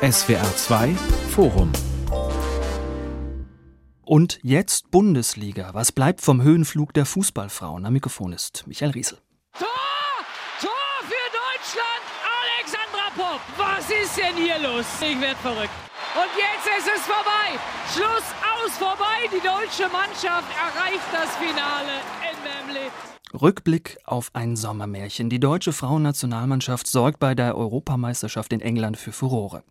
SWR 0.00 0.54
2 0.54 0.94
Forum 1.30 1.72
und 4.04 4.38
jetzt 4.44 4.92
Bundesliga. 4.92 5.70
Was 5.74 5.90
bleibt 5.90 6.20
vom 6.20 6.40
Höhenflug 6.40 6.94
der 6.94 7.04
Fußballfrauen? 7.04 7.84
Am 7.84 7.92
Mikrofon 7.92 8.32
ist 8.32 8.64
Michael 8.68 8.92
Riesel. 8.92 9.18
Tor! 9.58 9.66
Tor 10.60 10.70
für 11.02 11.28
Deutschland! 11.34 12.04
Alexandra 12.38 13.10
Popp! 13.16 13.40
Was 13.56 13.90
ist 13.90 14.16
denn 14.16 14.36
hier 14.36 14.60
los? 14.60 14.86
Ich 15.00 15.20
werde 15.20 15.40
verrückt. 15.40 15.74
Und 16.14 16.30
jetzt 16.36 16.78
ist 16.78 16.88
es 16.94 17.02
vorbei. 17.02 17.58
Schluss 17.92 18.28
aus 18.54 18.78
vorbei. 18.78 19.26
Die 19.32 19.42
deutsche 19.44 19.90
Mannschaft 19.90 20.46
erreicht 20.54 21.08
das 21.12 21.34
Finale 21.38 21.98
in 22.22 22.38
Wembley. 22.44 23.17
Rückblick 23.34 23.98
auf 24.04 24.30
ein 24.32 24.56
Sommermärchen. 24.56 25.30
Die 25.30 25.40
deutsche 25.40 25.72
Frauennationalmannschaft 25.72 26.86
sorgt 26.86 27.18
bei 27.18 27.34
der 27.34 27.56
Europameisterschaft 27.56 28.52
in 28.52 28.60
England 28.60 28.96
für 28.96 29.12
Furore. 29.12 29.62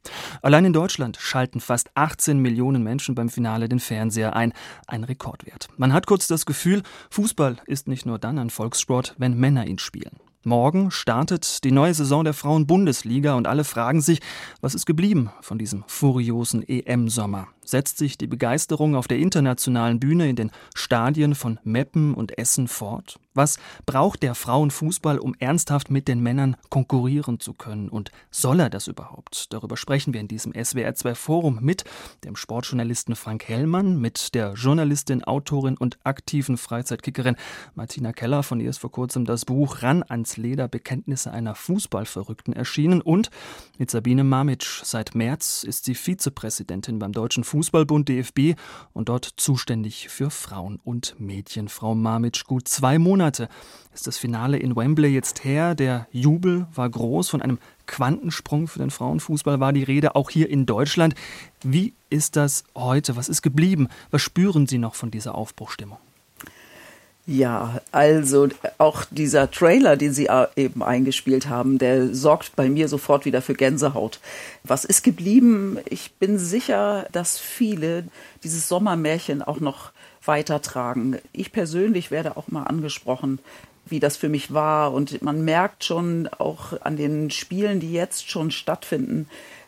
Allein 0.42 0.66
in 0.66 0.74
Deutschland 0.74 1.18
schalten 1.20 1.60
fast 1.60 1.90
18 1.96 2.40
Millionen 2.40 2.84
Menschen 2.84 3.16
beim 3.16 3.30
Finale 3.30 3.70
den 3.70 3.80
Fernseher 3.80 4.36
ein. 4.36 4.54
Ein 4.88 5.04
Rekordwert. 5.04 5.68
Man 5.78 5.94
hat 5.94 6.08
kurz 6.08 6.28
das 6.28 6.46
Gefühl, 6.46 6.84
Fußball 7.10 7.58
ist 7.66 7.88
nicht 7.88 8.06
nur 8.06 8.20
dann 8.20 8.38
ein 8.38 8.50
Volkssport, 8.50 9.16
wenn 9.18 9.38
Männer 9.38 9.68
ihn 9.68 9.80
spielen. 9.80 10.18
Morgen 10.44 10.92
startet 10.92 11.64
die 11.66 11.72
neue 11.72 11.94
Saison 11.94 12.24
der 12.24 12.34
Frauen-Bundesliga 12.34 13.34
und 13.34 13.48
alle 13.48 13.66
fragen 13.66 14.02
sich, 14.02 14.22
was 14.62 14.76
ist 14.76 14.86
geblieben 14.86 15.30
von 15.42 15.58
diesem 15.58 15.84
furiosen 15.88 16.64
EM-Sommer? 16.66 17.48
Setzt 17.68 17.98
sich 17.98 18.18
die 18.18 18.28
Begeisterung 18.28 18.96
auf 18.96 19.10
der 19.10 19.18
internationalen 19.18 20.00
Bühne 20.00 20.30
in 20.30 20.38
den 20.38 20.52
Stadien 20.74 21.36
von 21.36 21.60
Meppen 21.66 22.14
und 22.14 22.38
Essen 22.38 22.70
fort? 22.70 23.20
Was 23.34 23.60
braucht 23.86 24.24
der 24.24 24.36
Frauenfußball, 24.36 25.20
um 25.20 25.36
ernsthaft 25.38 25.92
mit 25.92 26.08
den 26.08 26.22
Männern 26.22 26.56
konkurrieren 26.70 27.42
zu 27.42 27.54
können? 27.54 27.90
Und 27.90 28.10
soll 28.32 28.62
er 28.62 28.70
das 28.70 28.88
überhaupt? 28.88 29.54
Darüber 29.54 29.76
sprechen 29.76 30.14
wir 30.14 30.22
in 30.22 30.30
diesem 30.30 30.54
SWR2 30.54 31.14
Forum 31.14 31.60
mit 31.62 31.84
dem 32.24 32.38
Sportjournalisten 32.38 33.18
Frank 33.18 33.44
Hellmann, 33.48 34.00
mit 34.00 34.34
der 34.34 34.54
Journalistin, 34.54 35.26
Autorin 35.26 35.78
und 35.78 36.00
aktiven 36.04 36.58
Freizeitkickerin 36.58 37.36
Martina 37.76 38.14
Keller, 38.14 38.44
von 38.44 38.62
ihr 38.62 38.70
ist 38.70 38.80
vor 38.80 38.92
kurzem 38.92 39.26
das 39.26 39.44
Buch 39.44 39.84
Ran 39.84 40.04
ans 40.08 40.38
Leder 40.38 40.70
Bekenntnisse 40.70 41.32
einer 41.32 41.54
Fußballverrückten 41.54 42.54
erschienen 42.54 43.02
und 43.02 43.30
mit 43.78 43.92
Sabine 43.92 44.24
Mamitsch. 44.24 44.84
Seit 44.84 45.16
März 45.16 45.64
ist 45.64 45.86
sie 45.86 45.96
Vizepräsidentin 45.96 46.98
beim 46.98 47.12
Deutschen 47.12 47.44
Fußballbund 47.58 48.08
DFB 48.08 48.54
und 48.94 49.10
dort 49.10 49.26
zuständig 49.38 50.10
für 50.10 50.30
Frauen 50.30 50.80
und 50.84 51.16
Mädchen. 51.20 51.70
Frau 51.70 51.96
Mamitsch, 51.96 52.44
gut 52.44 52.68
zwei 52.68 53.00
Monate 53.00 53.50
ist 53.96 54.06
das 54.06 54.20
Finale 54.20 54.58
in 54.60 54.76
Wembley 54.76 55.10
jetzt 55.10 55.44
her. 55.44 55.74
Der 55.74 56.08
Jubel 56.12 56.68
war 56.72 56.88
groß. 56.88 57.30
Von 57.30 57.42
einem 57.42 57.58
Quantensprung 57.88 58.68
für 58.68 58.78
den 58.78 58.92
Frauenfußball 58.92 59.60
war 59.60 59.74
die 59.74 59.82
Rede, 59.82 60.16
auch 60.16 60.30
hier 60.30 60.52
in 60.52 60.68
Deutschland. 60.68 61.16
Wie 61.64 61.96
ist 62.12 62.36
das 62.36 62.64
heute? 62.76 63.16
Was 63.16 63.28
ist 63.28 63.42
geblieben? 63.42 63.88
Was 64.12 64.22
spüren 64.22 64.68
Sie 64.68 64.78
noch 64.78 64.94
von 64.94 65.10
dieser 65.10 65.34
Aufbruchstimmung? 65.34 65.98
Ja, 67.30 67.82
also 67.92 68.48
auch 68.78 69.04
dieser 69.12 69.52
Trailer, 69.52 69.98
den 69.98 70.14
Sie 70.14 70.30
eben 70.56 70.82
eingespielt 70.82 71.50
haben, 71.50 71.78
der 71.78 72.16
sorgt 72.16 72.56
bei 72.56 72.70
mir 72.70 72.88
sofort 72.88 73.26
wieder 73.26 73.42
für 73.42 73.54
Gänsehaut. 73.54 74.22
Was 74.64 74.86
ist 74.86 75.04
geblieben? 75.04 75.78
Ich 75.90 76.14
bin 76.14 76.40
sicher, 76.40 77.06
dass 77.12 77.38
viele 77.38 78.06
dieses 78.44 78.70
Sommermärchen 78.70 79.42
auch 79.42 79.60
noch 79.60 79.92
weitertragen. 80.24 81.18
Ich 81.34 81.52
persönlich 81.52 82.12
werde 82.12 82.38
auch 82.38 82.48
mal 82.48 82.64
angesprochen, 82.64 83.40
wie 83.86 84.00
das 84.00 84.16
für 84.16 84.30
mich 84.30 84.54
war. 84.54 84.94
Und 84.94 85.22
man 85.22 85.44
merkt 85.44 85.84
schon 85.84 86.30
auch 86.38 86.80
an 86.80 86.96
den 86.96 87.30
Spielen, 87.30 87.82
die 87.82 87.92
jetzt 87.92 88.32
schon 88.32 88.52
stattfinden, 88.52 89.28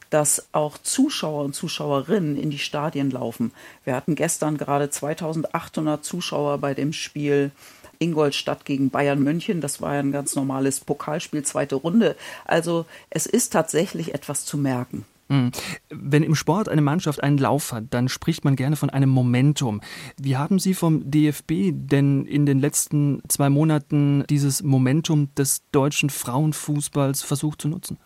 dass 0.09 0.47
auch 0.51 0.77
Zuschauer 0.77 1.43
und 1.43 1.55
Zuschauerinnen 1.55 2.35
in 2.37 2.49
die 2.49 2.59
Stadien 2.59 3.11
laufen. 3.11 3.51
Wir 3.83 3.95
hatten 3.95 4.15
gestern 4.15 4.57
gerade 4.57 4.89
2800 4.89 6.03
Zuschauer 6.03 6.57
bei 6.57 6.73
dem 6.73 6.93
Spiel 6.93 7.51
Ingolstadt 7.99 8.65
gegen 8.65 8.89
Bayern 8.89 9.21
München. 9.21 9.61
Das 9.61 9.81
war 9.81 9.93
ja 9.93 9.99
ein 9.99 10.11
ganz 10.11 10.35
normales 10.35 10.79
Pokalspiel, 10.79 11.43
zweite 11.43 11.75
Runde. 11.75 12.15
Also 12.45 12.85
es 13.09 13.25
ist 13.25 13.53
tatsächlich 13.53 14.13
etwas 14.13 14.45
zu 14.45 14.57
merken. 14.57 15.05
Hm. 15.29 15.51
Wenn 15.89 16.23
im 16.23 16.33
Sport 16.33 16.69
eine 16.69 16.81
Mannschaft 16.81 17.21
einen 17.21 17.37
Lauf 17.37 17.71
hat, 17.71 17.85
dann 17.91 18.09
spricht 18.09 18.43
man 18.43 18.55
gerne 18.55 18.75
von 18.75 18.89
einem 18.89 19.09
Momentum. 19.09 19.79
Wie 20.17 20.37
haben 20.37 20.57
Sie 20.57 20.73
vom 20.73 21.11
DFB 21.11 21.71
denn 21.71 22.25
in 22.25 22.47
den 22.47 22.59
letzten 22.59 23.21
zwei 23.27 23.49
Monaten 23.49 24.23
dieses 24.27 24.63
Momentum 24.63 25.33
des 25.35 25.61
deutschen 25.71 26.09
Frauenfußballs 26.09 27.21
versucht 27.21 27.61
zu 27.61 27.67
nutzen? 27.67 27.99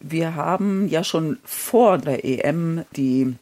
Wir 0.00 0.34
haben 0.34 0.88
ja 0.88 1.02
schon 1.02 1.38
vor 1.44 1.98
der 1.98 2.24
EM 2.24 2.84
die 2.96 3.34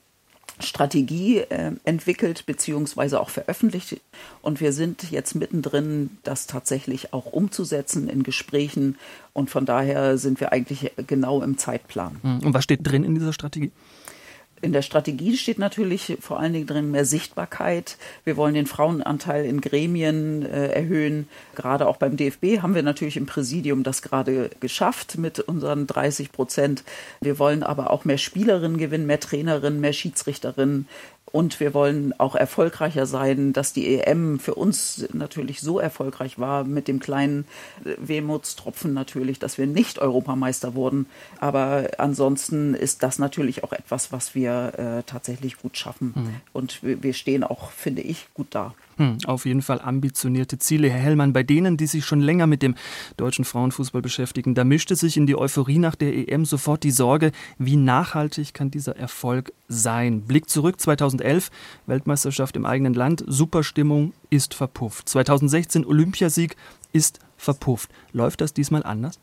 Strategie 0.59 1.39
äh, 1.39 1.73
entwickelt 1.85 2.47
beziehungsweise 2.47 3.21
auch 3.21 3.29
veröffentlicht. 3.29 4.01
Und 4.41 4.61
wir 4.61 4.73
sind 4.73 5.11
jetzt 5.11 5.35
mittendrin, 5.35 6.17
das 6.23 6.47
tatsächlich 6.47 7.13
auch 7.13 7.27
umzusetzen 7.27 8.09
in 8.09 8.23
Gesprächen. 8.23 8.97
Und 9.35 9.51
von 9.51 9.67
daher 9.67 10.17
sind 10.17 10.41
wir 10.41 10.53
eigentlich 10.53 10.93
genau 11.07 11.43
im 11.43 11.59
Zeitplan. 11.59 12.17
Hm. 12.23 12.39
Und 12.41 12.55
was 12.55 12.65
steht 12.65 12.81
drin 12.83 13.05
in 13.05 13.15
dieser 13.15 13.35
Strategie? 13.35 13.71
In 14.63 14.73
der 14.73 14.83
Strategie 14.83 15.37
steht 15.37 15.59
natürlich 15.59 16.17
vor 16.21 16.41
allen 16.41 16.55
Dingen 16.55 16.67
drin 16.67 16.91
mehr 16.91 17.05
Sichtbarkeit. 17.05 17.99
Wir 18.25 18.39
wollen 18.39 18.55
den 18.55 18.67
Frauenanteil 18.67 19.45
in 19.45 19.61
Gremien 19.61 20.47
äh, 20.47 20.69
erhöhen. 20.69 21.29
Gerade 21.55 21.87
auch 21.87 21.99
beim 21.99 22.17
DFB 22.17 22.63
haben 22.63 22.75
wir 22.75 22.83
natürlich 22.83 23.19
im 23.19 23.27
Präsidium 23.27 23.83
das 23.83 24.01
gerade 24.01 24.51
geschafft 24.61 25.19
mit 25.19 25.41
unseren 25.41 25.87
30 25.87 26.33
Prozent. 26.33 26.85
Wir 27.21 27.39
wollen 27.39 27.63
aber 27.63 27.91
auch 27.91 28.07
mehr 28.07 28.17
Spielerinnen 28.17 28.79
gewinnen, 28.79 29.07
mehr 29.07 29.21
Trainerinnen, 29.21 29.79
mehr 29.79 29.93
Schiedsrichterinnen. 29.93 30.89
Und 31.33 31.61
wir 31.61 31.75
wollen 31.75 32.19
auch 32.19 32.35
erfolgreicher 32.35 33.05
sein, 33.05 33.53
dass 33.53 33.73
die 33.73 33.99
EM 33.99 34.39
für 34.39 34.55
uns 34.55 35.07
natürlich 35.13 35.61
so 35.61 35.79
erfolgreich 35.79 36.39
war 36.39 36.65
mit 36.65 36.89
dem 36.89 37.01
kleinen 37.01 37.47
Wehmutstropfen 37.99 38.95
natürlich, 38.95 39.39
dass 39.39 39.59
wir 39.59 39.67
nicht 39.67 39.99
Europameister 39.99 40.75
wurden. 40.75 41.07
Aber 41.39 41.89
ansonsten 41.99 42.75
ist 42.75 43.03
das 43.03 43.19
natürlich 43.19 43.65
auch 43.65 43.73
etwas, 43.73 44.13
was 44.13 44.35
wir 44.35 44.73
äh, 44.79 45.03
tatsächlich 45.03 45.59
gut 45.59 45.77
schaffen. 45.77 46.13
Mhm. 46.15 46.35
Und 46.53 46.81
wir 46.83 47.13
stehen 47.13 47.45
auch, 47.45 47.71
finde 47.71 48.03
ich, 48.03 48.29
gut 48.33 48.49
da. 48.51 48.75
Hm, 48.99 49.19
auf 49.27 49.45
jeden 49.45 49.61
Fall 49.61 49.81
ambitionierte 49.83 50.59
Ziele, 50.59 50.89
Herr 50.89 51.01
Hellmann. 51.01 51.35
Bei 51.35 51.43
denen, 51.43 51.77
die 51.77 51.87
sich 51.87 52.07
schon 52.07 52.21
länger 52.21 52.47
mit 52.47 52.63
dem 52.63 52.75
deutschen 53.19 53.45
Frauenfußball 53.45 54.01
beschäftigen, 54.01 54.55
da 54.55 54.65
mischte 54.65 54.97
sich 54.97 55.19
in 55.19 55.27
die 55.27 55.37
Euphorie 55.37 55.79
nach 55.79 55.97
der 55.97 56.15
EM 56.17 56.47
sofort 56.47 56.83
die 56.83 56.91
Sorge, 56.91 57.33
wie 57.59 57.77
nachhaltig 57.77 58.55
kann 58.55 58.71
dieser 58.71 58.97
Erfolg 58.97 59.53
sein. 59.69 60.23
Blick 60.23 60.49
zurück 60.49 60.81
2011, 60.81 61.51
Weltmeisterschaft 61.87 62.57
im 62.57 62.65
eigenen 62.65 62.95
Land, 62.95 63.23
Superstimmung 63.27 64.15
ist 64.31 64.55
verpufft. 64.55 65.11
2016 65.11 65.85
Olympiasieg 65.85 66.57
ist 66.93 67.19
verpufft. 67.37 67.91
Läuft 68.13 68.41
das 68.41 68.55
diesmal 68.55 68.83
anders? 68.83 69.21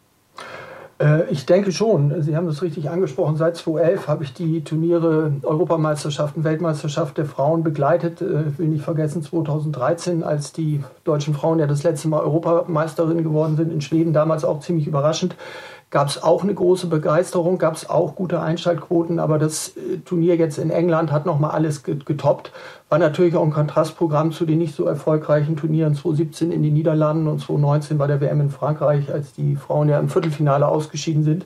Äh, 1.03 1.29
ich 1.29 1.45
denke 1.45 1.71
schon. 1.71 2.21
Sie 2.21 2.35
haben 2.35 2.47
es 2.47 2.61
richtig 2.61 2.89
angesprochen. 2.89 3.35
Seit 3.35 3.57
2011 3.57 4.07
habe 4.07 4.23
ich 4.23 4.33
die 4.33 4.63
Turniere 4.63 5.33
Europameisterschaften, 5.43 6.43
Weltmeisterschaft 6.43 7.17
der 7.17 7.25
Frauen 7.25 7.63
begleitet. 7.63 8.21
Ich 8.21 8.27
äh, 8.27 8.57
will 8.57 8.67
nicht 8.67 8.83
vergessen 8.83 9.21
2013, 9.21 10.23
als 10.23 10.53
die 10.53 10.83
deutschen 11.03 11.33
Frauen 11.33 11.59
ja 11.59 11.67
das 11.67 11.83
letzte 11.83 12.07
Mal 12.07 12.21
Europameisterinnen 12.21 13.23
geworden 13.23 13.57
sind 13.57 13.71
in 13.71 13.81
Schweden, 13.81 14.13
damals 14.13 14.45
auch 14.45 14.61
ziemlich 14.61 14.87
überraschend 14.87 15.35
gab 15.93 16.07
es 16.07 16.23
auch 16.23 16.41
eine 16.41 16.55
große 16.55 16.87
Begeisterung, 16.87 17.59
gab 17.59 17.75
es 17.75 17.87
auch 17.87 18.15
gute 18.15 18.41
Einschaltquoten, 18.41 19.19
aber 19.19 19.37
das 19.37 19.77
äh, 19.77 19.99
Turnier 20.03 20.35
jetzt 20.37 20.57
in 20.57 20.71
England 20.71 21.11
hat 21.11 21.27
nochmal 21.27 21.51
alles 21.51 21.83
getoppt. 21.83 22.51
War 22.89 22.97
natürlich 22.97 23.35
auch 23.35 23.43
ein 23.43 23.53
Kontrastprogramm 23.53 24.31
zu 24.31 24.45
den 24.45 24.57
nicht 24.57 24.75
so 24.75 24.85
erfolgreichen 24.85 25.55
Turnieren 25.55 25.93
2017 25.93 26.51
in 26.51 26.63
den 26.63 26.73
Niederlanden 26.73 27.27
und 27.27 27.41
2019 27.41 27.99
bei 27.99 28.07
der 28.07 28.21
WM 28.21 28.41
in 28.41 28.49
Frankreich, 28.49 29.13
als 29.13 29.33
die 29.33 29.55
Frauen 29.55 29.87
ja 29.87 29.99
im 29.99 30.09
Viertelfinale 30.09 30.67
ausgeschieden 30.67 31.23
sind. 31.23 31.45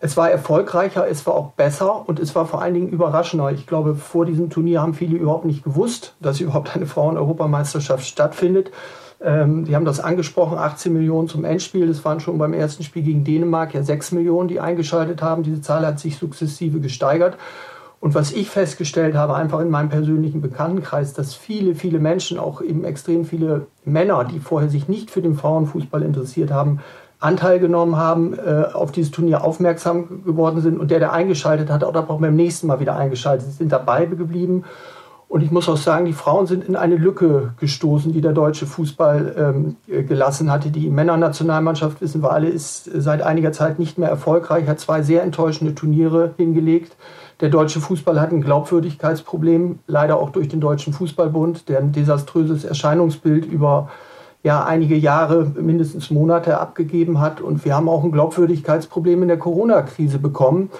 Es 0.00 0.16
war 0.16 0.32
erfolgreicher, 0.32 1.06
es 1.08 1.24
war 1.24 1.34
auch 1.34 1.52
besser 1.52 2.08
und 2.08 2.18
es 2.18 2.34
war 2.34 2.46
vor 2.46 2.62
allen 2.62 2.74
Dingen 2.74 2.88
überraschender. 2.88 3.52
Ich 3.52 3.68
glaube, 3.68 3.94
vor 3.94 4.26
diesem 4.26 4.50
Turnier 4.50 4.82
haben 4.82 4.94
viele 4.94 5.16
überhaupt 5.16 5.44
nicht 5.44 5.62
gewusst, 5.62 6.16
dass 6.18 6.40
überhaupt 6.40 6.74
eine 6.74 6.86
Frauen-Europameisterschaft 6.86 8.04
stattfindet. 8.04 8.72
Ähm, 9.20 9.64
die 9.64 9.74
haben 9.74 9.84
das 9.84 10.00
angesprochen, 10.00 10.58
18 10.58 10.92
Millionen 10.92 11.28
zum 11.28 11.44
Endspiel. 11.44 11.86
Das 11.86 12.04
waren 12.04 12.20
schon 12.20 12.38
beim 12.38 12.52
ersten 12.52 12.82
Spiel 12.82 13.02
gegen 13.02 13.24
Dänemark 13.24 13.74
ja 13.74 13.82
6 13.82 14.12
Millionen, 14.12 14.48
die 14.48 14.60
eingeschaltet 14.60 15.22
haben. 15.22 15.42
Diese 15.42 15.62
Zahl 15.62 15.86
hat 15.86 15.98
sich 15.98 16.18
sukzessive 16.18 16.80
gesteigert. 16.80 17.36
Und 17.98 18.14
was 18.14 18.32
ich 18.32 18.50
festgestellt 18.50 19.14
habe, 19.14 19.34
einfach 19.34 19.60
in 19.60 19.70
meinem 19.70 19.88
persönlichen 19.88 20.42
Bekanntenkreis, 20.42 21.14
dass 21.14 21.34
viele, 21.34 21.74
viele 21.74 21.98
Menschen, 21.98 22.38
auch 22.38 22.60
eben 22.60 22.84
extrem 22.84 23.24
viele 23.24 23.66
Männer, 23.84 24.24
die 24.24 24.38
vorher 24.38 24.68
sich 24.68 24.86
nicht 24.86 25.10
für 25.10 25.22
den 25.22 25.34
Frauenfußball 25.34 26.02
interessiert 26.02 26.50
haben, 26.50 26.80
Anteil 27.18 27.58
genommen 27.58 27.96
haben, 27.96 28.34
äh, 28.34 28.66
auf 28.74 28.92
dieses 28.92 29.10
Turnier 29.10 29.42
aufmerksam 29.42 30.22
geworden 30.24 30.60
sind 30.60 30.78
und 30.78 30.90
der, 30.90 30.98
der 30.98 31.12
eingeschaltet 31.12 31.70
hat, 31.70 31.82
auch 31.82 32.18
beim 32.18 32.36
nächsten 32.36 32.66
Mal 32.66 32.78
wieder 32.78 32.96
eingeschaltet, 32.96 33.50
sind 33.52 33.72
dabei 33.72 34.04
geblieben 34.04 34.64
Und 35.28 35.42
ich 35.42 35.50
muss 35.50 35.68
auch 35.68 35.76
sagen, 35.76 36.06
die 36.06 36.12
Frauen 36.12 36.46
sind 36.46 36.68
in 36.68 36.76
eine 36.76 36.94
Lücke 36.94 37.54
gestoßen, 37.58 38.12
die 38.12 38.20
der 38.20 38.32
deutsche 38.32 38.64
Fußball 38.64 39.34
ähm, 39.88 40.06
gelassen 40.06 40.52
hatte. 40.52 40.70
Die 40.70 40.88
Männernationalmannschaft, 40.88 42.00
wissen 42.00 42.22
wir 42.22 42.30
alle, 42.30 42.48
ist 42.48 42.88
seit 42.94 43.22
einiger 43.22 43.50
Zeit 43.50 43.80
nicht 43.80 43.98
mehr 43.98 44.08
erfolgreich, 44.08 44.68
hat 44.68 44.78
zwei 44.78 45.02
sehr 45.02 45.24
enttäuschende 45.24 45.74
Turniere 45.74 46.34
hingelegt. 46.36 46.96
Der 47.40 47.48
deutsche 47.48 47.80
Fußball 47.80 48.20
hat 48.20 48.30
ein 48.30 48.40
Glaubwürdigkeitsproblem, 48.40 49.80
leider 49.88 50.16
auch 50.18 50.30
durch 50.30 50.48
den 50.48 50.60
Deutschen 50.60 50.92
Fußballbund, 50.92 51.68
der 51.68 51.80
ein 51.80 51.92
desaströses 51.92 52.64
Erscheinungsbild 52.64 53.46
über 53.46 53.90
ja, 54.44 54.64
einige 54.64 54.94
Jahre, 54.94 55.52
mindestens 55.60 56.08
Monate 56.10 56.60
abgegeben 56.60 57.20
hat. 57.20 57.40
Und 57.40 57.64
wir 57.64 57.74
haben 57.74 57.88
auch 57.88 58.04
ein 58.04 58.12
Glaubwürdigkeitsproblem 58.12 59.22
in 59.22 59.28
der 59.28 59.38
Corona-Krise 59.38 60.20
bekommen 60.20 60.70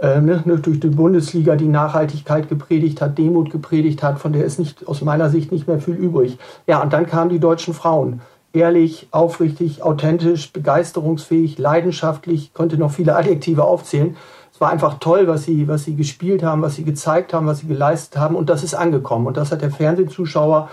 äh, 0.00 0.20
ne, 0.20 0.42
durch 0.62 0.80
die 0.80 0.88
Bundesliga, 0.88 1.56
die 1.56 1.68
Nachhaltigkeit 1.68 2.48
gepredigt 2.48 3.00
hat, 3.00 3.18
Demut 3.18 3.50
gepredigt 3.50 4.02
hat, 4.02 4.18
von 4.18 4.32
der 4.32 4.44
ist 4.44 4.58
nicht, 4.58 4.88
aus 4.88 5.02
meiner 5.02 5.28
Sicht 5.28 5.52
nicht 5.52 5.68
mehr 5.68 5.80
viel 5.80 5.94
übrig. 5.94 6.38
Ja, 6.66 6.82
und 6.82 6.92
dann 6.92 7.06
kamen 7.06 7.30
die 7.30 7.40
deutschen 7.40 7.74
Frauen. 7.74 8.20
Ehrlich, 8.52 9.08
aufrichtig, 9.12 9.82
authentisch, 9.82 10.52
begeisterungsfähig, 10.52 11.58
leidenschaftlich, 11.58 12.52
konnte 12.52 12.78
noch 12.78 12.90
viele 12.90 13.14
Adjektive 13.14 13.64
aufzählen. 13.64 14.16
Es 14.52 14.60
war 14.60 14.70
einfach 14.70 14.98
toll, 14.98 15.28
was 15.28 15.44
sie, 15.44 15.68
was 15.68 15.84
sie 15.84 15.94
gespielt 15.94 16.42
haben, 16.42 16.60
was 16.60 16.74
sie 16.74 16.84
gezeigt 16.84 17.32
haben, 17.32 17.46
was 17.46 17.60
sie 17.60 17.68
geleistet 17.68 18.20
haben. 18.20 18.34
Und 18.34 18.50
das 18.50 18.64
ist 18.64 18.74
angekommen. 18.74 19.26
Und 19.26 19.36
das 19.36 19.52
hat 19.52 19.62
der 19.62 19.70
Fernsehzuschauer 19.70 20.68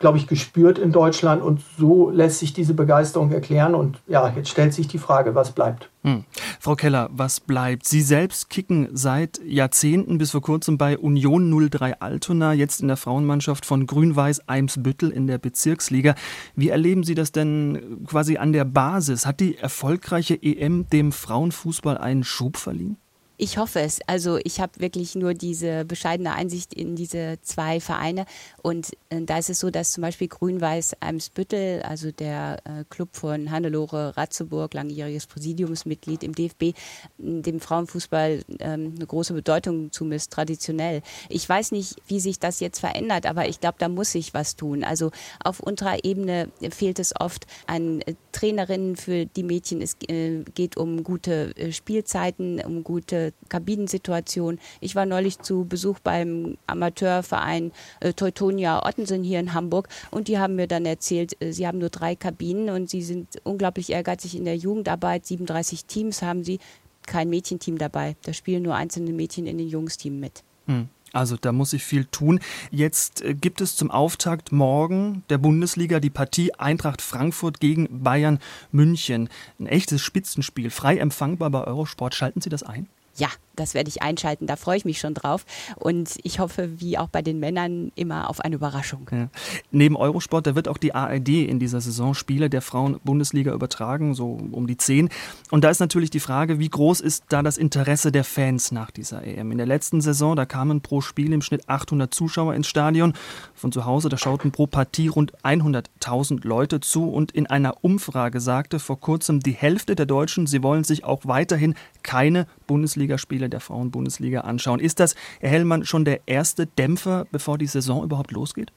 glaube 0.00 0.16
ich, 0.16 0.26
gespürt 0.26 0.78
in 0.78 0.92
Deutschland 0.92 1.42
und 1.42 1.60
so 1.78 2.08
lässt 2.08 2.38
sich 2.38 2.54
diese 2.54 2.72
Begeisterung 2.72 3.30
erklären. 3.30 3.74
Und 3.74 4.00
ja, 4.08 4.32
jetzt 4.34 4.48
stellt 4.48 4.72
sich 4.72 4.88
die 4.88 4.98
Frage, 4.98 5.34
was 5.34 5.52
bleibt. 5.52 5.90
Hm. 6.02 6.24
Frau 6.58 6.74
Keller, 6.74 7.10
was 7.12 7.38
bleibt? 7.38 7.86
Sie 7.86 8.00
selbst 8.00 8.48
kicken 8.48 8.88
seit 8.92 9.40
Jahrzehnten 9.44 10.16
bis 10.16 10.30
vor 10.30 10.40
kurzem 10.40 10.78
bei 10.78 10.96
Union 10.96 11.68
03 11.70 12.00
Altona, 12.00 12.54
jetzt 12.54 12.80
in 12.80 12.88
der 12.88 12.96
Frauenmannschaft 12.96 13.66
von 13.66 13.86
Grün-Weiß 13.86 14.48
Eimsbüttel 14.48 15.10
in 15.10 15.26
der 15.26 15.36
Bezirksliga. 15.36 16.14
Wie 16.56 16.70
erleben 16.70 17.04
Sie 17.04 17.14
das 17.14 17.30
denn 17.30 18.02
quasi 18.06 18.38
an 18.38 18.54
der 18.54 18.64
Basis? 18.64 19.26
Hat 19.26 19.38
die 19.38 19.58
erfolgreiche 19.58 20.42
EM 20.42 20.88
dem 20.88 21.12
Frauenfußball 21.12 21.98
einen 21.98 22.24
Schub 22.24 22.56
verliehen? 22.56 22.96
Ich 23.42 23.56
hoffe 23.56 23.80
es. 23.80 24.00
Also 24.06 24.38
ich 24.44 24.60
habe 24.60 24.80
wirklich 24.80 25.14
nur 25.14 25.32
diese 25.32 25.86
bescheidene 25.86 26.34
Einsicht 26.34 26.74
in 26.74 26.94
diese 26.94 27.38
zwei 27.40 27.80
Vereine. 27.80 28.26
Und 28.60 28.90
äh, 29.08 29.22
da 29.22 29.38
ist 29.38 29.48
es 29.48 29.60
so, 29.60 29.70
dass 29.70 29.92
zum 29.92 30.02
Beispiel 30.02 30.28
Grün-Weiß 30.28 31.00
Eimsbüttel, 31.00 31.80
also 31.80 32.12
der 32.12 32.58
äh, 32.64 32.84
Club 32.90 33.16
von 33.16 33.50
Hannelore 33.50 34.14
Ratzeburg, 34.14 34.74
langjähriges 34.74 35.26
Präsidiumsmitglied 35.26 36.22
im 36.22 36.34
DFB, 36.34 36.76
dem 37.16 37.60
Frauenfußball 37.60 38.42
ähm, 38.58 38.92
eine 38.94 39.06
große 39.06 39.32
Bedeutung 39.32 39.90
zumisst, 39.90 40.32
traditionell. 40.32 41.00
Ich 41.30 41.48
weiß 41.48 41.72
nicht, 41.72 41.96
wie 42.08 42.20
sich 42.20 42.40
das 42.40 42.60
jetzt 42.60 42.80
verändert, 42.80 43.24
aber 43.24 43.48
ich 43.48 43.58
glaube, 43.58 43.76
da 43.78 43.88
muss 43.88 44.12
sich 44.12 44.34
was 44.34 44.56
tun. 44.56 44.84
Also 44.84 45.12
auf 45.42 45.60
unterer 45.60 46.04
Ebene 46.04 46.50
fehlt 46.68 46.98
es 46.98 47.18
oft 47.18 47.46
an 47.66 48.02
äh, 48.02 48.16
Trainerinnen 48.32 48.96
für 48.96 49.24
die 49.24 49.44
Mädchen. 49.44 49.80
Es 49.80 49.96
äh, 50.08 50.44
geht 50.54 50.76
um 50.76 51.04
gute 51.04 51.56
äh, 51.56 51.72
Spielzeiten, 51.72 52.60
um 52.60 52.84
gute 52.84 53.29
Kabinensituation. 53.48 54.58
Ich 54.80 54.94
war 54.94 55.06
neulich 55.06 55.38
zu 55.40 55.64
Besuch 55.64 55.98
beim 56.00 56.56
Amateurverein 56.66 57.72
äh, 58.00 58.12
Teutonia 58.12 58.86
Ottensen 58.86 59.22
hier 59.22 59.40
in 59.40 59.54
Hamburg 59.54 59.88
und 60.10 60.28
die 60.28 60.38
haben 60.38 60.56
mir 60.56 60.66
dann 60.66 60.86
erzählt, 60.86 61.36
äh, 61.40 61.52
sie 61.52 61.66
haben 61.66 61.78
nur 61.78 61.90
drei 61.90 62.14
Kabinen 62.14 62.70
und 62.70 62.90
sie 62.90 63.02
sind 63.02 63.28
unglaublich 63.44 63.90
ehrgeizig 63.90 64.36
in 64.36 64.44
der 64.44 64.56
Jugendarbeit. 64.56 65.26
37 65.26 65.84
Teams 65.86 66.22
haben 66.22 66.44
sie, 66.44 66.58
kein 67.06 67.28
Mädchenteam 67.28 67.78
dabei. 67.78 68.16
Da 68.22 68.32
spielen 68.32 68.62
nur 68.62 68.74
einzelne 68.74 69.12
Mädchen 69.12 69.46
in 69.46 69.58
den 69.58 69.68
Jungsteam 69.68 70.20
mit. 70.20 70.42
Hm. 70.66 70.88
Also 71.12 71.36
da 71.36 71.50
muss 71.50 71.72
ich 71.72 71.82
viel 71.82 72.04
tun. 72.04 72.40
Jetzt 72.70 73.22
äh, 73.22 73.34
gibt 73.34 73.60
es 73.60 73.76
zum 73.76 73.90
Auftakt 73.90 74.52
morgen 74.52 75.24
der 75.28 75.38
Bundesliga 75.38 75.98
die 75.98 76.10
Partie 76.10 76.54
Eintracht 76.54 77.02
Frankfurt 77.02 77.60
gegen 77.60 78.02
Bayern 78.04 78.38
München. 78.70 79.28
Ein 79.58 79.66
echtes 79.66 80.02
Spitzenspiel, 80.02 80.70
frei 80.70 80.98
empfangbar 80.98 81.50
bei 81.50 81.64
Eurosport. 81.64 82.14
Schalten 82.14 82.40
Sie 82.40 82.48
das 82.48 82.62
ein? 82.62 82.86
Ja, 83.20 83.28
das 83.56 83.74
werde 83.74 83.88
ich 83.88 84.02
einschalten. 84.02 84.46
Da 84.46 84.56
freue 84.56 84.76
ich 84.76 84.84
mich 84.84 84.98
schon 84.98 85.14
drauf. 85.14 85.44
Und 85.76 86.18
ich 86.22 86.38
hoffe, 86.38 86.80
wie 86.80 86.98
auch 86.98 87.08
bei 87.08 87.22
den 87.22 87.40
Männern, 87.40 87.92
immer 87.94 88.30
auf 88.30 88.40
eine 88.40 88.56
Überraschung. 88.56 89.08
Ja. 89.12 89.28
Neben 89.70 89.96
Eurosport, 89.96 90.46
da 90.46 90.54
wird 90.54 90.68
auch 90.68 90.78
die 90.78 90.94
ARD 90.94 91.28
in 91.28 91.58
dieser 91.58 91.80
Saison 91.80 92.14
Spiele 92.14 92.50
der 92.50 92.62
Frauen-Bundesliga 92.62 93.52
übertragen, 93.52 94.14
so 94.14 94.38
um 94.50 94.66
die 94.66 94.76
zehn. 94.76 95.08
Und 95.50 95.64
da 95.64 95.70
ist 95.70 95.80
natürlich 95.80 96.10
die 96.10 96.20
Frage, 96.20 96.58
wie 96.58 96.68
groß 96.68 97.00
ist 97.00 97.24
da 97.28 97.42
das 97.42 97.58
Interesse 97.58 98.12
der 98.12 98.24
Fans 98.24 98.72
nach 98.72 98.90
dieser 98.90 99.24
EM? 99.24 99.52
In 99.52 99.58
der 99.58 99.66
letzten 99.66 100.00
Saison, 100.00 100.36
da 100.36 100.46
kamen 100.46 100.80
pro 100.80 101.00
Spiel 101.00 101.32
im 101.32 101.42
Schnitt 101.42 101.68
800 101.68 102.12
Zuschauer 102.12 102.54
ins 102.54 102.68
Stadion. 102.68 103.14
Von 103.54 103.72
zu 103.72 103.84
Hause, 103.84 104.08
da 104.08 104.16
schauten 104.16 104.52
pro 104.52 104.66
Partie 104.66 105.08
rund 105.08 105.32
100.000 105.42 106.46
Leute 106.46 106.80
zu. 106.80 107.10
Und 107.10 107.32
in 107.32 107.46
einer 107.46 107.84
Umfrage 107.84 108.40
sagte 108.40 108.78
vor 108.78 109.00
kurzem 109.00 109.40
die 109.40 109.52
Hälfte 109.52 109.94
der 109.94 110.06
Deutschen, 110.06 110.46
sie 110.46 110.62
wollen 110.62 110.84
sich 110.84 111.04
auch 111.04 111.22
weiterhin 111.24 111.74
keine 112.02 112.46
Bundesligaspiele 112.66 113.39
der 113.48 113.60
Frauenbundesliga 113.60 114.40
anschauen. 114.40 114.80
Ist 114.80 115.00
das, 115.00 115.14
Herr 115.40 115.50
Hellmann, 115.50 115.84
schon 115.84 116.04
der 116.04 116.20
erste 116.26 116.66
Dämpfer, 116.66 117.26
bevor 117.32 117.58
die 117.58 117.66
Saison 117.66 118.04
überhaupt 118.04 118.32
losgeht? 118.32 118.72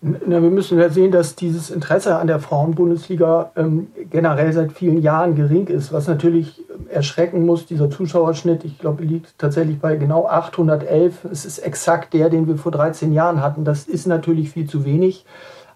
Na, 0.00 0.40
wir 0.40 0.50
müssen 0.50 0.78
ja 0.78 0.90
sehen, 0.90 1.10
dass 1.10 1.34
dieses 1.34 1.70
Interesse 1.70 2.16
an 2.16 2.28
der 2.28 2.38
Frauenbundesliga 2.38 3.50
ähm, 3.56 3.88
generell 4.10 4.52
seit 4.52 4.70
vielen 4.70 5.02
Jahren 5.02 5.34
gering 5.34 5.66
ist, 5.66 5.92
was 5.92 6.06
natürlich 6.06 6.62
erschrecken 6.88 7.44
muss. 7.44 7.66
Dieser 7.66 7.90
Zuschauerschnitt, 7.90 8.64
ich 8.64 8.78
glaube, 8.78 9.02
liegt 9.02 9.36
tatsächlich 9.38 9.80
bei 9.80 9.96
genau 9.96 10.28
811. 10.28 11.24
Es 11.32 11.44
ist 11.44 11.58
exakt 11.58 12.14
der, 12.14 12.30
den 12.30 12.46
wir 12.46 12.56
vor 12.58 12.70
13 12.70 13.12
Jahren 13.12 13.42
hatten. 13.42 13.64
Das 13.64 13.88
ist 13.88 14.06
natürlich 14.06 14.50
viel 14.50 14.68
zu 14.68 14.84
wenig. 14.84 15.24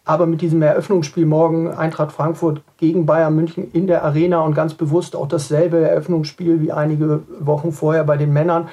Aber 0.04 0.26
mit 0.26 0.40
diesem 0.40 0.62
Eröffnungsspiel 0.62 1.26
morgen 1.26 1.68
Eintracht 1.70 2.10
Frankfurt 2.10 2.62
gegen 2.76 3.06
Bayern 3.06 3.36
München 3.36 3.70
in 3.72 3.86
der 3.86 4.04
Arena 4.04 4.40
und 4.40 4.54
ganz 4.54 4.74
bewusst 4.74 5.14
auch 5.14 5.28
dasselbe 5.28 5.78
Eröffnungsspiel 5.78 6.60
wie 6.60 6.72
einige 6.72 7.22
Wochen 7.38 7.70
vorher 7.70 8.02
bei 8.02 8.16
den 8.16 8.32
Männern, 8.32 8.68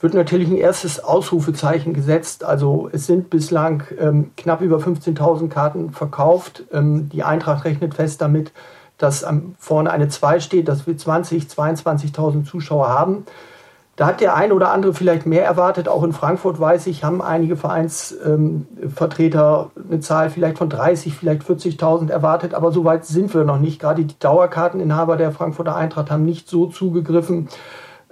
wird 0.00 0.12
natürlich 0.12 0.48
ein 0.48 0.58
erstes 0.58 1.02
Ausrufezeichen 1.02 1.94
gesetzt. 1.94 2.44
Also 2.44 2.90
es 2.92 3.06
sind 3.06 3.30
bislang 3.30 3.84
ähm, 3.98 4.32
knapp 4.36 4.60
über 4.60 4.76
15.000 4.76 5.48
Karten 5.48 5.92
verkauft. 5.92 6.64
Ähm, 6.72 7.08
die 7.08 7.22
Eintracht 7.22 7.64
rechnet 7.64 7.94
fest 7.94 8.20
damit, 8.20 8.52
dass 8.98 9.22
ähm, 9.22 9.54
vorne 9.58 9.90
eine 9.90 10.08
2 10.08 10.40
steht, 10.40 10.68
dass 10.68 10.86
wir 10.86 10.94
20.000, 10.94 11.54
22.000 11.54 12.44
Zuschauer 12.44 12.90
haben. 12.90 13.24
Da 13.96 14.06
hat 14.06 14.20
der 14.20 14.34
eine 14.34 14.54
oder 14.54 14.72
andere 14.72 14.92
vielleicht 14.92 15.24
mehr 15.24 15.44
erwartet. 15.44 15.88
Auch 15.88 16.02
in 16.02 16.12
Frankfurt 16.12 16.58
weiß 16.58 16.88
ich, 16.88 17.04
haben 17.04 17.22
einige 17.22 17.56
Vereinsvertreter 17.56 19.70
ähm, 19.76 19.84
eine 19.88 20.00
Zahl 20.00 20.30
vielleicht 20.30 20.58
von 20.58 20.68
30, 20.68 21.14
vielleicht 21.14 21.42
40.000 21.42 22.10
erwartet. 22.10 22.54
Aber 22.54 22.72
so 22.72 22.84
weit 22.84 23.04
sind 23.04 23.32
wir 23.32 23.44
noch 23.44 23.60
nicht. 23.60 23.80
Gerade 23.80 24.04
die 24.04 24.18
Dauerkarteninhaber 24.18 25.16
der 25.16 25.30
Frankfurter 25.30 25.76
Eintracht 25.76 26.10
haben 26.10 26.24
nicht 26.24 26.48
so 26.48 26.66
zugegriffen, 26.66 27.48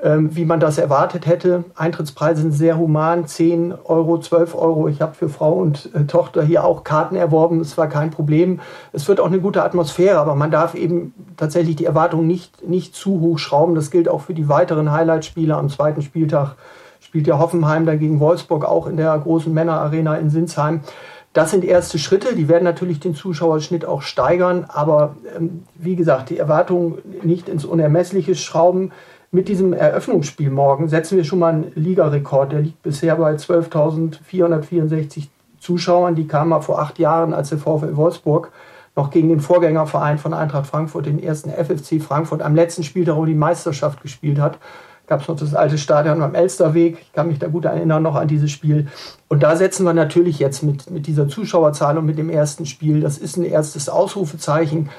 wie 0.02 0.44
man 0.44 0.58
das 0.58 0.78
erwartet 0.78 1.26
hätte. 1.26 1.64
Eintrittspreise 1.76 2.42
sind 2.42 2.52
sehr 2.52 2.76
human, 2.76 3.26
10 3.26 3.73
Euro, 3.85 4.18
12 4.18 4.54
Euro. 4.56 4.88
Ich 4.88 5.00
habe 5.00 5.14
für 5.14 5.28
Frau 5.28 5.52
und 5.52 5.90
äh, 5.94 6.04
Tochter 6.06 6.42
hier 6.42 6.64
auch 6.64 6.82
Karten 6.82 7.14
erworben, 7.14 7.61
es 7.61 7.78
war 7.78 7.88
kein 7.88 8.11
Problem. 8.11 8.61
Es 8.92 9.06
wird 9.06 9.21
auch 9.21 9.26
eine 9.26 9.38
gute 9.38 9.62
Atmosphäre, 9.62 10.18
aber 10.18 10.35
man 10.35 10.50
darf 10.50 10.75
eben 10.75 11.14
tatsächlich 11.37 11.76
die 11.76 11.85
Erwartungen 11.85 12.26
nicht, 12.26 12.66
nicht 12.68 12.97
zu 12.97 13.21
hoch 13.21 13.38
schrauben. 13.38 13.76
Das 13.76 13.92
gilt 13.92 14.09
auch 14.09 14.23
für 14.23 14.35
die 14.35 14.49
weiteren 14.49 14.90
Highlight-Spiele. 14.90 15.56
Am 15.56 15.68
zweiten 15.68 16.02
Spieltag 16.02 16.56
spielt 17.00 17.28
ja 17.28 17.38
Hoffenheim 17.38 17.87
dagegen 17.87 18.18
Wolfsburg 18.18 18.64
auch 18.64 18.88
in 18.88 18.97
der 18.97 19.16
großen 19.18 19.52
Männerarena 19.52 20.16
in 20.16 20.30
Sinsheim. 20.30 20.80
Das 21.32 21.50
sind 21.50 21.64
erste 21.64 21.99
Schritte, 21.99 22.35
die 22.35 22.49
werden 22.49 22.64
natürlich 22.64 23.00
den 23.00 23.14
Zuschauerschnitt 23.14 23.87
auch 23.87 24.02
steigern, 24.02 24.66
aber 24.68 25.16
ähm, 25.35 25.62
wie 25.76 25.97
gesagt, 25.97 26.28
die 26.28 26.38
Erwartungen 26.38 26.99
nicht 27.23 27.49
ins 27.49 27.64
Unermessliche 27.64 28.35
schrauben 28.35 28.92
mit 29.33 29.49
diesem 29.49 29.73
Eröffnungsspiel 29.73 30.51
morgen 30.51 30.89
setzen 30.89 31.17
wir 31.17 31.25
schon 31.25 31.39
mal 31.39 31.55
einen 31.55 31.73
Ligarekord. 31.75 32.53
Der 32.53 32.61
liegt 32.61 32.83
bisher 32.83 33.17
bei 33.17 33.33
12.464 33.35 35.29
Zuschauern. 35.59 36.15
Die 36.15 36.27
kamen 36.27 36.51
mal 36.51 36.61
vor 36.61 36.81
acht 36.81 36.99
Jahren, 36.99 37.33
als 37.33 37.49
der 37.49 37.57
VfL 37.57 37.97
Wolfsburg 37.97 38.53
noch 38.95 39.11
gegen 39.11 39.31
den 39.31 39.41
Vorgängerverein 39.41 40.19
von 40.19 40.35
Eintracht 40.35 40.67
Frankfurt, 40.67 41.07
den 41.07 41.23
ersten 41.23 41.49
FFC 41.51 42.03
Frankfurt, 42.03 42.43
am 42.43 42.55
letzten 42.55 42.83
Spieltag 42.83 43.17
um 43.17 43.25
die 43.25 43.35
Meisterschaft 43.35 44.03
gespielt 44.03 44.39
hat. 44.39 44.59
Gab 45.07 45.23
es 45.23 45.29
noch 45.29 45.37
das 45.37 45.55
alte 45.55 45.79
Stadion 45.79 46.21
am 46.21 46.35
Elsterweg. 46.35 46.99
Ich 47.01 47.12
kann 47.15 47.29
mich 47.29 47.39
da 47.39 47.49
gut 47.49 47.65
erinnern 47.65 48.03
noch 48.03 48.17
an 48.17 48.29
dieses 48.29 48.51
Spiel. 48.51 48.89
Und 49.29 49.43
da 49.43 49.57
setzen 49.57 49.85
wir 49.85 49.95
natürlich 49.95 50.41
jetzt 50.41 50.62
mit, 50.62 50.91
mit 50.91 51.07
dieser 51.07 51.27
Zuschauerzahl 51.27 51.97
und 51.97 52.05
mit 52.05 52.19
dem 52.19 52.29
ersten 52.29 52.67
Spiel, 52.67 53.01
das 53.01 53.17
ist 53.17 53.39
ein 53.39 53.45
erstes 53.45 53.89
Ausrufezeichen. 53.89 54.91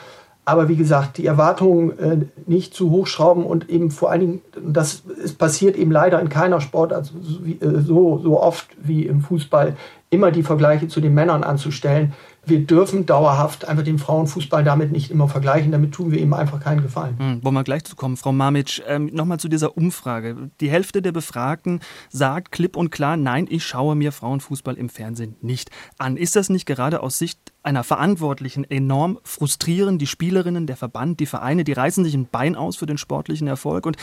Aber 0.46 0.68
wie 0.68 0.76
gesagt, 0.76 1.18
die 1.18 1.26
Erwartungen 1.26 1.98
äh, 2.00 2.18
nicht 2.46 2.74
zu 2.74 2.92
hochschrauben 2.92 3.46
und 3.46 3.70
eben 3.70 3.92
vor 3.92 4.12
allen 4.12 4.20
Dingen, 4.20 4.42
das 4.62 5.04
ist 5.24 5.38
passiert 5.38 5.78
eben 5.78 5.92
leider 5.92 6.20
in 6.20 6.28
keiner 6.28 6.60
Sportart 6.60 7.06
so, 7.06 7.46
äh, 7.46 7.80
so, 7.82 8.20
so 8.20 8.42
oft 8.42 8.68
wie 8.82 9.06
im 9.06 9.22
Fußball, 9.22 9.78
immer 10.10 10.32
die 10.32 10.44
Vergleiche 10.44 10.88
zu 10.88 11.02
den 11.02 11.14
Männern 11.14 11.44
anzustellen. 11.44 12.14
wir 12.46 12.60
dürfen 12.66 13.06
dauerhaft 13.06 13.70
einfach 13.70 13.86
den 13.86 13.98
Frauenfußball 13.98 14.66
damit 14.66 14.92
nicht 14.92 15.10
immer 15.12 15.30
vergleichen. 15.30 15.72
Damit 15.72 15.94
tun 15.94 16.12
wir 16.12 16.20
ihm 16.20 16.34
einfach 16.34 16.60
keinen 16.60 16.82
Gefallen. 16.82 17.18
Hm, 17.18 17.44
wollen 17.44 17.56
wir 17.56 17.64
gleich 17.64 17.86
zu 17.86 17.96
kommen, 17.96 18.18
Frau 18.18 18.34
Mamic. 18.34 18.84
Ähm, 18.86 19.10
Nochmal 19.14 19.40
zu 19.40 19.48
dieser 19.48 19.78
Umfrage. 19.78 20.52
Die 20.60 20.70
Hälfte 20.70 21.02
der 21.02 21.14
Befragten 21.14 21.80
sagt 22.10 22.52
klipp 22.52 22.76
und 22.76 22.92
klar, 22.92 23.16
nein, 23.16 23.48
ich 23.50 23.66
schaue 23.66 23.96
mir 23.96 24.12
Frauenfußball 24.12 24.76
im 24.76 24.90
Fernsehen 24.90 25.38
nicht 25.42 25.72
an. 25.98 26.18
Ist 26.18 26.36
das 26.36 26.50
nicht 26.50 26.66
gerade 26.66 27.02
aus 27.02 27.18
Sicht 27.18 27.53
einer 27.64 27.84
Verantwortlichen 27.84 28.70
enorm 28.70 29.20
frustrierend? 29.24 30.02
Die 30.02 30.08
Spielerinnen, 30.08 30.68
der 30.68 30.78
Verband, 30.78 31.20
die 31.20 31.26
Vereine, 31.26 31.64
die 31.64 31.74
reißen 31.74 32.04
sich 32.04 32.14
ein 32.14 32.28
Bein 32.28 32.56
aus 32.56 32.76
für 32.76 32.86
den 32.86 32.98
sportlichen 32.98 33.48
Erfolg 33.48 33.86
und 33.86 33.98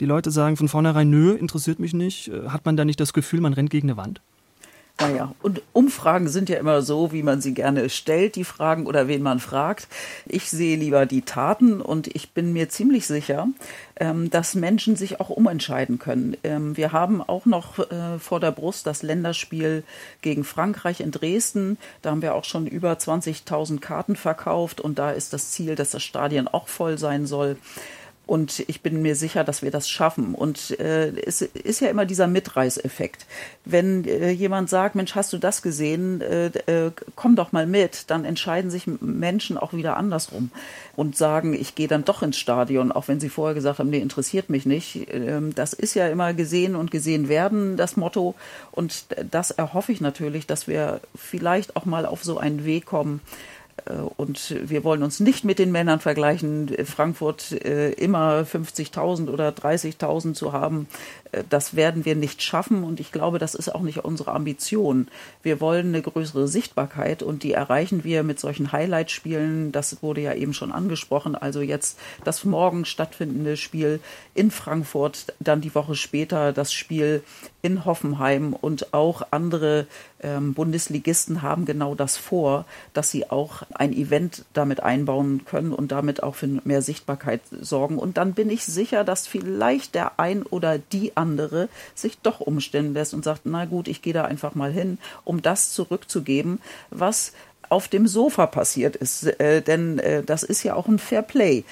die 0.00 0.06
Leute 0.06 0.30
sagen 0.30 0.56
von 0.56 0.68
vornherein, 0.68 1.10
nö, 1.10 1.32
interessiert 1.32 1.78
mich 1.78 1.94
nicht. 1.94 2.28
Äh, 2.28 2.48
hat 2.48 2.64
man 2.64 2.76
da 2.76 2.84
nicht 2.84 3.00
das 3.00 3.12
Gefühl, 3.12 3.40
man 3.40 3.52
rennt 3.52 3.70
gegen 3.70 3.88
eine 3.88 3.96
Wand? 3.96 4.20
Naja, 5.00 5.34
und 5.42 5.60
Umfragen 5.72 6.28
sind 6.28 6.48
ja 6.48 6.56
immer 6.56 6.80
so, 6.80 7.10
wie 7.10 7.24
man 7.24 7.40
sie 7.40 7.52
gerne 7.52 7.90
stellt, 7.90 8.36
die 8.36 8.44
Fragen 8.44 8.86
oder 8.86 9.08
wen 9.08 9.22
man 9.22 9.40
fragt. 9.40 9.88
Ich 10.24 10.48
sehe 10.48 10.76
lieber 10.76 11.04
die 11.04 11.22
Taten 11.22 11.80
und 11.80 12.06
ich 12.06 12.30
bin 12.30 12.52
mir 12.52 12.68
ziemlich 12.68 13.08
sicher, 13.08 13.48
ähm, 13.96 14.30
dass 14.30 14.54
Menschen 14.54 14.94
sich 14.94 15.20
auch 15.20 15.30
umentscheiden 15.30 15.98
können. 15.98 16.36
Ähm, 16.44 16.76
wir 16.76 16.92
haben 16.92 17.20
auch 17.20 17.44
noch 17.44 17.80
äh, 17.80 18.20
vor 18.20 18.38
der 18.38 18.52
Brust 18.52 18.86
das 18.86 19.02
Länderspiel 19.02 19.82
gegen 20.22 20.44
Frankreich 20.44 21.00
in 21.00 21.10
Dresden. 21.10 21.76
Da 22.02 22.12
haben 22.12 22.22
wir 22.22 22.36
auch 22.36 22.44
schon 22.44 22.68
über 22.68 22.92
20.000 22.92 23.80
Karten 23.80 24.14
verkauft 24.14 24.80
und 24.80 25.00
da 25.00 25.10
ist 25.10 25.32
das 25.32 25.50
Ziel, 25.50 25.74
dass 25.74 25.90
das 25.90 26.04
Stadion 26.04 26.46
auch 26.46 26.68
voll 26.68 26.98
sein 26.98 27.26
soll. 27.26 27.56
Und 28.26 28.64
ich 28.68 28.80
bin 28.80 29.02
mir 29.02 29.16
sicher, 29.16 29.44
dass 29.44 29.62
wir 29.62 29.70
das 29.70 29.88
schaffen. 29.90 30.34
Und 30.34 30.78
äh, 30.80 31.10
es 31.26 31.42
ist 31.42 31.80
ja 31.80 31.88
immer 31.88 32.06
dieser 32.06 32.26
Mitreißeffekt. 32.26 33.26
Wenn 33.66 34.04
äh, 34.04 34.30
jemand 34.30 34.70
sagt, 34.70 34.94
Mensch, 34.94 35.14
hast 35.14 35.32
du 35.34 35.38
das 35.38 35.60
gesehen? 35.60 36.22
Äh, 36.22 36.46
äh, 36.46 36.90
komm 37.16 37.36
doch 37.36 37.52
mal 37.52 37.66
mit. 37.66 38.10
Dann 38.10 38.24
entscheiden 38.24 38.70
sich 38.70 38.86
Menschen 38.86 39.58
auch 39.58 39.74
wieder 39.74 39.98
andersrum 39.98 40.50
und 40.96 41.16
sagen, 41.16 41.52
ich 41.52 41.74
gehe 41.74 41.88
dann 41.88 42.06
doch 42.06 42.22
ins 42.22 42.38
Stadion, 42.38 42.92
auch 42.92 43.08
wenn 43.08 43.20
sie 43.20 43.28
vorher 43.28 43.54
gesagt 43.54 43.78
haben, 43.78 43.90
nee, 43.90 43.98
interessiert 43.98 44.48
mich 44.48 44.64
nicht. 44.64 45.06
Ähm, 45.12 45.54
das 45.54 45.74
ist 45.74 45.94
ja 45.94 46.08
immer 46.08 46.32
gesehen 46.32 46.76
und 46.76 46.90
gesehen 46.90 47.28
werden, 47.28 47.76
das 47.76 47.98
Motto. 47.98 48.34
Und 48.72 49.04
das 49.30 49.50
erhoffe 49.50 49.92
ich 49.92 50.00
natürlich, 50.00 50.46
dass 50.46 50.66
wir 50.66 51.00
vielleicht 51.14 51.76
auch 51.76 51.84
mal 51.84 52.06
auf 52.06 52.24
so 52.24 52.38
einen 52.38 52.64
Weg 52.64 52.86
kommen, 52.86 53.20
und 54.16 54.54
wir 54.68 54.84
wollen 54.84 55.02
uns 55.02 55.20
nicht 55.20 55.44
mit 55.44 55.58
den 55.58 55.70
Männern 55.72 56.00
vergleichen, 56.00 56.74
Frankfurt 56.84 57.52
äh, 57.52 57.90
immer 57.92 58.42
50.000 58.42 59.30
oder 59.30 59.50
30.000 59.50 60.34
zu 60.34 60.52
haben. 60.52 60.88
Äh, 61.34 61.44
das 61.48 61.76
werden 61.76 62.04
wir 62.04 62.14
nicht 62.14 62.42
schaffen 62.42 62.84
und 62.84 63.00
ich 63.00 63.12
glaube, 63.12 63.38
das 63.38 63.54
ist 63.54 63.74
auch 63.74 63.82
nicht 63.82 64.04
unsere 64.04 64.32
Ambition. 64.32 65.08
Wir 65.42 65.60
wollen 65.60 65.88
eine 65.88 66.02
größere 66.02 66.48
Sichtbarkeit 66.48 67.22
und 67.22 67.42
die 67.42 67.52
erreichen 67.52 68.04
wir 68.04 68.22
mit 68.22 68.40
solchen 68.40 68.72
Highlight-Spielen. 68.72 69.72
Das 69.72 70.02
wurde 70.02 70.20
ja 70.20 70.34
eben 70.34 70.54
schon 70.54 70.72
angesprochen. 70.72 71.34
Also 71.34 71.60
jetzt 71.60 71.98
das 72.24 72.44
morgen 72.44 72.84
stattfindende 72.84 73.56
Spiel 73.56 74.00
in 74.34 74.50
Frankfurt, 74.50 75.34
dann 75.40 75.60
die 75.60 75.74
Woche 75.74 75.94
später 75.94 76.52
das 76.52 76.72
Spiel 76.72 77.22
in 77.62 77.84
Hoffenheim 77.84 78.52
und 78.52 78.92
auch 78.92 79.22
andere 79.30 79.86
ähm, 80.22 80.54
Bundesligisten 80.54 81.42
haben 81.42 81.64
genau 81.64 81.94
das 81.94 82.16
vor, 82.16 82.66
dass 82.92 83.10
sie 83.10 83.30
auch 83.30 83.62
ein 83.74 83.92
Event 83.92 84.44
damit 84.52 84.80
einbauen 84.80 85.44
können 85.44 85.72
und 85.72 85.92
damit 85.92 86.22
auch 86.22 86.34
für 86.34 86.46
mehr 86.46 86.82
Sichtbarkeit 86.82 87.40
sorgen. 87.60 87.98
Und 87.98 88.16
dann 88.16 88.34
bin 88.34 88.50
ich 88.50 88.64
sicher, 88.64 89.04
dass 89.04 89.26
vielleicht 89.26 89.94
der 89.94 90.18
ein 90.18 90.42
oder 90.42 90.78
die 90.78 91.16
andere 91.16 91.23
sich 91.94 92.18
doch 92.18 92.40
umstellen 92.40 92.94
lässt 92.94 93.14
und 93.14 93.24
sagt, 93.24 93.42
na 93.44 93.64
gut, 93.64 93.88
ich 93.88 94.02
gehe 94.02 94.12
da 94.12 94.24
einfach 94.24 94.54
mal 94.54 94.72
hin, 94.72 94.98
um 95.24 95.42
das 95.42 95.72
zurückzugeben, 95.72 96.60
was 96.90 97.32
auf 97.74 97.88
dem 97.88 98.06
Sofa 98.06 98.46
passiert 98.46 98.94
ist. 98.94 99.24
Äh, 99.40 99.60
denn 99.60 99.98
äh, 99.98 100.22
das 100.22 100.44
ist 100.44 100.62
ja 100.62 100.76
auch 100.76 100.86
ein 100.86 101.00
Fair 101.00 101.22
Play. 101.22 101.64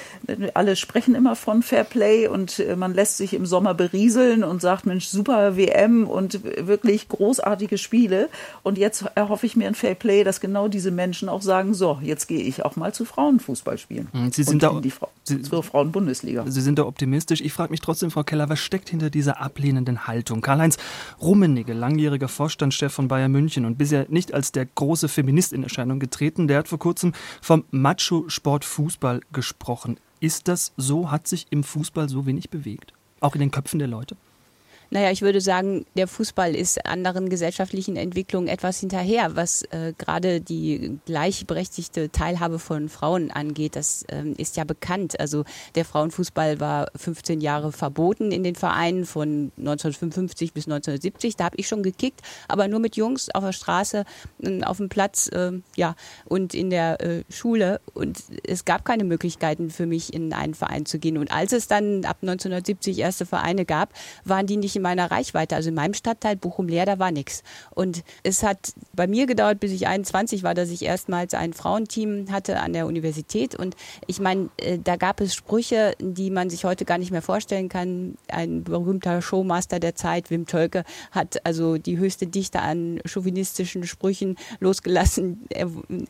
Alle 0.52 0.74
sprechen 0.74 1.14
immer 1.14 1.36
von 1.36 1.62
Fair 1.62 1.84
Play 1.84 2.26
und 2.26 2.58
äh, 2.58 2.74
man 2.74 2.92
lässt 2.92 3.18
sich 3.18 3.34
im 3.34 3.46
Sommer 3.46 3.72
berieseln 3.72 4.42
und 4.42 4.60
sagt, 4.60 4.84
Mensch, 4.84 5.06
super 5.06 5.56
WM 5.56 6.08
und 6.08 6.40
wirklich 6.66 7.08
großartige 7.08 7.78
Spiele. 7.78 8.28
Und 8.64 8.78
jetzt 8.78 9.04
erhoffe 9.14 9.46
ich 9.46 9.54
mir 9.54 9.68
ein 9.68 9.76
Fair 9.76 9.94
Play, 9.94 10.24
dass 10.24 10.40
genau 10.40 10.66
diese 10.66 10.90
Menschen 10.90 11.28
auch 11.28 11.40
sagen, 11.40 11.72
so, 11.72 12.00
jetzt 12.02 12.26
gehe 12.26 12.42
ich 12.42 12.64
auch 12.64 12.74
mal 12.74 12.92
zu 12.92 13.04
Frauenfußball 13.04 13.78
spielen. 13.78 14.08
Hm, 14.10 14.32
Sie 14.32 14.42
sind 14.42 14.60
da, 14.64 14.80
die 14.80 14.90
Fra 14.90 15.06
Sie, 15.22 15.40
zur 15.42 15.62
Frauenbundesliga. 15.62 16.44
Sie 16.48 16.62
sind 16.62 16.80
da 16.80 16.84
optimistisch. 16.84 17.40
Ich 17.40 17.52
frage 17.52 17.70
mich 17.70 17.80
trotzdem, 17.80 18.10
Frau 18.10 18.24
Keller, 18.24 18.48
was 18.48 18.58
steckt 18.58 18.88
hinter 18.88 19.08
dieser 19.08 19.40
ablehnenden 19.40 20.08
Haltung? 20.08 20.40
Karl-Heinz 20.40 20.78
Rummenigge, 21.20 21.74
langjähriger 21.74 22.26
Vorstandschef 22.26 22.92
von 22.92 23.06
Bayern 23.06 23.30
München 23.30 23.64
und 23.66 23.78
bisher 23.78 24.06
nicht 24.08 24.34
als 24.34 24.50
der 24.50 24.66
große 24.66 25.06
Feminist 25.06 25.52
in 25.52 25.62
Erscheinung 25.62 25.91
getreten. 26.00 26.48
Der 26.48 26.58
hat 26.58 26.68
vor 26.68 26.78
kurzem 26.78 27.12
vom 27.40 27.64
Macho-Sport 27.70 28.64
Fußball 28.64 29.20
gesprochen. 29.32 29.98
Ist 30.20 30.48
das 30.48 30.72
so? 30.76 31.10
Hat 31.10 31.26
sich 31.26 31.46
im 31.50 31.64
Fußball 31.64 32.08
so 32.08 32.26
wenig 32.26 32.50
bewegt? 32.50 32.92
Auch 33.20 33.34
in 33.34 33.40
den 33.40 33.50
Köpfen 33.50 33.78
der 33.78 33.88
Leute? 33.88 34.16
Naja, 34.92 35.10
ich 35.10 35.22
würde 35.22 35.40
sagen, 35.40 35.86
der 35.96 36.06
Fußball 36.06 36.54
ist 36.54 36.84
anderen 36.84 37.30
gesellschaftlichen 37.30 37.96
Entwicklungen 37.96 38.46
etwas 38.46 38.78
hinterher, 38.78 39.34
was 39.36 39.62
äh, 39.70 39.94
gerade 39.96 40.42
die 40.42 40.98
gleichberechtigte 41.06 42.10
Teilhabe 42.12 42.58
von 42.58 42.90
Frauen 42.90 43.30
angeht. 43.30 43.74
Das 43.74 44.04
ähm, 44.10 44.34
ist 44.36 44.58
ja 44.58 44.64
bekannt. 44.64 45.18
Also 45.18 45.44
der 45.76 45.86
Frauenfußball 45.86 46.60
war 46.60 46.88
15 46.94 47.40
Jahre 47.40 47.72
verboten 47.72 48.32
in 48.32 48.42
den 48.42 48.54
Vereinen 48.54 49.06
von 49.06 49.50
1955 49.56 50.52
bis 50.52 50.66
1970. 50.66 51.36
Da 51.36 51.44
habe 51.44 51.56
ich 51.56 51.68
schon 51.68 51.82
gekickt, 51.82 52.20
aber 52.46 52.68
nur 52.68 52.78
mit 52.78 52.94
Jungs 52.94 53.30
auf 53.30 53.44
der 53.44 53.52
Straße, 53.52 54.04
äh, 54.42 54.62
auf 54.62 54.76
dem 54.76 54.90
Platz, 54.90 55.28
äh, 55.28 55.52
ja, 55.74 55.94
und 56.26 56.52
in 56.52 56.68
der 56.68 57.00
äh, 57.00 57.24
Schule. 57.30 57.80
Und 57.94 58.18
es 58.46 58.66
gab 58.66 58.84
keine 58.84 59.04
Möglichkeiten 59.04 59.70
für 59.70 59.86
mich, 59.86 60.12
in 60.12 60.34
einen 60.34 60.52
Verein 60.52 60.84
zu 60.84 60.98
gehen. 60.98 61.16
Und 61.16 61.32
als 61.32 61.52
es 61.52 61.66
dann 61.66 62.04
ab 62.04 62.18
1970 62.20 62.98
erste 62.98 63.24
Vereine 63.24 63.64
gab, 63.64 63.94
waren 64.26 64.46
die 64.46 64.58
nicht 64.58 64.81
in 64.82 64.84
meiner 64.84 65.10
Reichweite. 65.10 65.54
Also 65.54 65.68
in 65.68 65.76
meinem 65.76 65.94
Stadtteil 65.94 66.36
Bochum-Leer, 66.36 66.84
da 66.84 66.98
war 66.98 67.12
nichts. 67.12 67.42
Und 67.70 68.02
es 68.24 68.42
hat 68.42 68.72
bei 68.92 69.06
mir 69.06 69.26
gedauert, 69.26 69.60
bis 69.60 69.70
ich 69.70 69.86
21 69.86 70.42
war, 70.42 70.54
dass 70.54 70.70
ich 70.70 70.82
erstmals 70.84 71.34
ein 71.34 71.52
Frauenteam 71.52 72.26
hatte 72.30 72.58
an 72.60 72.72
der 72.72 72.86
Universität. 72.86 73.54
Und 73.54 73.76
ich 74.06 74.20
meine, 74.20 74.50
äh, 74.56 74.78
da 74.82 74.96
gab 74.96 75.20
es 75.20 75.34
Sprüche, 75.34 75.94
die 76.00 76.30
man 76.30 76.50
sich 76.50 76.64
heute 76.64 76.84
gar 76.84 76.98
nicht 76.98 77.12
mehr 77.12 77.22
vorstellen 77.22 77.68
kann. 77.68 78.16
Ein 78.28 78.64
berühmter 78.64 79.22
Showmaster 79.22 79.78
der 79.78 79.94
Zeit, 79.94 80.30
Wim 80.30 80.46
Tölke, 80.46 80.84
hat 81.12 81.46
also 81.46 81.78
die 81.78 81.98
höchste 81.98 82.26
Dichte 82.26 82.60
an 82.60 83.00
chauvinistischen 83.06 83.84
Sprüchen 83.84 84.36
losgelassen 84.58 85.46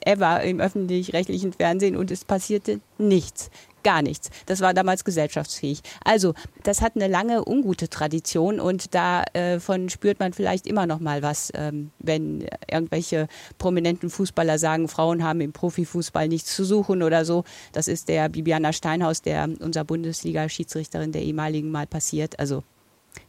ever 0.01 0.43
im 0.43 0.61
öffentlich-rechtlichen 0.61 1.53
Fernsehen 1.53 1.97
und 1.97 2.11
es 2.11 2.25
passierte 2.25 2.81
nichts 2.99 3.51
gar 3.83 4.03
nichts. 4.03 4.31
Das 4.47 4.61
war 4.61 4.75
damals 4.75 5.05
gesellschaftsfähig. 5.05 5.81
Also, 6.05 6.35
das 6.63 6.81
hat 6.81 6.97
eine 6.97 7.09
lange 7.09 7.47
ungute 7.47 7.89
Tradition 7.89 8.61
und 8.61 8.95
davon 8.95 9.87
äh, 9.87 9.91
spürt 9.91 10.21
man 10.21 10.33
vielleicht 10.33 10.67
immer 10.67 10.87
noch 10.87 11.01
mal 11.01 11.23
was, 11.23 11.51
ähm, 11.55 11.91
wenn 11.99 12.47
irgendwelche 12.71 13.29
prominenten 13.59 14.11
Fußballer 14.11 14.59
sagen, 14.59 14.89
Frauen 14.89 15.23
haben 15.23 15.41
im 15.41 15.53
Profifußball 15.53 16.29
nichts 16.29 16.55
zu 16.55 16.65
suchen 16.65 17.03
oder 17.03 17.25
so. 17.25 17.45
Das 17.73 17.89
ist 17.89 18.09
der 18.09 18.29
Bibiana 18.29 18.73
Steinhaus, 18.73 19.23
der 19.23 19.49
unserer 19.61 19.85
Bundesliga-Schiedsrichterin 19.85 21.13
der 21.13 21.23
ehemaligen 21.23 21.71
mal 21.71 21.87
passiert. 21.87 22.39
Also, 22.39 22.63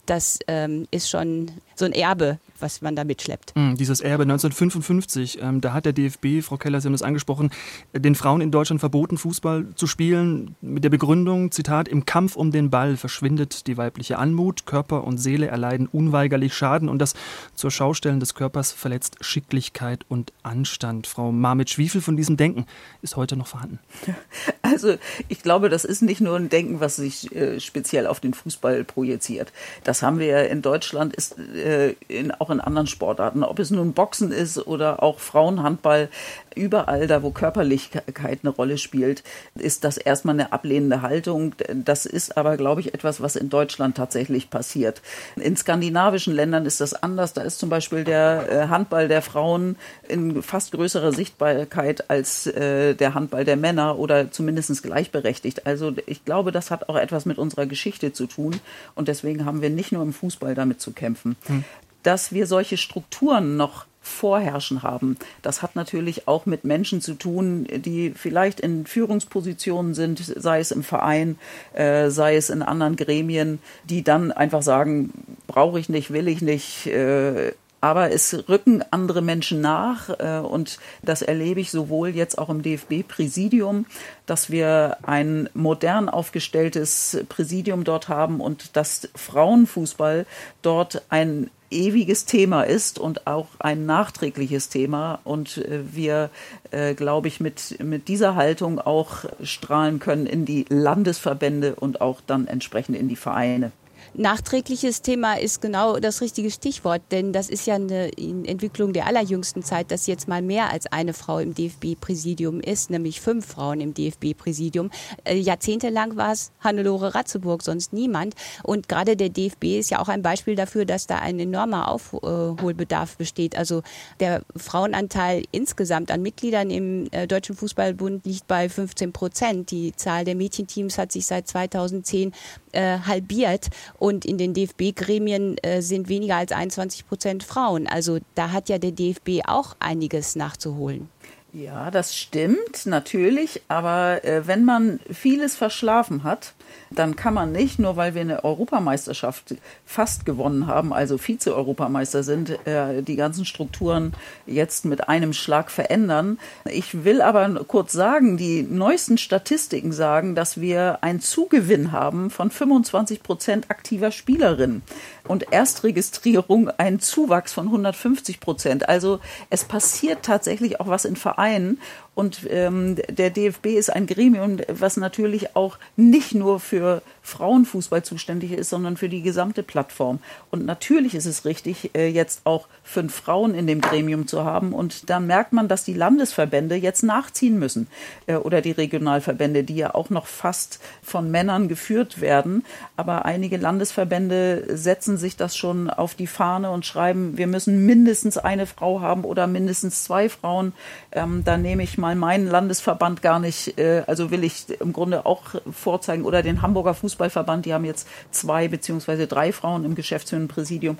das 0.05 0.39
ähm, 0.47 0.87
ist 0.91 1.09
schon 1.09 1.51
so 1.75 1.85
ein 1.85 1.93
Erbe, 1.93 2.39
was 2.63 2.81
man 2.81 2.95
da 2.95 3.03
mitschleppt. 3.03 3.53
Mm, 3.55 3.75
dieses 3.75 3.99
Erbe 3.99 4.23
1955, 4.23 5.39
ähm, 5.41 5.61
da 5.61 5.73
hat 5.73 5.85
der 5.85 5.93
DFB, 5.93 6.41
Frau 6.41 6.57
Keller, 6.57 6.79
Sie 6.79 6.87
haben 6.87 6.93
das 6.93 7.01
angesprochen, 7.01 7.51
den 7.93 8.15
Frauen 8.15 8.39
in 8.41 8.51
Deutschland 8.51 8.79
verboten, 8.79 9.17
Fußball 9.17 9.67
zu 9.75 9.85
spielen, 9.85 10.55
mit 10.61 10.83
der 10.83 10.89
Begründung, 10.89 11.51
Zitat, 11.51 11.89
im 11.89 12.05
Kampf 12.05 12.35
um 12.37 12.51
den 12.51 12.69
Ball 12.69 12.95
verschwindet 12.95 13.67
die 13.67 13.77
weibliche 13.77 14.17
Anmut, 14.17 14.65
Körper 14.65 15.03
und 15.03 15.17
Seele 15.17 15.47
erleiden 15.47 15.87
unweigerlich 15.87 16.53
Schaden 16.53 16.87
und 16.87 16.99
das 16.99 17.13
zur 17.53 17.69
Schaustellen 17.69 18.21
des 18.21 18.33
Körpers 18.33 18.71
verletzt 18.71 19.17
Schicklichkeit 19.19 20.05
und 20.07 20.31
Anstand. 20.41 21.05
Frau 21.05 21.33
Marmitsch, 21.33 21.77
wie 21.77 21.89
viel 21.89 22.01
von 22.01 22.15
diesem 22.15 22.37
Denken 22.37 22.65
ist 23.01 23.17
heute 23.17 23.35
noch 23.35 23.47
vorhanden? 23.47 23.79
Also 24.61 24.95
ich 25.27 25.43
glaube, 25.43 25.69
das 25.69 25.83
ist 25.85 26.01
nicht 26.01 26.21
nur 26.21 26.35
ein 26.35 26.49
Denken, 26.49 26.79
was 26.79 26.95
sich 26.95 27.35
äh, 27.35 27.59
speziell 27.59 28.07
auf 28.07 28.21
den 28.21 28.33
Fußball 28.33 28.83
projiziert. 28.85 29.51
Das 29.83 30.01
haben 30.01 30.19
wir 30.19 30.25
ja 30.25 30.39
in 30.39 30.61
Deutschland, 30.61 31.13
ist 31.13 31.37
äh, 31.37 31.95
in, 32.07 32.31
auch 32.31 32.49
in 32.53 32.61
anderen 32.61 32.87
Sportarten, 32.87 33.43
ob 33.43 33.59
es 33.59 33.71
nun 33.71 33.93
Boxen 33.93 34.31
ist 34.31 34.65
oder 34.65 35.03
auch 35.03 35.19
Frauenhandball, 35.19 36.09
überall 36.55 37.07
da, 37.07 37.23
wo 37.23 37.31
Körperlichkeit 37.31 38.39
eine 38.43 38.49
Rolle 38.49 38.77
spielt, 38.77 39.23
ist 39.55 39.83
das 39.83 39.97
erstmal 39.97 40.35
eine 40.35 40.51
ablehnende 40.51 41.01
Haltung. 41.01 41.55
Das 41.73 42.05
ist 42.05 42.37
aber, 42.37 42.57
glaube 42.57 42.81
ich, 42.81 42.93
etwas, 42.93 43.21
was 43.21 43.35
in 43.35 43.49
Deutschland 43.49 43.97
tatsächlich 43.97 44.49
passiert. 44.49 45.01
In 45.35 45.57
skandinavischen 45.57 46.33
Ländern 46.33 46.65
ist 46.65 46.81
das 46.81 46.93
anders. 46.93 47.33
Da 47.33 47.41
ist 47.41 47.59
zum 47.59 47.69
Beispiel 47.69 48.03
der 48.03 48.45
äh, 48.49 48.67
Handball 48.67 49.07
der 49.07 49.21
Frauen 49.21 49.75
in 50.07 50.41
fast 50.41 50.71
größerer 50.71 51.11
Sichtbarkeit 51.11 52.09
als 52.09 52.47
äh, 52.47 52.95
der 52.95 53.13
Handball 53.13 53.45
der 53.45 53.57
Männer 53.57 53.97
oder 53.99 54.31
zumindest 54.31 54.83
gleichberechtigt. 54.83 55.65
Also 55.65 55.93
ich 56.05 56.25
glaube, 56.25 56.51
das 56.51 56.71
hat 56.71 56.89
auch 56.89 56.95
etwas 56.95 57.25
mit 57.25 57.37
unserer 57.37 57.65
Geschichte 57.65 58.13
zu 58.13 58.27
tun. 58.27 58.59
Und 58.95 59.07
deswegen 59.07 59.45
haben 59.45 59.61
wir 59.61 59.69
nicht 59.69 59.91
nur 59.91 60.03
im 60.03 60.13
Fußball 60.13 60.55
damit 60.55 60.81
zu 60.81 60.91
kämpfen. 60.91 61.35
Hm 61.47 61.63
dass 62.03 62.31
wir 62.31 62.47
solche 62.47 62.77
Strukturen 62.77 63.57
noch 63.57 63.85
Vorherrschen 64.03 64.83
haben. 64.83 65.17
Das 65.41 65.61
hat 65.61 65.77
natürlich 65.77 66.27
auch 66.27 66.45
mit 66.45 66.65
Menschen 66.65 66.99
zu 66.99 67.13
tun, 67.13 67.65
die 67.69 68.11
vielleicht 68.13 68.59
in 68.59 68.85
Führungspositionen 68.85 69.93
sind, 69.93 70.19
sei 70.19 70.59
es 70.59 70.71
im 70.71 70.83
Verein, 70.83 71.39
äh, 71.73 72.09
sei 72.09 72.35
es 72.35 72.49
in 72.49 72.61
anderen 72.61 72.97
Gremien, 72.97 73.59
die 73.85 74.03
dann 74.03 74.33
einfach 74.33 74.61
sagen, 74.61 75.13
brauche 75.47 75.79
ich 75.79 75.87
nicht, 75.87 76.11
will 76.11 76.27
ich 76.27 76.41
nicht, 76.41 76.85
äh, 76.87 77.53
aber 77.79 78.11
es 78.11 78.47
rücken 78.47 78.83
andere 78.91 79.21
Menschen 79.21 79.59
nach 79.59 80.09
äh, 80.17 80.39
und 80.39 80.79
das 81.01 81.21
erlebe 81.21 81.59
ich 81.59 81.71
sowohl 81.71 82.09
jetzt 82.09 82.37
auch 82.37 82.49
im 82.49 82.61
DFB-Präsidium, 82.61 83.85
dass 84.25 84.49
wir 84.49 84.97
ein 85.03 85.49
modern 85.53 86.07
aufgestelltes 86.07 87.23
Präsidium 87.27 87.83
dort 87.83 88.07
haben 88.07 88.39
und 88.39 88.77
dass 88.77 89.09
Frauenfußball 89.15 90.25
dort 90.61 91.01
ein 91.09 91.49
ewiges 91.73 92.25
Thema 92.25 92.63
ist 92.63 92.99
und 92.99 93.27
auch 93.27 93.47
ein 93.59 93.85
nachträgliches 93.85 94.69
Thema. 94.69 95.19
Und 95.23 95.57
äh, 95.57 95.81
wir, 95.91 96.29
äh, 96.71 96.93
glaube 96.93 97.27
ich, 97.27 97.39
mit, 97.39 97.83
mit 97.83 98.07
dieser 98.07 98.35
Haltung 98.35 98.79
auch 98.79 99.25
strahlen 99.43 99.99
können 99.99 100.25
in 100.25 100.45
die 100.45 100.65
Landesverbände 100.69 101.75
und 101.75 102.01
auch 102.01 102.21
dann 102.25 102.47
entsprechend 102.47 102.95
in 102.95 103.09
die 103.09 103.15
Vereine. 103.15 103.71
Nachträgliches 104.15 105.01
Thema 105.01 105.39
ist 105.39 105.59
genau 105.59 105.97
das 105.97 106.21
richtige 106.21 106.51
Stichwort, 106.51 107.01
denn 107.09 107.33
das 107.33 107.49
ist 107.49 107.65
ja 107.65 107.75
eine 107.75 108.15
Entwicklung 108.15 108.93
der 108.93 109.07
allerjüngsten 109.07 109.63
Zeit, 109.63 109.89
dass 109.89 110.05
jetzt 110.05 110.27
mal 110.27 110.43
mehr 110.43 110.69
als 110.69 110.85
eine 110.85 111.13
Frau 111.13 111.39
im 111.39 111.55
DFB-Präsidium 111.55 112.59
ist, 112.59 112.91
nämlich 112.91 113.21
fünf 113.21 113.47
Frauen 113.47 113.81
im 113.81 113.95
DFB-Präsidium. 113.95 114.91
Äh, 115.23 115.37
jahrzehntelang 115.37 116.15
war 116.15 116.31
es 116.31 116.51
Hannelore 116.59 117.15
Ratzeburg, 117.15 117.63
sonst 117.63 117.91
niemand. 117.91 118.35
Und 118.61 118.87
gerade 118.87 119.17
der 119.17 119.29
DFB 119.29 119.79
ist 119.79 119.89
ja 119.89 119.99
auch 119.99 120.09
ein 120.09 120.21
Beispiel 120.21 120.55
dafür, 120.55 120.85
dass 120.85 121.07
da 121.07 121.17
ein 121.17 121.39
enormer 121.39 121.89
Aufholbedarf 121.89 123.17
besteht. 123.17 123.57
Also 123.57 123.81
der 124.19 124.43
Frauenanteil 124.55 125.43
insgesamt 125.51 126.11
an 126.11 126.21
Mitgliedern 126.21 126.69
im 126.69 127.07
äh, 127.09 127.25
Deutschen 127.25 127.55
Fußballbund 127.55 128.27
liegt 128.27 128.45
bei 128.45 128.69
15 128.69 129.11
Prozent. 129.11 129.71
Die 129.71 129.95
Zahl 129.95 130.23
der 130.23 130.35
Mädchenteams 130.35 130.99
hat 130.99 131.11
sich 131.11 131.25
seit 131.25 131.47
2010 131.47 132.31
äh, 132.73 132.99
halbiert 132.99 133.69
und 133.97 134.25
in 134.25 134.37
den 134.37 134.53
DFB-Gremien 134.53 135.57
äh, 135.59 135.81
sind 135.81 136.09
weniger 136.09 136.35
als 136.35 136.51
21 136.51 137.07
Prozent 137.07 137.43
Frauen. 137.43 137.87
Also 137.87 138.19
da 138.35 138.51
hat 138.51 138.69
ja 138.69 138.77
der 138.77 138.91
DFB 138.91 139.47
auch 139.47 139.75
einiges 139.79 140.35
nachzuholen. 140.35 141.09
Ja, 141.55 141.91
das 141.91 142.15
stimmt 142.15 142.87
natürlich, 142.87 143.61
aber 143.67 144.25
äh, 144.25 144.47
wenn 144.47 144.65
man 144.65 144.99
vieles 145.11 145.55
verschlafen 145.55 146.23
hat, 146.23 146.53
dann 146.89 147.15
kann 147.15 147.35
man 147.35 147.51
nicht, 147.51 147.77
nur 147.77 147.95
weil 147.95 148.15
wir 148.15 148.21
eine 148.21 148.43
Europameisterschaft 148.43 149.53
fast 149.85 150.25
gewonnen 150.25 150.65
haben, 150.65 150.93
also 150.93 151.19
Vize-Europameister 151.19 152.23
sind, 152.23 152.65
äh, 152.65 153.03
die 153.03 153.15
ganzen 153.15 153.45
Strukturen 153.45 154.13
jetzt 154.47 154.85
mit 154.85 155.07
einem 155.07 155.31
Schlag 155.31 155.69
verändern. 155.69 156.39
Ich 156.65 157.03
will 157.03 157.21
aber 157.21 157.63
kurz 157.65 157.91
sagen, 157.93 158.35
die 158.35 158.63
neuesten 158.63 159.19
Statistiken 159.19 159.91
sagen, 159.91 160.33
dass 160.33 160.59
wir 160.59 161.03
einen 161.03 161.19
Zugewinn 161.19 161.91
haben 161.91 162.31
von 162.31 162.49
25 162.49 163.21
Prozent 163.21 163.69
aktiver 163.69 164.09
Spielerinnen 164.09 164.81
und 165.27 165.51
Erstregistrierung 165.51 166.69
einen 166.69 166.99
Zuwachs 166.99 167.53
von 167.53 167.67
150 167.67 168.39
Prozent. 168.39 168.89
Also 168.89 169.19
es 169.49 169.63
passiert 169.63 170.23
tatsächlich 170.23 170.79
auch 170.79 170.87
was 170.87 171.05
in 171.05 171.15
Vereinen 171.15 171.79
und 172.15 172.41
ähm, 172.49 172.95
der 173.09 173.31
DFB 173.31 173.67
ist 173.67 173.89
ein 173.91 174.05
Gremium, 174.05 174.57
was 174.67 174.97
natürlich 174.97 175.55
auch 175.55 175.77
nicht 175.95 176.35
nur 176.35 176.59
für 176.59 177.01
Frauenfußball 177.23 178.03
zuständig 178.03 178.51
ist, 178.51 178.69
sondern 178.69 178.97
für 178.97 179.09
die 179.09 179.21
gesamte 179.23 179.63
Plattform. 179.63 180.19
Und 180.51 180.65
natürlich 180.65 181.15
ist 181.15 181.25
es 181.25 181.45
richtig, 181.45 181.95
äh, 181.95 182.07
jetzt 182.07 182.41
auch 182.43 182.67
fünf 182.83 183.15
Frauen 183.15 183.55
in 183.55 183.65
dem 183.65 183.81
Gremium 183.81 184.27
zu 184.27 184.43
haben. 184.43 184.73
Und 184.73 185.09
da 185.09 185.19
merkt 185.19 185.53
man, 185.53 185.67
dass 185.67 185.85
die 185.85 185.93
Landesverbände 185.93 186.75
jetzt 186.75 187.01
nachziehen 187.01 187.57
müssen 187.57 187.87
äh, 188.27 188.35
oder 188.35 188.61
die 188.61 188.71
Regionalverbände, 188.71 189.63
die 189.63 189.77
ja 189.77 189.95
auch 189.95 190.09
noch 190.09 190.27
fast 190.27 190.79
von 191.01 191.31
Männern 191.31 191.67
geführt 191.67 192.21
werden. 192.21 192.63
Aber 192.95 193.25
einige 193.25 193.57
Landesverbände 193.57 194.65
setzen 194.77 195.17
sich 195.17 195.35
das 195.37 195.55
schon 195.55 195.89
auf 195.89 196.13
die 196.13 196.27
Fahne 196.27 196.69
und 196.69 196.85
schreiben, 196.85 197.37
wir 197.37 197.47
müssen 197.47 197.85
mindestens 197.85 198.37
eine 198.37 198.67
Frau 198.67 199.01
haben 199.01 199.23
oder 199.23 199.47
mindestens 199.47 200.03
zwei 200.03 200.29
Frauen. 200.29 200.73
Ähm, 201.13 201.43
da 201.45 201.57
nehme 201.57 201.83
ich 201.83 201.97
meinen 202.15 202.47
Landesverband 202.47 203.21
gar 203.21 203.39
nicht, 203.39 203.77
äh, 203.79 204.03
also 204.07 204.29
will 204.29 204.43
ich 204.43 204.65
im 204.79 204.93
Grunde 204.93 205.25
auch 205.25 205.55
vorzeigen 205.71 206.25
oder 206.25 206.43
den 206.43 206.61
Hamburger 206.61 206.93
Fußball 206.93 207.13
Fußballverband, 207.13 207.65
die 207.65 207.73
haben 207.73 207.85
jetzt 207.85 208.07
zwei 208.31 208.67
beziehungsweise 208.67 209.27
drei 209.27 209.51
Frauen 209.51 209.85
im 209.85 209.95
geschäftsführenden 209.95 210.47
Präsidium. 210.47 210.97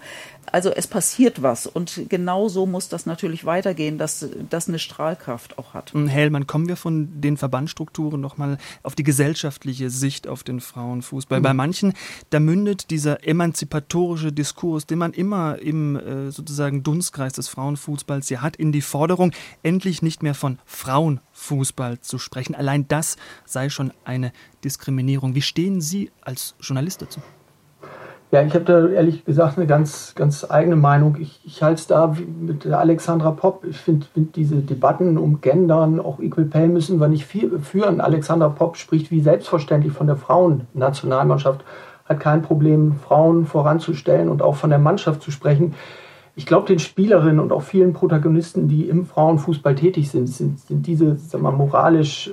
Also 0.51 0.69
es 0.69 0.87
passiert 0.87 1.41
was 1.41 1.65
und 1.65 2.01
genau 2.09 2.49
so 2.49 2.65
muss 2.65 2.89
das 2.89 3.05
natürlich 3.05 3.45
weitergehen, 3.45 3.97
dass 3.97 4.27
das 4.49 4.67
eine 4.67 4.79
Strahlkraft 4.79 5.57
auch 5.57 5.73
hat. 5.73 5.93
Hm, 5.93 6.07
Hellmann, 6.07 6.47
kommen 6.47 6.67
wir 6.67 6.75
von 6.75 7.21
den 7.21 7.37
Verbandstrukturen 7.37 8.21
nochmal 8.21 8.57
auf 8.83 8.95
die 8.95 9.03
gesellschaftliche 9.03 9.89
Sicht 9.89 10.27
auf 10.27 10.43
den 10.43 10.59
Frauenfußball. 10.59 11.39
Mhm. 11.39 11.43
Bei 11.43 11.53
manchen, 11.53 11.93
da 12.29 12.39
mündet 12.39 12.91
dieser 12.91 13.25
emanzipatorische 13.25 14.31
Diskurs, 14.31 14.85
den 14.85 14.99
man 14.99 15.13
immer 15.13 15.59
im 15.59 15.95
äh, 15.95 16.31
sozusagen 16.31 16.83
Dunstkreis 16.83 17.33
des 17.33 17.47
Frauenfußballs 17.47 18.27
hier 18.27 18.41
hat, 18.41 18.55
in 18.55 18.71
die 18.71 18.81
Forderung, 18.81 19.31
endlich 19.63 20.01
nicht 20.01 20.21
mehr 20.21 20.35
von 20.35 20.59
Frauenfußball 20.93 22.01
zu 22.01 22.19
sprechen. 22.19 22.53
Allein 22.53 22.87
das 22.87 23.17
sei 23.45 23.69
schon 23.69 23.91
eine 24.05 24.31
Diskriminierung. 24.63 25.33
Wie 25.33 25.41
stehen 25.41 25.81
Sie 25.81 26.11
als 26.21 26.53
Journalist 26.59 27.01
dazu? 27.01 27.19
Ja, 28.29 28.43
ich 28.43 28.53
habe 28.53 28.65
da 28.65 28.87
ehrlich 28.87 29.25
gesagt 29.25 29.57
eine 29.57 29.65
ganz, 29.65 30.13
ganz 30.13 30.45
eigene 30.47 30.75
Meinung. 30.75 31.17
Ich, 31.19 31.41
ich 31.45 31.63
halte 31.63 31.81
es 31.81 31.87
da 31.87 32.15
mit 32.39 32.67
Alexandra 32.67 33.31
Popp. 33.31 33.65
Ich 33.65 33.77
finde 33.77 34.05
find 34.13 34.35
diese 34.35 34.57
Debatten 34.57 35.17
um 35.17 35.41
Gendern, 35.41 35.99
auch 35.99 36.19
Equal 36.19 36.45
Pay 36.45 36.67
müssen 36.67 36.99
wir 36.99 37.07
nicht 37.07 37.25
viel 37.25 37.59
führen. 37.59 37.99
Alexandra 37.99 38.49
Popp 38.49 38.77
spricht 38.77 39.09
wie 39.09 39.21
selbstverständlich 39.21 39.93
von 39.93 40.05
der 40.05 40.17
Frauennationalmannschaft, 40.17 41.63
hat 42.05 42.19
kein 42.19 42.43
Problem, 42.43 42.97
Frauen 42.97 43.47
voranzustellen 43.47 44.29
und 44.29 44.43
auch 44.43 44.55
von 44.55 44.69
der 44.69 44.79
Mannschaft 44.79 45.23
zu 45.23 45.31
sprechen. 45.31 45.73
Ich 46.35 46.45
glaube, 46.45 46.67
den 46.67 46.79
Spielerinnen 46.79 47.39
und 47.39 47.51
auch 47.51 47.61
vielen 47.61 47.93
Protagonisten, 47.93 48.67
die 48.67 48.89
im 48.89 49.05
Frauenfußball 49.05 49.75
tätig 49.75 50.09
sind, 50.09 50.27
sind, 50.27 50.59
sind 50.59 50.87
diese 50.87 51.17
sagen 51.17 51.43
wir, 51.43 51.51
moralisch 51.51 52.31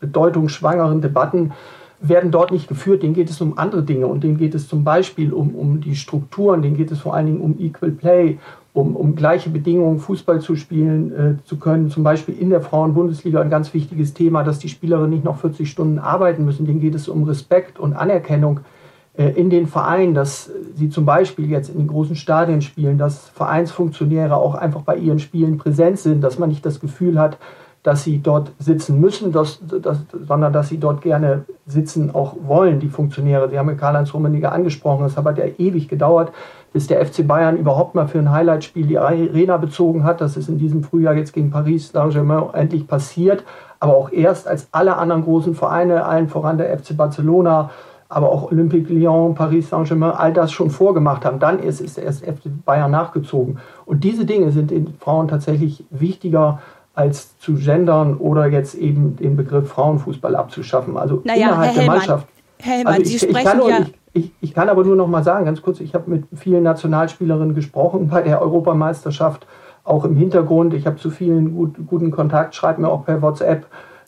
bedeutungsschwangeren 0.00 1.02
Debatten 1.02 1.52
werden 2.00 2.30
dort 2.30 2.52
nicht 2.52 2.68
geführt. 2.68 3.02
Denen 3.02 3.14
geht 3.14 3.28
es 3.28 3.40
um 3.40 3.58
andere 3.58 3.82
Dinge 3.82 4.06
und 4.06 4.24
denen 4.24 4.38
geht 4.38 4.54
es 4.54 4.68
zum 4.68 4.82
Beispiel 4.82 5.32
um, 5.32 5.54
um 5.54 5.80
die 5.80 5.94
Strukturen, 5.94 6.62
denen 6.62 6.76
geht 6.76 6.90
es 6.90 7.00
vor 7.00 7.14
allen 7.14 7.26
Dingen 7.26 7.40
um 7.40 7.58
Equal 7.58 7.90
Play, 7.90 8.38
um, 8.72 8.96
um 8.96 9.14
gleiche 9.14 9.50
Bedingungen 9.50 9.98
Fußball 9.98 10.40
zu 10.40 10.56
spielen 10.56 11.12
äh, 11.12 11.44
zu 11.44 11.58
können. 11.58 11.90
Zum 11.90 12.02
Beispiel 12.02 12.38
in 12.38 12.48
der 12.48 12.62
Frauenbundesliga 12.62 13.42
ein 13.42 13.50
ganz 13.50 13.74
wichtiges 13.74 14.14
Thema, 14.14 14.42
dass 14.42 14.58
die 14.58 14.68
Spielerinnen 14.68 15.10
nicht 15.10 15.24
noch 15.24 15.38
40 15.38 15.70
Stunden 15.70 15.98
arbeiten 15.98 16.46
müssen. 16.46 16.66
Denen 16.66 16.80
geht 16.80 16.94
es 16.94 17.08
um 17.08 17.24
Respekt 17.24 17.78
und 17.78 17.94
Anerkennung 17.94 18.60
äh, 18.60 18.75
in 19.16 19.50
den 19.50 19.66
Vereinen, 19.66 20.14
dass 20.14 20.50
sie 20.74 20.90
zum 20.90 21.06
Beispiel 21.06 21.50
jetzt 21.50 21.70
in 21.70 21.78
den 21.78 21.86
großen 21.86 22.16
Stadien 22.16 22.60
spielen, 22.60 22.98
dass 22.98 23.28
Vereinsfunktionäre 23.30 24.36
auch 24.36 24.54
einfach 24.54 24.82
bei 24.82 24.96
ihren 24.96 25.18
Spielen 25.18 25.56
präsent 25.56 25.98
sind, 25.98 26.22
dass 26.22 26.38
man 26.38 26.50
nicht 26.50 26.66
das 26.66 26.80
Gefühl 26.80 27.18
hat, 27.18 27.38
dass 27.86 28.02
sie 28.02 28.18
dort 28.18 28.50
sitzen 28.58 29.00
müssen, 29.00 29.30
dass, 29.30 29.60
dass, 29.64 30.00
sondern 30.26 30.52
dass 30.52 30.68
sie 30.68 30.78
dort 30.78 31.02
gerne 31.02 31.44
sitzen 31.66 32.12
auch 32.12 32.34
wollen, 32.44 32.80
die 32.80 32.88
Funktionäre. 32.88 33.48
Sie 33.48 33.56
haben 33.56 33.68
ja 33.68 33.76
Karl-Heinz 33.76 34.12
Rummenigge 34.12 34.50
angesprochen, 34.50 35.06
es 35.06 35.16
hat 35.16 35.38
ja 35.38 35.44
ewig 35.56 35.88
gedauert, 35.88 36.32
bis 36.72 36.88
der 36.88 37.06
FC 37.06 37.24
Bayern 37.24 37.56
überhaupt 37.56 37.94
mal 37.94 38.08
für 38.08 38.18
ein 38.18 38.32
Highlightspiel 38.32 38.86
die 38.88 38.98
Arena 38.98 39.56
bezogen 39.56 40.02
hat. 40.02 40.20
Das 40.20 40.36
ist 40.36 40.48
in 40.48 40.58
diesem 40.58 40.82
Frühjahr 40.82 41.14
jetzt 41.14 41.32
gegen 41.32 41.50
Paris 41.50 41.92
Saint-Germain 41.92 42.52
endlich 42.54 42.88
passiert, 42.88 43.44
aber 43.78 43.96
auch 43.96 44.10
erst 44.10 44.48
als 44.48 44.66
alle 44.72 44.96
anderen 44.96 45.22
großen 45.22 45.54
Vereine, 45.54 46.04
allen 46.06 46.28
voran 46.28 46.58
der 46.58 46.76
FC 46.76 46.96
Barcelona, 46.96 47.70
aber 48.08 48.30
auch 48.30 48.50
Olympique 48.50 48.92
Lyon, 48.92 49.34
Paris 49.34 49.70
Saint-Germain, 49.70 50.12
all 50.12 50.32
das 50.32 50.52
schon 50.52 50.70
vorgemacht 50.70 51.24
haben. 51.24 51.38
Dann 51.38 51.58
ist, 51.58 51.80
ist 51.80 51.98
erst 51.98 52.24
FC 52.24 52.44
Bayern 52.64 52.90
nachgezogen. 52.90 53.58
Und 53.84 54.04
diese 54.04 54.24
Dinge 54.24 54.52
sind 54.52 54.70
den 54.70 54.94
Frauen 55.00 55.28
tatsächlich 55.28 55.84
wichtiger 55.90 56.60
als 56.94 57.38
zu 57.38 57.54
gendern 57.54 58.16
oder 58.16 58.46
jetzt 58.46 58.74
eben 58.74 59.16
den 59.16 59.36
Begriff 59.36 59.68
Frauenfußball 59.68 60.34
abzuschaffen. 60.34 60.96
Also 60.96 61.20
naja, 61.24 61.48
innerhalb 61.48 61.74
der 61.74 61.82
Hellmann, 61.82 61.96
Mannschaft. 61.98 62.28
Hellmann, 62.58 62.94
also 62.94 63.14
ich, 63.14 63.28
ich, 63.28 63.44
kann 63.44 63.58
nur, 63.58 63.70
ja 63.70 63.86
ich, 64.16 64.32
ich, 64.40 64.54
kann 64.54 64.70
aber 64.70 64.82
nur 64.82 64.96
noch 64.96 65.08
mal 65.08 65.22
sagen, 65.22 65.44
ganz 65.44 65.60
kurz, 65.60 65.80
ich 65.80 65.94
habe 65.94 66.10
mit 66.10 66.24
vielen 66.34 66.62
Nationalspielerinnen 66.62 67.54
gesprochen 67.54 68.08
bei 68.08 68.22
der 68.22 68.40
Europameisterschaft, 68.40 69.46
auch 69.84 70.04
im 70.04 70.16
Hintergrund. 70.16 70.72
Ich 70.72 70.86
habe 70.86 70.96
zu 70.96 71.10
vielen 71.10 71.54
gut, 71.54 71.76
guten 71.86 72.10
Kontakt, 72.10 72.54
schreibe 72.54 72.80
mir 72.80 72.88
auch 72.88 73.04
per 73.04 73.20
WhatsApp 73.20 73.66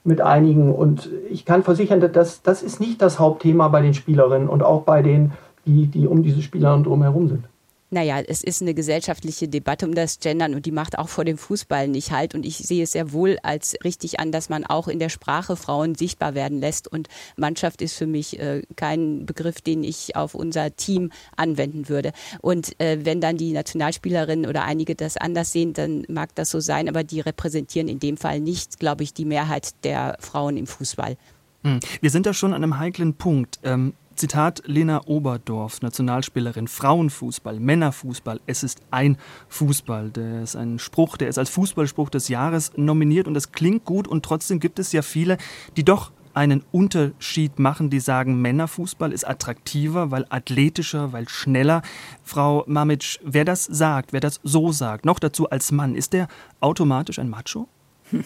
mit 0.09 0.21
einigen. 0.21 0.75
Und 0.75 1.09
ich 1.31 1.45
kann 1.45 1.63
versichern, 1.63 2.01
dass 2.13 2.43
das 2.43 2.63
ist 2.63 2.81
nicht 2.81 3.01
das 3.01 3.21
Hauptthema 3.21 3.69
bei 3.69 3.81
den 3.81 3.95
Spielerinnen 3.95 4.49
und 4.49 4.65
auch 4.65 4.83
bei 4.83 5.03
den, 5.03 5.33
die, 5.67 5.87
die 5.87 6.09
um 6.09 6.23
diese 6.25 6.43
Spielerinnen 6.43 6.85
drumherum 6.85 7.29
sind. 7.29 7.45
Naja, 7.91 8.21
es 8.21 8.43
ist 8.43 8.61
eine 8.61 8.75
gesellschaftliche 8.75 9.49
Debatte 9.49 9.87
um 9.87 9.95
das 9.95 10.21
Gendern 10.21 10.55
und 10.55 10.67
die 10.67 10.73
macht 10.73 10.99
auch 10.99 11.09
vor 11.09 11.25
dem 11.25 11.39
Fußball 11.39 11.89
nicht 11.89 12.13
halt. 12.13 12.35
Und 12.35 12.45
ich 12.45 12.59
sehe 12.59 12.83
es 12.83 12.93
sehr 12.93 13.13
wohl 13.13 13.39
als 13.43 13.77
richtig 13.83 14.21
an, 14.21 14.31
dass 14.31 14.51
man 14.51 14.65
auch 14.65 14.89
in 14.89 14.99
der 14.99 15.09
Sprache 15.09 15.57
Frauen 15.57 15.95
sichtbar 15.95 16.35
werden 16.35 16.61
lässt. 16.61 16.87
Und 16.87 17.09
Mannschaft 17.37 17.81
ist 17.81 17.95
für 17.95 18.07
mich 18.07 18.39
äh, 18.39 18.63
kein 18.77 19.25
Begriff, 19.25 19.63
den 19.63 19.85
ich 19.85 20.17
auf 20.17 20.35
unser 20.35 20.77
Team 20.77 21.11
anwenden 21.37 21.89
würde. 21.89 22.13
Und 22.43 22.79
äh, 22.79 22.99
wenn 23.05 23.23
dann 23.23 23.39
die 23.39 23.53
Nationalspielerinnen 23.53 24.47
oder 24.47 24.65
einige 24.65 24.95
das 24.95 25.17
anders 25.17 25.53
sehen, 25.53 25.73
dann 25.73 26.05
mag 26.09 26.35
das 26.35 26.51
so 26.51 26.61
sein. 26.61 26.89
Aber 26.89 27.05
die 27.05 27.21
repräsentieren 27.21 27.89
in 27.89 28.01
dem 28.01 28.19
Fall 28.19 28.41
nicht, 28.41 28.79
glaube 28.79 29.03
ich, 29.03 29.15
die 29.15 29.25
Mehrheit 29.25 29.71
der 29.85 30.19
Frauen 30.21 30.59
im 30.59 30.67
Fußball. 30.67 31.17
Hm. 31.65 31.81
Wir 32.03 32.11
sind 32.11 32.27
da 32.27 32.35
schon 32.35 32.53
an 32.53 32.63
einem 32.63 32.79
heiklen 32.79 33.15
Punkt. 33.15 33.59
Ähm 33.63 33.95
Zitat 34.19 34.63
Lena 34.67 35.03
Oberdorf, 35.07 35.81
Nationalspielerin, 35.81 36.67
Frauenfußball, 36.67 37.61
Männerfußball, 37.61 38.41
es 38.47 38.65
ist 38.65 38.81
ein 38.91 39.17
Fußball. 39.49 40.11
Der 40.11 40.43
ist 40.43 40.57
ein 40.57 40.81
Spruch, 40.81 41.17
der 41.17 41.29
ist 41.29 41.39
als 41.39 41.51
Fußballspruch 41.51 42.11
des 42.11 42.27
Jahres 42.27 42.73
nominiert 42.77 43.29
und 43.29 43.35
das 43.35 43.53
klingt 43.53 43.85
gut 43.85 44.09
und 44.09 44.25
trotzdem 44.25 44.59
gibt 44.59 44.81
es 44.81 44.91
ja 44.91 45.03
viele, 45.03 45.39
die 45.77 45.85
doch 45.85 46.11
einen 46.35 46.65
Unterschied 46.73 47.61
machen, 47.61 47.91
die 47.91 48.01
sagen, 48.01 48.41
Männerfußball 48.41 49.13
ist 49.13 49.27
attraktiver, 49.27 50.11
weil 50.11 50.27
athletischer, 50.29 51.13
weil 51.13 51.29
schneller. 51.29 51.83
Frau 52.25 52.65
Mamic, 52.67 53.21
wer 53.23 53.45
das 53.45 53.65
sagt, 53.65 54.13
wer 54.13 54.21
das 54.21 54.41
so 54.43 54.73
sagt, 54.73 55.05
noch 55.05 55.21
dazu 55.21 55.49
als 55.49 55.71
Mann, 55.71 55.95
ist 55.95 56.13
der 56.13 56.27
automatisch 56.61 57.21
ein 57.21 57.31
Macho? 57.31 57.69
Hm. 58.11 58.25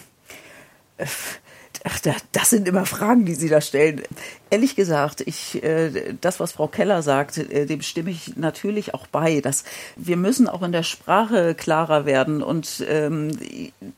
Ach, 1.85 1.99
das 2.31 2.49
sind 2.49 2.65
immer 2.67 2.85
Fragen, 2.85 3.25
die 3.25 3.35
Sie 3.35 3.49
da 3.49 3.59
stellen. 3.59 4.03
Ehrlich 4.49 4.77
gesagt, 4.77 5.19
ich, 5.19 5.61
äh, 5.63 6.13
das, 6.21 6.39
was 6.39 6.53
Frau 6.53 6.67
Keller 6.67 7.01
sagt, 7.01 7.37
äh, 7.37 7.65
dem 7.65 7.81
stimme 7.81 8.09
ich 8.09 8.37
natürlich 8.37 8.93
auch 8.93 9.05
bei. 9.07 9.41
Dass 9.41 9.65
wir 9.97 10.15
müssen 10.15 10.47
auch 10.47 10.61
in 10.61 10.71
der 10.71 10.83
Sprache 10.83 11.55
klarer 11.55 12.05
werden 12.05 12.41
und 12.41 12.85
ähm, 12.87 13.37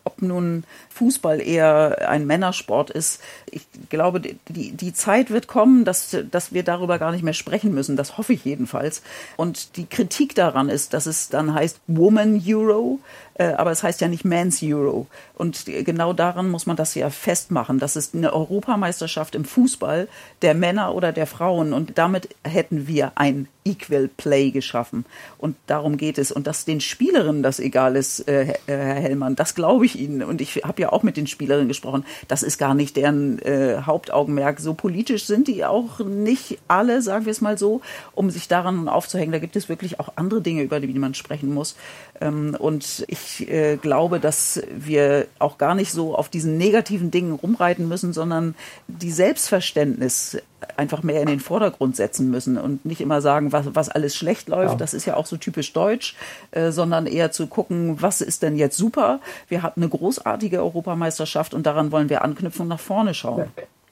ob 0.03 0.21
nun 0.23 0.63
Fußball 0.89 1.41
eher 1.41 2.09
ein 2.09 2.25
Männersport 2.25 2.89
ist, 2.89 3.21
ich 3.51 3.67
glaube, 3.89 4.19
die, 4.21 4.71
die 4.71 4.93
Zeit 4.93 5.29
wird 5.29 5.47
kommen, 5.47 5.85
dass, 5.85 6.15
dass 6.31 6.53
wir 6.53 6.63
darüber 6.63 6.97
gar 6.97 7.11
nicht 7.11 7.23
mehr 7.23 7.33
sprechen 7.33 7.73
müssen. 7.73 7.97
Das 7.97 8.17
hoffe 8.17 8.33
ich 8.33 8.45
jedenfalls. 8.45 9.03
Und 9.37 9.77
die 9.77 9.85
Kritik 9.85 10.33
daran 10.33 10.69
ist, 10.69 10.93
dass 10.93 11.05
es 11.05 11.29
dann 11.29 11.53
heißt 11.53 11.81
Woman 11.87 12.41
Euro, 12.47 12.99
äh, 13.35 13.51
aber 13.53 13.71
es 13.71 13.83
heißt 13.83 14.01
ja 14.01 14.07
nicht 14.07 14.25
Man's 14.25 14.63
Euro. 14.63 15.07
Und 15.35 15.65
genau 15.65 16.13
daran 16.13 16.49
muss 16.49 16.65
man 16.65 16.77
das 16.77 16.95
ja 16.95 17.09
festmachen. 17.09 17.74
Das 17.79 17.95
ist 17.95 18.15
eine 18.15 18.33
Europameisterschaft 18.33 19.35
im 19.35 19.45
Fußball 19.45 20.07
der 20.41 20.53
Männer 20.53 20.93
oder 20.93 21.11
der 21.11 21.27
Frauen. 21.27 21.73
Und 21.73 21.97
damit 21.97 22.29
hätten 22.43 22.87
wir 22.87 23.13
ein 23.15 23.47
Equal 23.65 24.07
Play 24.07 24.51
geschaffen. 24.51 25.05
Und 25.37 25.57
darum 25.65 25.97
geht 25.97 26.17
es. 26.17 26.31
Und 26.31 26.47
dass 26.47 26.65
den 26.65 26.79
Spielerinnen 26.79 27.43
das 27.43 27.59
egal 27.59 27.95
ist, 27.95 28.27
äh, 28.27 28.53
Herr 28.67 28.93
Hellmann, 28.93 29.35
das 29.35 29.55
glaube 29.55 29.85
ich 29.85 29.99
Ihnen. 29.99 30.23
Und 30.23 30.39
ich 30.39 30.61
habe 30.63 30.81
ja 30.83 30.93
auch 30.93 31.03
mit 31.03 31.17
den 31.17 31.27
Spielerinnen 31.27 31.67
gesprochen. 31.67 32.05
Das 32.27 32.43
ist 32.43 32.57
gar 32.57 32.75
nicht 32.75 32.95
deren 32.95 33.39
äh, 33.39 33.81
Hauptaugenmerk. 33.81 34.59
So 34.59 34.75
politisch 34.75 35.25
sind 35.25 35.47
die 35.47 35.65
auch 35.65 35.99
nicht 35.99 36.59
alle, 36.67 37.01
sagen 37.01 37.25
wir 37.25 37.31
es 37.31 37.41
mal 37.41 37.57
so, 37.57 37.81
um 38.13 38.29
sich 38.29 38.47
daran 38.47 38.87
aufzuhängen. 38.87 39.31
Da 39.31 39.39
gibt 39.39 39.55
es 39.55 39.67
wirklich 39.67 39.99
auch 39.99 40.13
andere 40.15 40.41
Dinge, 40.41 40.61
über 40.61 40.79
die 40.79 40.87
man 40.99 41.15
sprechen 41.15 41.53
muss. 41.53 41.75
Ähm, 42.21 42.55
und 42.57 43.03
ich 43.07 43.49
äh, 43.49 43.77
glaube, 43.77 44.19
dass 44.19 44.61
wir 44.75 45.27
auch 45.39 45.57
gar 45.57 45.73
nicht 45.73 45.91
so 45.91 46.15
auf 46.15 46.29
diesen 46.29 46.57
negativen 46.57 47.09
Dingen 47.09 47.33
rumreiten 47.33 47.87
müssen, 47.87 48.13
sondern 48.13 48.53
die 48.87 49.11
Selbstverständnis 49.11 50.37
einfach 50.77 51.03
mehr 51.03 51.21
in 51.21 51.27
den 51.27 51.39
Vordergrund 51.39 51.95
setzen 51.95 52.31
müssen 52.31 52.57
und 52.57 52.85
nicht 52.85 53.01
immer 53.01 53.21
sagen, 53.21 53.51
was, 53.55 53.75
was 53.75 53.89
alles 53.89 54.15
schlecht 54.15 54.49
läuft. 54.49 54.73
Ja. 54.73 54.77
Das 54.77 54.93
ist 54.93 55.05
ja 55.05 55.15
auch 55.15 55.25
so 55.25 55.37
typisch 55.37 55.73
deutsch, 55.73 56.15
äh, 56.51 56.71
sondern 56.71 57.07
eher 57.07 57.31
zu 57.31 57.47
gucken, 57.47 58.01
was 58.01 58.21
ist 58.21 58.43
denn 58.43 58.55
jetzt 58.55 58.77
super. 58.77 59.19
Wir 59.47 59.63
hatten 59.63 59.81
eine 59.81 59.89
großartige 59.89 60.59
Europameisterschaft 60.59 61.53
und 61.53 61.65
daran 61.65 61.91
wollen 61.91 62.09
wir 62.09 62.23
anknüpfen 62.23 62.63
und 62.63 62.67
nach 62.67 62.79
vorne 62.79 63.13
schauen. 63.13 63.45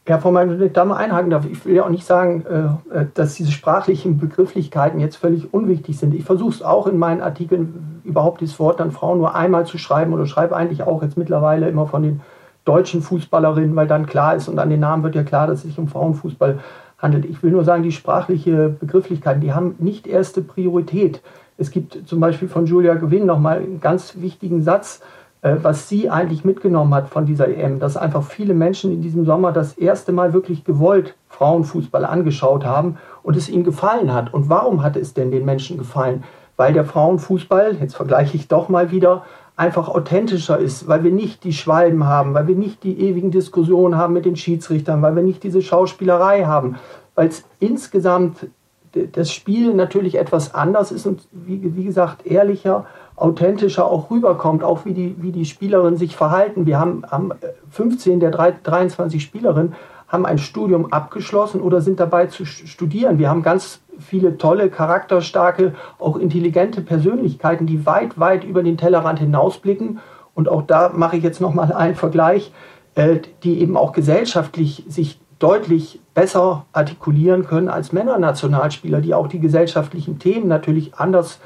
Ja, 0.05 0.17
Frau 0.17 0.31
Meier, 0.31 0.49
wenn 0.49 0.61
ich 0.61 0.73
da 0.73 0.83
mal 0.83 0.97
einhaken 0.97 1.29
darf, 1.29 1.45
ich 1.45 1.65
will 1.65 1.75
ja 1.75 1.85
auch 1.85 1.89
nicht 1.89 2.05
sagen, 2.05 2.45
äh, 2.45 2.99
äh, 2.99 3.05
dass 3.13 3.35
diese 3.35 3.53
sprachlichen 3.53 4.17
Begrifflichkeiten 4.17 4.99
jetzt 4.99 5.15
völlig 5.15 5.53
unwichtig 5.53 5.97
sind. 5.97 6.13
Ich 6.13 6.25
versuche 6.25 6.55
es 6.55 6.61
auch 6.61 6.87
in 6.87 6.97
meinen 6.97 7.21
Artikeln 7.21 8.01
überhaupt 8.03 8.41
dieses 8.41 8.59
Wort 8.59 8.81
dann 8.81 8.91
Frauen 8.91 9.19
nur 9.19 9.33
einmal 9.33 9.65
zu 9.65 9.77
schreiben 9.77 10.11
oder 10.13 10.25
schreibe 10.25 10.57
eigentlich 10.57 10.83
auch 10.83 11.01
jetzt 11.01 11.17
mittlerweile 11.17 11.69
immer 11.69 11.87
von 11.87 12.03
den 12.03 12.19
deutschen 12.65 13.01
Fußballerinnen, 13.01 13.75
weil 13.77 13.87
dann 13.87 14.05
klar 14.05 14.35
ist 14.35 14.49
und 14.49 14.59
an 14.59 14.69
den 14.69 14.81
Namen 14.81 15.03
wird 15.03 15.15
ja 15.15 15.23
klar, 15.23 15.47
dass 15.47 15.59
es 15.59 15.63
sich 15.63 15.77
um 15.77 15.87
Frauenfußball 15.87 16.59
handelt. 17.03 17.25
Ich 17.25 17.43
will 17.43 17.51
nur 17.51 17.65
sagen, 17.65 17.83
die 17.83 17.91
sprachliche 17.91 18.69
Begrifflichkeiten, 18.69 19.41
die 19.41 19.53
haben 19.53 19.75
nicht 19.77 20.07
erste 20.07 20.41
Priorität. 20.41 21.21
Es 21.57 21.69
gibt 21.69 22.07
zum 22.07 22.19
Beispiel 22.19 22.47
von 22.47 22.65
Julia 22.65 22.95
Gewinn 22.95 23.27
nochmal 23.27 23.57
einen 23.57 23.79
ganz 23.79 24.15
wichtigen 24.19 24.63
Satz, 24.63 25.01
äh, 25.41 25.57
was 25.61 25.89
sie 25.89 26.09
eigentlich 26.09 26.45
mitgenommen 26.45 26.95
hat 26.95 27.09
von 27.09 27.25
dieser 27.25 27.47
EM, 27.47 27.79
dass 27.79 27.97
einfach 27.97 28.23
viele 28.23 28.53
Menschen 28.53 28.91
in 28.91 29.01
diesem 29.01 29.25
Sommer 29.25 29.51
das 29.51 29.73
erste 29.73 30.11
Mal 30.13 30.33
wirklich 30.33 30.63
gewollt 30.63 31.15
Frauenfußball 31.27 32.05
angeschaut 32.05 32.65
haben 32.65 32.97
und 33.21 33.35
es 33.35 33.49
ihnen 33.49 33.63
gefallen 33.63 34.13
hat. 34.13 34.33
Und 34.33 34.49
warum 34.49 34.81
hat 34.81 34.95
es 34.95 35.13
denn 35.13 35.29
den 35.29 35.45
Menschen 35.45 35.77
gefallen? 35.77 36.23
Weil 36.55 36.73
der 36.73 36.85
Frauenfußball, 36.85 37.77
jetzt 37.81 37.95
vergleiche 37.95 38.37
ich 38.37 38.47
doch 38.47 38.69
mal 38.69 38.91
wieder, 38.91 39.23
einfach 39.55 39.87
authentischer 39.87 40.57
ist, 40.57 40.87
weil 40.87 41.03
wir 41.03 41.11
nicht 41.11 41.43
die 41.43 41.53
Schwalben 41.53 42.05
haben, 42.05 42.33
weil 42.33 42.47
wir 42.47 42.55
nicht 42.55 42.83
die 42.83 42.99
ewigen 42.99 43.31
Diskussionen 43.31 43.97
haben 43.97 44.13
mit 44.13 44.25
den 44.25 44.35
Schiedsrichtern, 44.35 45.01
weil 45.01 45.15
wir 45.15 45.23
nicht 45.23 45.43
diese 45.43 45.61
Schauspielerei 45.61 46.45
haben, 46.45 46.77
weil 47.15 47.27
es 47.27 47.43
insgesamt 47.59 48.47
das 48.93 49.31
Spiel 49.31 49.73
natürlich 49.73 50.15
etwas 50.15 50.53
anders 50.53 50.91
ist 50.91 51.05
und 51.05 51.27
wie, 51.31 51.75
wie, 51.75 51.83
gesagt 51.83 52.27
ehrlicher, 52.27 52.85
authentischer 53.15 53.85
auch 53.85 54.11
rüberkommt, 54.11 54.63
auch 54.63 54.85
wie 54.85 54.93
die, 54.93 55.15
wie 55.19 55.31
die 55.31 55.45
Spielerinnen 55.45 55.97
sich 55.97 56.15
verhalten. 56.15 56.65
Wir 56.65 56.79
haben, 56.79 57.03
haben 57.09 57.31
15 57.71 58.19
der 58.19 58.31
23 58.31 59.21
Spielerinnen 59.21 59.73
haben 60.07 60.27
ein 60.27 60.37
Studium 60.37 60.93
abgeschlossen 60.93 61.59
oder 61.59 61.81
sind 61.81 61.99
dabei 61.99 62.27
zu 62.27 62.45
studieren. 62.45 63.17
Wir 63.17 63.29
haben 63.29 63.41
ganz 63.41 63.81
viele 63.99 64.37
tolle, 64.37 64.69
charakterstarke, 64.69 65.73
auch 65.99 66.17
intelligente 66.17 66.81
Persönlichkeiten, 66.81 67.65
die 67.65 67.85
weit, 67.85 68.19
weit 68.19 68.43
über 68.43 68.63
den 68.63 68.77
Tellerrand 68.77 69.19
hinausblicken. 69.19 69.99
Und 70.33 70.49
auch 70.49 70.63
da 70.63 70.89
mache 70.93 71.17
ich 71.17 71.23
jetzt 71.23 71.41
nochmal 71.41 71.71
einen 71.71 71.95
Vergleich, 71.95 72.51
äh, 72.95 73.19
die 73.43 73.59
eben 73.61 73.77
auch 73.77 73.91
gesellschaftlich 73.91 74.83
sich 74.87 75.19
deutlich 75.39 75.99
besser 76.13 76.65
artikulieren 76.71 77.45
können 77.45 77.67
als 77.67 77.91
Männernationalspieler, 77.91 79.01
die 79.01 79.13
auch 79.13 79.27
die 79.27 79.39
gesellschaftlichen 79.39 80.19
Themen 80.19 80.47
natürlich 80.47 80.95
anders 80.95 81.39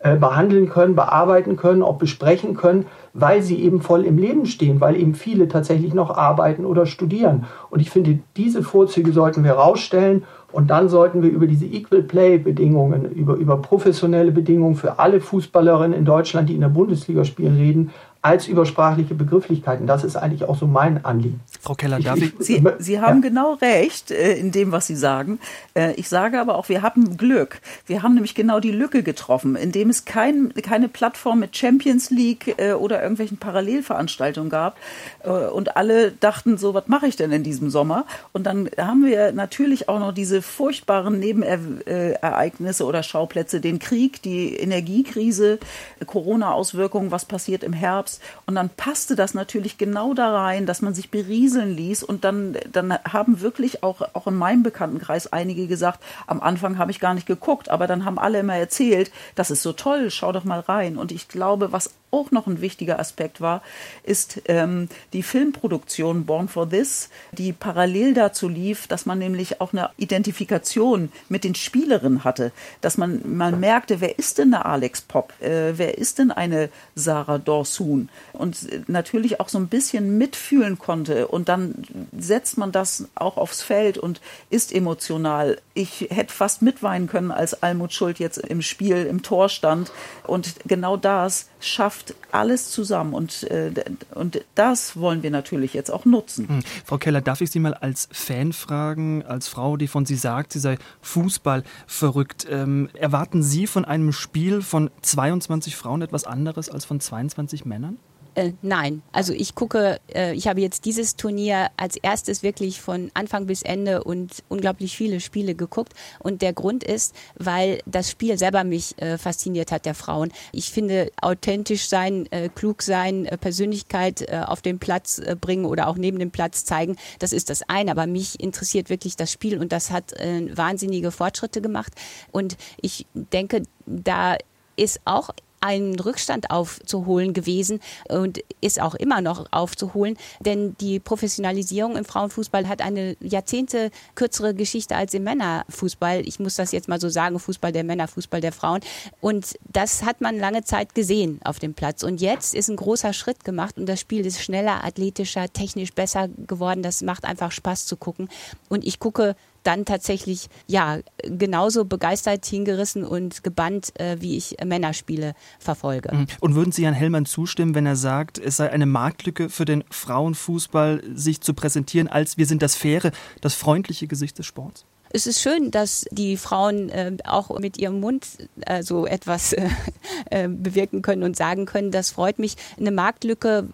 äh, 0.00 0.16
behandeln 0.16 0.68
können, 0.68 0.94
bearbeiten 0.94 1.56
können, 1.56 1.82
auch 1.82 1.96
besprechen 1.96 2.56
können, 2.56 2.86
weil 3.14 3.42
sie 3.42 3.62
eben 3.62 3.80
voll 3.80 4.04
im 4.04 4.18
Leben 4.18 4.44
stehen, 4.44 4.80
weil 4.80 4.96
eben 4.96 5.14
viele 5.14 5.48
tatsächlich 5.48 5.94
noch 5.94 6.10
arbeiten 6.10 6.66
oder 6.66 6.84
studieren. 6.84 7.46
Und 7.70 7.80
ich 7.80 7.90
finde, 7.90 8.18
diese 8.36 8.62
Vorzüge 8.62 9.12
sollten 9.12 9.44
wir 9.44 9.52
herausstellen 9.52 10.24
und 10.54 10.68
dann 10.68 10.88
sollten 10.88 11.20
wir 11.20 11.30
über 11.30 11.48
diese 11.48 11.66
Equal 11.66 12.02
Play 12.02 12.38
Bedingungen, 12.38 13.10
über, 13.10 13.34
über 13.34 13.56
professionelle 13.56 14.30
Bedingungen 14.30 14.76
für 14.76 15.00
alle 15.00 15.20
Fußballerinnen 15.20 15.98
in 15.98 16.04
Deutschland, 16.04 16.48
die 16.48 16.54
in 16.54 16.60
der 16.60 16.68
Bundesliga 16.68 17.24
spielen, 17.24 17.56
reden, 17.56 17.90
als 18.24 18.48
übersprachliche 18.48 19.14
Begrifflichkeiten. 19.14 19.86
Das 19.86 20.02
ist 20.02 20.16
eigentlich 20.16 20.44
auch 20.44 20.56
so 20.56 20.66
mein 20.66 21.04
Anliegen. 21.04 21.40
Frau 21.60 21.74
Keller, 21.74 22.00
darf 22.00 22.16
ich? 22.16 22.32
Sie, 22.38 22.64
Sie 22.78 22.98
haben 22.98 23.22
ja. 23.22 23.28
genau 23.28 23.52
recht 23.60 24.10
äh, 24.10 24.32
in 24.32 24.50
dem, 24.50 24.72
was 24.72 24.86
Sie 24.86 24.96
sagen. 24.96 25.38
Äh, 25.74 25.92
ich 25.96 26.08
sage 26.08 26.40
aber 26.40 26.56
auch, 26.56 26.70
wir 26.70 26.80
haben 26.80 27.18
Glück. 27.18 27.60
Wir 27.84 28.02
haben 28.02 28.14
nämlich 28.14 28.34
genau 28.34 28.60
die 28.60 28.70
Lücke 28.70 29.02
getroffen, 29.02 29.56
indem 29.56 29.90
es 29.90 30.06
kein, 30.06 30.54
keine 30.54 30.88
Plattform 30.88 31.40
mit 31.40 31.54
Champions 31.54 32.08
League 32.08 32.54
äh, 32.56 32.72
oder 32.72 33.02
irgendwelchen 33.02 33.36
Parallelveranstaltungen 33.36 34.48
gab. 34.48 34.78
Äh, 35.22 35.28
und 35.28 35.76
alle 35.76 36.10
dachten 36.10 36.56
so, 36.56 36.72
was 36.72 36.88
mache 36.88 37.06
ich 37.06 37.16
denn 37.16 37.30
in 37.30 37.42
diesem 37.42 37.68
Sommer? 37.68 38.06
Und 38.32 38.44
dann 38.44 38.70
haben 38.78 39.04
wir 39.04 39.32
natürlich 39.32 39.90
auch 39.90 39.98
noch 39.98 40.12
diese 40.12 40.40
furchtbaren 40.40 41.18
Nebenereignisse 41.18 42.86
oder 42.86 43.02
Schauplätze, 43.02 43.60
den 43.60 43.78
Krieg, 43.80 44.22
die 44.22 44.56
Energiekrise, 44.56 45.58
Corona-Auswirkungen, 46.06 47.10
was 47.10 47.26
passiert 47.26 47.62
im 47.62 47.74
Herbst 47.74 48.13
Und 48.46 48.54
dann 48.54 48.70
passte 48.70 49.16
das 49.16 49.34
natürlich 49.34 49.78
genau 49.78 50.14
da 50.14 50.32
rein, 50.32 50.66
dass 50.66 50.82
man 50.82 50.94
sich 50.94 51.10
berieseln 51.10 51.74
ließ. 51.76 52.02
Und 52.02 52.24
dann, 52.24 52.56
dann 52.72 52.92
haben 52.92 53.40
wirklich 53.40 53.82
auch, 53.82 54.02
auch 54.14 54.26
in 54.26 54.36
meinem 54.36 54.62
Bekanntenkreis 54.62 55.32
einige 55.32 55.66
gesagt, 55.66 56.00
am 56.26 56.40
Anfang 56.40 56.78
habe 56.78 56.90
ich 56.90 57.00
gar 57.00 57.14
nicht 57.14 57.26
geguckt, 57.26 57.68
aber 57.68 57.86
dann 57.86 58.04
haben 58.04 58.18
alle 58.18 58.40
immer 58.40 58.56
erzählt, 58.56 59.10
das 59.34 59.50
ist 59.50 59.62
so 59.62 59.72
toll, 59.72 60.10
schau 60.10 60.32
doch 60.32 60.44
mal 60.44 60.60
rein. 60.60 60.96
Und 60.96 61.12
ich 61.12 61.28
glaube, 61.28 61.72
was 61.72 61.90
auch 62.14 62.30
noch 62.30 62.46
ein 62.46 62.60
wichtiger 62.60 63.00
Aspekt 63.00 63.40
war, 63.40 63.62
ist 64.04 64.42
ähm, 64.46 64.88
die 65.12 65.22
Filmproduktion 65.22 66.24
Born 66.24 66.48
for 66.48 66.68
This, 66.70 67.10
die 67.32 67.52
parallel 67.52 68.14
dazu 68.14 68.48
lief, 68.48 68.86
dass 68.86 69.04
man 69.04 69.18
nämlich 69.18 69.60
auch 69.60 69.72
eine 69.72 69.90
Identifikation 69.96 71.10
mit 71.28 71.42
den 71.42 71.56
Spielerinnen 71.56 72.22
hatte, 72.22 72.52
dass 72.80 72.96
man, 72.98 73.20
man 73.36 73.58
merkte, 73.58 74.00
wer 74.00 74.18
ist 74.18 74.38
denn 74.38 74.54
eine 74.54 74.64
Alex 74.64 75.02
Pop, 75.02 75.32
äh, 75.40 75.76
wer 75.76 75.98
ist 75.98 76.18
denn 76.18 76.30
eine 76.30 76.70
Sarah 76.94 77.38
Dorsun 77.38 78.03
und 78.32 78.88
natürlich 78.88 79.40
auch 79.40 79.48
so 79.48 79.58
ein 79.58 79.68
bisschen 79.68 80.18
mitfühlen 80.18 80.78
konnte 80.78 81.28
und 81.28 81.48
dann 81.48 81.74
setzt 82.16 82.58
man 82.58 82.72
das 82.72 83.08
auch 83.14 83.36
aufs 83.36 83.62
Feld 83.62 83.98
und 83.98 84.20
ist 84.50 84.72
emotional. 84.72 85.58
Ich 85.74 86.08
hätte 86.10 86.32
fast 86.32 86.62
mitweinen 86.62 87.08
können, 87.08 87.30
als 87.30 87.62
Almut 87.62 87.92
Schuld 87.92 88.18
jetzt 88.18 88.38
im 88.38 88.62
Spiel 88.62 89.06
im 89.06 89.22
Tor 89.22 89.48
stand 89.48 89.92
und 90.24 90.54
genau 90.66 90.96
das 90.96 91.48
schafft 91.60 92.14
alles 92.30 92.70
zusammen 92.70 93.14
und, 93.14 93.44
äh, 93.44 93.72
und 94.14 94.44
das 94.54 94.96
wollen 94.96 95.22
wir 95.22 95.30
natürlich 95.30 95.72
jetzt 95.74 95.90
auch 95.90 96.04
nutzen. 96.04 96.48
Hm. 96.48 96.60
Frau 96.84 96.98
Keller, 96.98 97.20
darf 97.20 97.40
ich 97.40 97.50
Sie 97.50 97.60
mal 97.60 97.74
als 97.74 98.08
Fan 98.12 98.52
fragen, 98.52 99.22
als 99.24 99.48
Frau, 99.48 99.76
die 99.76 99.88
von 99.88 100.04
Sie 100.04 100.16
sagt, 100.16 100.52
sie 100.52 100.60
sei 100.60 100.78
Fußball 101.02 101.64
verrückt. 101.86 102.46
Ähm, 102.50 102.88
erwarten 102.94 103.42
Sie 103.42 103.66
von 103.66 103.84
einem 103.84 104.12
Spiel 104.12 104.62
von 104.62 104.90
22 105.02 105.76
Frauen 105.76 106.02
etwas 106.02 106.24
anderes 106.24 106.68
als 106.68 106.84
von 106.84 107.00
22 107.00 107.64
Männern? 107.64 107.93
Äh, 108.34 108.52
nein, 108.62 109.02
also 109.12 109.32
ich 109.32 109.54
gucke, 109.54 110.00
äh, 110.12 110.34
ich 110.34 110.48
habe 110.48 110.60
jetzt 110.60 110.84
dieses 110.86 111.14
Turnier 111.14 111.68
als 111.76 111.96
erstes 111.96 112.42
wirklich 112.42 112.80
von 112.80 113.10
Anfang 113.14 113.46
bis 113.46 113.62
Ende 113.62 114.02
und 114.02 114.42
unglaublich 114.48 114.96
viele 114.96 115.20
Spiele 115.20 115.54
geguckt. 115.54 115.92
Und 116.18 116.42
der 116.42 116.52
Grund 116.52 116.82
ist, 116.82 117.14
weil 117.36 117.80
das 117.86 118.10
Spiel 118.10 118.36
selber 118.36 118.64
mich 118.64 119.00
äh, 119.00 119.18
fasziniert 119.18 119.70
hat, 119.70 119.86
der 119.86 119.94
Frauen. 119.94 120.32
Ich 120.50 120.72
finde, 120.72 121.12
authentisch 121.20 121.88
sein, 121.88 122.26
äh, 122.32 122.48
klug 122.48 122.82
sein, 122.82 123.24
äh, 123.26 123.38
Persönlichkeit 123.38 124.22
äh, 124.22 124.42
auf 124.44 124.62
den 124.62 124.80
Platz 124.80 125.20
bringen 125.40 125.64
oder 125.64 125.86
auch 125.86 125.96
neben 125.96 126.18
dem 126.18 126.30
Platz 126.32 126.64
zeigen, 126.64 126.96
das 127.20 127.32
ist 127.32 127.50
das 127.50 127.62
eine. 127.68 127.92
Aber 127.92 128.06
mich 128.06 128.40
interessiert 128.40 128.90
wirklich 128.90 129.16
das 129.16 129.30
Spiel 129.30 129.58
und 129.58 129.72
das 129.72 129.90
hat 129.90 130.12
wahnsinnige 130.14 131.10
Fortschritte 131.10 131.60
gemacht. 131.60 131.92
Und 132.32 132.56
ich 132.80 133.06
denke, 133.14 133.62
da 133.86 134.36
ist 134.76 135.00
auch 135.04 135.30
einen 135.64 135.98
Rückstand 135.98 136.50
aufzuholen 136.50 137.32
gewesen 137.32 137.80
und 138.08 138.40
ist 138.60 138.80
auch 138.80 138.94
immer 138.94 139.22
noch 139.22 139.46
aufzuholen, 139.50 140.16
denn 140.40 140.76
die 140.80 141.00
Professionalisierung 141.00 141.96
im 141.96 142.04
Frauenfußball 142.04 142.68
hat 142.68 142.82
eine 142.82 143.16
Jahrzehnte 143.20 143.90
kürzere 144.14 144.54
Geschichte 144.54 144.94
als 144.94 145.14
im 145.14 145.24
Männerfußball. 145.24 146.20
Ich 146.28 146.38
muss 146.38 146.56
das 146.56 146.72
jetzt 146.72 146.88
mal 146.88 147.00
so 147.00 147.08
sagen, 147.08 147.38
Fußball 147.38 147.72
der 147.72 147.84
Männer, 147.84 148.08
Fußball 148.08 148.42
der 148.42 148.52
Frauen. 148.52 148.80
Und 149.20 149.54
das 149.72 150.02
hat 150.02 150.20
man 150.20 150.38
lange 150.38 150.64
Zeit 150.64 150.94
gesehen 150.94 151.40
auf 151.44 151.58
dem 151.58 151.72
Platz. 151.72 152.02
Und 152.02 152.20
jetzt 152.20 152.54
ist 152.54 152.68
ein 152.68 152.76
großer 152.76 153.14
Schritt 153.14 153.44
gemacht 153.44 153.78
und 153.78 153.86
das 153.86 154.00
Spiel 154.00 154.26
ist 154.26 154.42
schneller, 154.42 154.84
athletischer, 154.84 155.50
technisch 155.50 155.94
besser 155.94 156.28
geworden. 156.46 156.82
Das 156.82 157.02
macht 157.02 157.24
einfach 157.24 157.52
Spaß 157.52 157.86
zu 157.86 157.96
gucken. 157.96 158.28
Und 158.68 158.84
ich 158.84 158.98
gucke 158.98 159.34
dann 159.64 159.84
tatsächlich 159.84 160.48
ja 160.66 160.98
genauso 161.22 161.84
begeistert 161.84 162.46
hingerissen 162.46 163.04
und 163.04 163.42
gebannt, 163.42 163.98
äh, 163.98 164.16
wie 164.20 164.36
ich 164.36 164.56
Männerspiele 164.64 165.34
verfolge. 165.58 166.14
Mhm. 166.14 166.26
Und 166.40 166.54
würden 166.54 166.72
Sie 166.72 166.84
Herrn 166.84 166.94
Hellmann 166.94 167.26
zustimmen, 167.26 167.74
wenn 167.74 167.86
er 167.86 167.96
sagt, 167.96 168.38
es 168.38 168.56
sei 168.56 168.70
eine 168.70 168.86
Marktlücke 168.86 169.48
für 169.48 169.64
den 169.64 169.84
Frauenfußball, 169.90 171.02
sich 171.14 171.40
zu 171.40 171.54
präsentieren 171.54 172.08
als 172.08 172.38
wir 172.38 172.46
sind 172.46 172.62
das 172.62 172.76
faire, 172.76 173.10
das 173.40 173.54
freundliche 173.54 174.06
Gesicht 174.06 174.38
des 174.38 174.46
Sports? 174.46 174.84
Es 175.14 175.28
ist 175.28 175.40
schön, 175.40 175.70
dass 175.70 176.04
die 176.10 176.36
Frauen 176.36 176.88
äh, 176.88 177.16
auch 177.24 177.56
mit 177.60 177.78
ihrem 177.78 178.00
Mund 178.00 178.26
äh, 178.66 178.82
so 178.82 179.06
etwas 179.06 179.52
äh, 180.30 180.48
bewirken 180.48 181.02
können 181.02 181.22
und 181.22 181.36
sagen 181.36 181.66
können. 181.66 181.92
Das 181.92 182.10
freut 182.10 182.40
mich. 182.40 182.56
Eine 182.80 182.90
Marktlücke. 182.90 183.68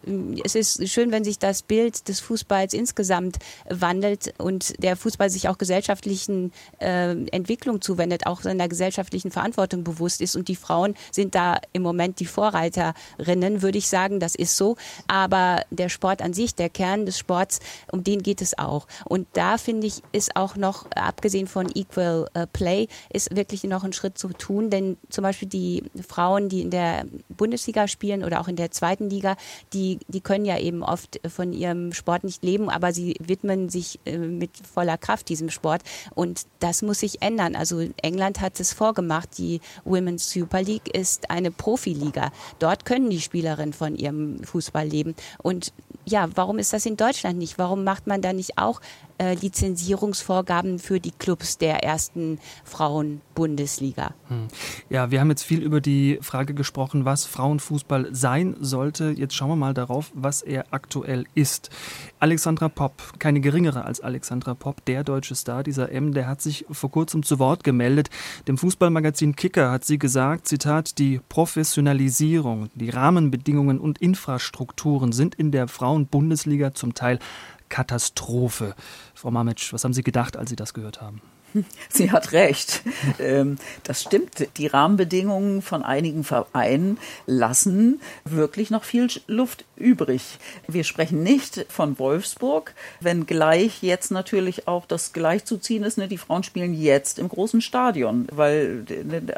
Es 0.44 0.55
ist 0.55 0.87
schön, 0.90 1.11
wenn 1.12 1.24
sich 1.24 1.38
das 1.38 1.62
Bild 1.62 2.09
des 2.09 2.20
Fußballs 2.20 2.74
insgesamt 2.74 3.38
wandelt 3.70 4.35
und 4.37 4.83
der 4.83 4.96
Fußball 4.96 5.31
sich 5.31 5.48
auch 5.48 5.57
gesellschaftlichen 5.57 6.53
äh, 6.79 7.12
Entwicklung 7.29 7.81
zuwendet, 7.81 8.26
auch 8.26 8.42
seiner 8.42 8.68
gesellschaftlichen 8.68 9.31
Verantwortung 9.31 9.83
bewusst 9.83 10.20
ist. 10.20 10.37
Und 10.37 10.46
die 10.48 10.57
Frauen 10.57 10.94
sind 11.11 11.35
da 11.35 11.59
im 11.72 11.81
Moment 11.81 12.20
die 12.20 12.26
Vorreiterinnen, 12.26 13.62
würde 13.62 13.79
ich 13.79 13.88
sagen. 13.88 14.20
Das 14.20 14.35
ist 14.35 14.59
so. 14.59 14.76
Aber 15.07 15.64
der 15.70 15.88
Sport 15.88 16.20
an 16.20 16.35
sich, 16.35 16.55
der 16.55 16.68
Kern 16.68 17.07
des 17.07 17.18
Sports, 17.18 17.61
um 17.90 18.05
den 18.05 18.22
geht 18.22 18.42
es 18.42 18.59
auch. 18.59 18.87
Und 19.07 19.26
da 19.33 19.57
finde 19.57 19.87
ich, 19.87 20.03
ist 20.12 20.37
auch 20.37 20.57
noch 20.57 20.85
abgesehen 20.90 21.29
abgesehen 21.30 21.46
von 21.46 21.68
Equal 21.76 22.26
äh, 22.34 22.48
Play, 22.48 22.88
ist 23.12 23.36
wirklich 23.36 23.62
noch 23.62 23.84
ein 23.84 23.92
Schritt 23.92 24.18
zu 24.18 24.28
tun. 24.30 24.68
Denn 24.68 24.96
zum 25.10 25.22
Beispiel 25.22 25.46
die 25.46 25.84
Frauen, 26.06 26.48
die 26.48 26.62
in 26.62 26.70
der 26.70 27.04
Bundesliga 27.28 27.86
spielen 27.86 28.24
oder 28.24 28.40
auch 28.40 28.48
in 28.48 28.56
der 28.56 28.72
zweiten 28.72 29.08
Liga, 29.08 29.36
die, 29.72 30.00
die 30.08 30.20
können 30.20 30.44
ja 30.44 30.58
eben 30.58 30.82
oft 30.82 31.20
von 31.28 31.52
ihrem 31.52 31.92
Sport 31.92 32.24
nicht 32.24 32.42
leben, 32.42 32.68
aber 32.68 32.92
sie 32.92 33.14
widmen 33.20 33.68
sich 33.68 34.00
äh, 34.06 34.18
mit 34.18 34.50
voller 34.74 34.98
Kraft 34.98 35.28
diesem 35.28 35.50
Sport. 35.50 35.82
Und 36.16 36.46
das 36.58 36.82
muss 36.82 36.98
sich 36.98 37.22
ändern. 37.22 37.54
Also 37.54 37.80
England 38.02 38.40
hat 38.40 38.58
es 38.58 38.72
vorgemacht. 38.72 39.38
Die 39.38 39.60
Women's 39.84 40.32
Super 40.32 40.62
League 40.62 40.92
ist 40.92 41.30
eine 41.30 41.52
Profiliga. 41.52 42.32
Dort 42.58 42.84
können 42.84 43.08
die 43.08 43.20
Spielerinnen 43.20 43.72
von 43.72 43.94
ihrem 43.94 44.42
Fußball 44.42 44.86
leben. 44.86 45.14
Und 45.38 45.72
ja, 46.06 46.28
warum 46.34 46.58
ist 46.58 46.72
das 46.72 46.86
in 46.86 46.96
Deutschland 46.96 47.38
nicht? 47.38 47.56
Warum 47.56 47.84
macht 47.84 48.08
man 48.08 48.20
da 48.20 48.32
nicht 48.32 48.58
auch 48.58 48.80
äh, 49.20 49.35
Lizenzierungsvorgaben 49.35 50.78
für 50.78 50.98
die 50.98 51.11
Clubs 51.11 51.59
der 51.59 51.85
ersten 51.85 52.38
Frauenbundesliga. 52.64 54.14
Hm. 54.28 54.48
Ja, 54.88 55.11
wir 55.11 55.20
haben 55.20 55.28
jetzt 55.28 55.42
viel 55.42 55.62
über 55.62 55.83
die 55.83 56.18
Frage 56.22 56.54
gesprochen, 56.54 57.04
was 57.04 57.26
Frauenfußball 57.26 58.09
sein 58.12 58.56
sollte. 58.61 59.11
Jetzt 59.11 59.35
schauen 59.35 59.50
wir 59.50 59.56
mal 59.56 59.74
darauf, 59.74 60.11
was 60.14 60.40
er 60.40 60.64
aktuell 60.70 61.26
ist. 61.35 61.68
Alexandra 62.18 62.68
Popp, 62.68 63.18
keine 63.18 63.40
geringere 63.40 63.85
als 63.85 64.00
Alexandra 64.00 64.54
Popp, 64.54 64.85
der 64.87 65.04
deutsche 65.04 65.35
Star 65.35 65.62
dieser 65.62 65.92
M, 65.92 66.14
der 66.14 66.26
hat 66.26 66.40
sich 66.40 66.64
vor 66.70 66.90
kurzem 66.90 67.22
zu 67.22 67.38
Wort 67.38 67.62
gemeldet. 67.62 68.09
Dem 68.48 68.56
Fußballmagazin 68.56 69.37
Kicker 69.37 69.70
hat 69.70 69.85
sie 69.85 69.98
gesagt, 69.98 70.48
Zitat, 70.48 70.98
die 70.98 71.20
Professionalisierung, 71.28 72.70
die 72.74 72.88
Rahmenbedingungen 72.88 73.78
und 73.78 73.98
Infrastrukturen 73.98 75.12
sind 75.12 75.35
in 75.35 75.52
der 75.52 75.68
Frauenbundesliga 75.68 76.72
zum 76.72 76.94
Teil 76.94 77.18
Katastrophe. 77.70 78.74
Frau 79.14 79.30
Mamitsch, 79.30 79.72
was 79.72 79.85
haben 79.85 79.94
Sie 79.94 80.02
gedacht, 80.02 80.37
als 80.37 80.50
Sie 80.50 80.56
das 80.56 80.74
gehört 80.74 81.00
haben? 81.00 81.22
Sie 81.88 82.11
hat 82.11 82.33
recht. 82.33 82.83
Ähm, 83.18 83.56
das 83.83 84.02
stimmt. 84.02 84.48
Die 84.56 84.66
Rahmenbedingungen 84.66 85.62
von 85.62 85.83
einigen 85.83 86.24
Vereinen 86.24 86.98
lassen 87.26 88.00
wirklich 88.24 88.70
noch 88.70 88.85
viel 88.85 89.09
Luft 89.26 89.64
übrig. 89.80 90.38
Wir 90.68 90.84
sprechen 90.84 91.22
nicht 91.22 91.66
von 91.68 91.98
Wolfsburg, 91.98 92.74
wenngleich 93.00 93.82
jetzt 93.82 94.10
natürlich 94.10 94.68
auch 94.68 94.86
das 94.86 95.12
gleichzuziehen 95.12 95.82
ist. 95.82 95.98
Ne? 95.98 96.08
Die 96.08 96.18
Frauen 96.18 96.42
spielen 96.42 96.74
jetzt 96.74 97.18
im 97.18 97.28
großen 97.28 97.60
Stadion, 97.60 98.28
weil 98.32 98.84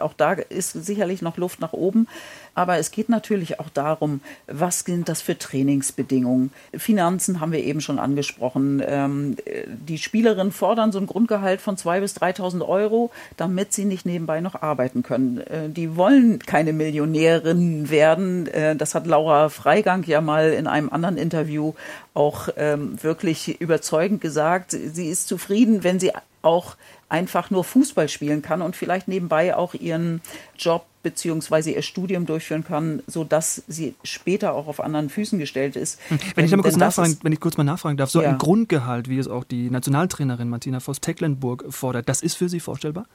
auch 0.00 0.12
da 0.12 0.32
ist 0.32 0.72
sicherlich 0.72 1.22
noch 1.22 1.36
Luft 1.36 1.60
nach 1.60 1.72
oben. 1.72 2.06
Aber 2.54 2.76
es 2.76 2.90
geht 2.90 3.08
natürlich 3.08 3.60
auch 3.60 3.70
darum, 3.70 4.20
was 4.46 4.80
sind 4.80 5.08
das 5.08 5.22
für 5.22 5.38
Trainingsbedingungen. 5.38 6.52
Finanzen 6.74 7.40
haben 7.40 7.52
wir 7.52 7.60
eben 7.64 7.80
schon 7.80 7.98
angesprochen. 7.98 8.82
Ähm, 8.84 9.36
die 9.66 9.98
Spielerinnen 9.98 10.52
fordern 10.52 10.92
so 10.92 10.98
ein 10.98 11.06
Grundgehalt 11.06 11.60
von 11.60 11.76
2.000 11.76 12.00
bis 12.00 12.16
3.000 12.16 12.66
Euro, 12.66 13.10
damit 13.36 13.72
sie 13.72 13.84
nicht 13.84 14.04
nebenbei 14.04 14.40
noch 14.40 14.60
arbeiten 14.60 15.02
können. 15.02 15.38
Äh, 15.38 15.70
die 15.70 15.96
wollen 15.96 16.40
keine 16.40 16.72
Millionärinnen 16.72 17.88
werden. 17.88 18.46
Äh, 18.48 18.76
das 18.76 18.94
hat 18.94 19.06
Laura 19.06 19.48
Freigang 19.48 20.04
ja 20.04 20.20
mal 20.20 20.31
in 20.40 20.66
einem 20.66 20.90
anderen 20.90 21.16
Interview 21.16 21.74
auch 22.14 22.48
ähm, 22.56 23.02
wirklich 23.02 23.60
überzeugend 23.60 24.20
gesagt. 24.20 24.72
Sie 24.72 25.08
ist 25.08 25.28
zufrieden, 25.28 25.84
wenn 25.84 26.00
sie 26.00 26.12
auch 26.42 26.76
einfach 27.08 27.50
nur 27.50 27.62
Fußball 27.62 28.08
spielen 28.08 28.42
kann 28.42 28.62
und 28.62 28.74
vielleicht 28.74 29.06
nebenbei 29.06 29.54
auch 29.54 29.74
ihren 29.74 30.22
Job 30.58 30.86
beziehungsweise 31.02 31.72
ihr 31.72 31.82
Studium 31.82 32.26
durchführen 32.26 32.64
kann, 32.64 33.02
so 33.06 33.24
dass 33.24 33.62
sie 33.66 33.94
später 34.04 34.54
auch 34.54 34.66
auf 34.66 34.80
anderen 34.80 35.10
Füßen 35.10 35.38
gestellt 35.38 35.76
ist. 35.76 35.98
Hm. 36.08 36.18
Wenn 36.34 36.44
ich, 36.44 36.52
mal 36.52 36.62
kurz 36.62 36.76
nachfragen, 36.76 37.18
wenn 37.22 37.32
ich 37.32 37.40
kurz 37.40 37.56
mal 37.56 37.64
nachfragen 37.64 37.96
darf, 37.96 38.10
so 38.10 38.22
ja. 38.22 38.30
ein 38.30 38.38
Grundgehalt, 38.38 39.08
wie 39.08 39.18
es 39.18 39.28
auch 39.28 39.44
die 39.44 39.68
Nationaltrainerin 39.68 40.48
Martina 40.48 40.80
Voss-Tecklenburg 40.80 41.66
fordert, 41.70 42.08
das 42.08 42.22
ist 42.22 42.36
für 42.36 42.48
Sie 42.48 42.60
vorstellbar? 42.60 43.06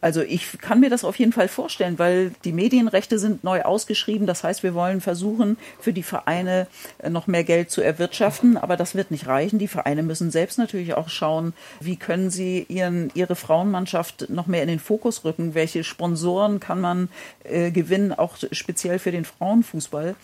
Also 0.00 0.22
ich 0.22 0.58
kann 0.60 0.80
mir 0.80 0.90
das 0.90 1.04
auf 1.04 1.18
jeden 1.18 1.32
Fall 1.32 1.48
vorstellen, 1.48 1.98
weil 1.98 2.32
die 2.44 2.52
Medienrechte 2.52 3.18
sind 3.18 3.42
neu 3.42 3.62
ausgeschrieben. 3.62 4.26
Das 4.26 4.44
heißt, 4.44 4.62
wir 4.62 4.74
wollen 4.74 5.00
versuchen, 5.00 5.56
für 5.80 5.92
die 5.92 6.02
Vereine 6.02 6.66
äh, 6.98 7.10
noch 7.10 7.26
mehr 7.26 7.44
Geld 7.44 7.70
zu 7.70 7.80
erwirtschaften. 7.80 8.56
Aber 8.56 8.76
das 8.76 8.94
wird 8.94 9.10
nicht 9.10 9.26
reichen. 9.26 9.58
Die 9.58 9.68
Vereine 9.68 10.02
müssen 10.02 10.30
selbst 10.30 10.58
natürlich 10.58 10.94
auch 10.94 11.08
schauen, 11.08 11.52
wie 11.80 11.96
können 11.96 12.30
sie 12.30 12.64
ihren, 12.68 13.10
ihre 13.14 13.34
Frauenmannschaft 13.34 14.30
noch 14.30 14.46
mehr 14.46 14.62
in 14.62 14.68
den 14.68 14.80
Fokus 14.80 15.24
rücken. 15.24 15.54
Welche 15.54 15.84
Sponsoren 15.84 16.60
kann 16.60 16.80
man 16.80 17.08
äh, 17.44 17.70
gewinnen, 17.70 18.12
auch 18.12 18.36
speziell 18.52 18.98
für 18.98 19.10
den 19.10 19.24
Frauenfußball. 19.24 20.14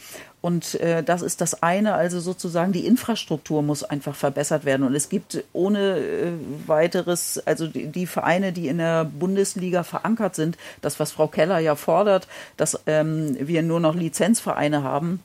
Und 0.40 0.76
äh, 0.76 1.02
das 1.02 1.22
ist 1.22 1.40
das 1.40 1.62
eine, 1.62 1.94
also 1.94 2.20
sozusagen 2.20 2.72
die 2.72 2.86
Infrastruktur 2.86 3.62
muss 3.62 3.82
einfach 3.82 4.14
verbessert 4.14 4.64
werden. 4.64 4.86
Und 4.86 4.94
es 4.94 5.08
gibt 5.08 5.42
ohne 5.52 5.98
äh, 5.98 6.32
weiteres, 6.66 7.42
also 7.44 7.66
die, 7.66 7.88
die, 7.88 8.06
Vereine, 8.06 8.52
die 8.52 8.68
in 8.68 8.78
der 8.78 9.04
Bundesliga 9.04 9.82
verankert 9.82 10.36
sind, 10.36 10.56
das, 10.80 11.00
was 11.00 11.10
Frau 11.10 11.26
Keller 11.26 11.58
ja 11.58 11.74
fordert, 11.74 12.28
dass 12.56 12.80
ähm, 12.86 13.36
wir 13.40 13.62
nur 13.62 13.80
noch 13.80 13.96
Lizenzvereine 13.96 14.84
haben, 14.84 15.20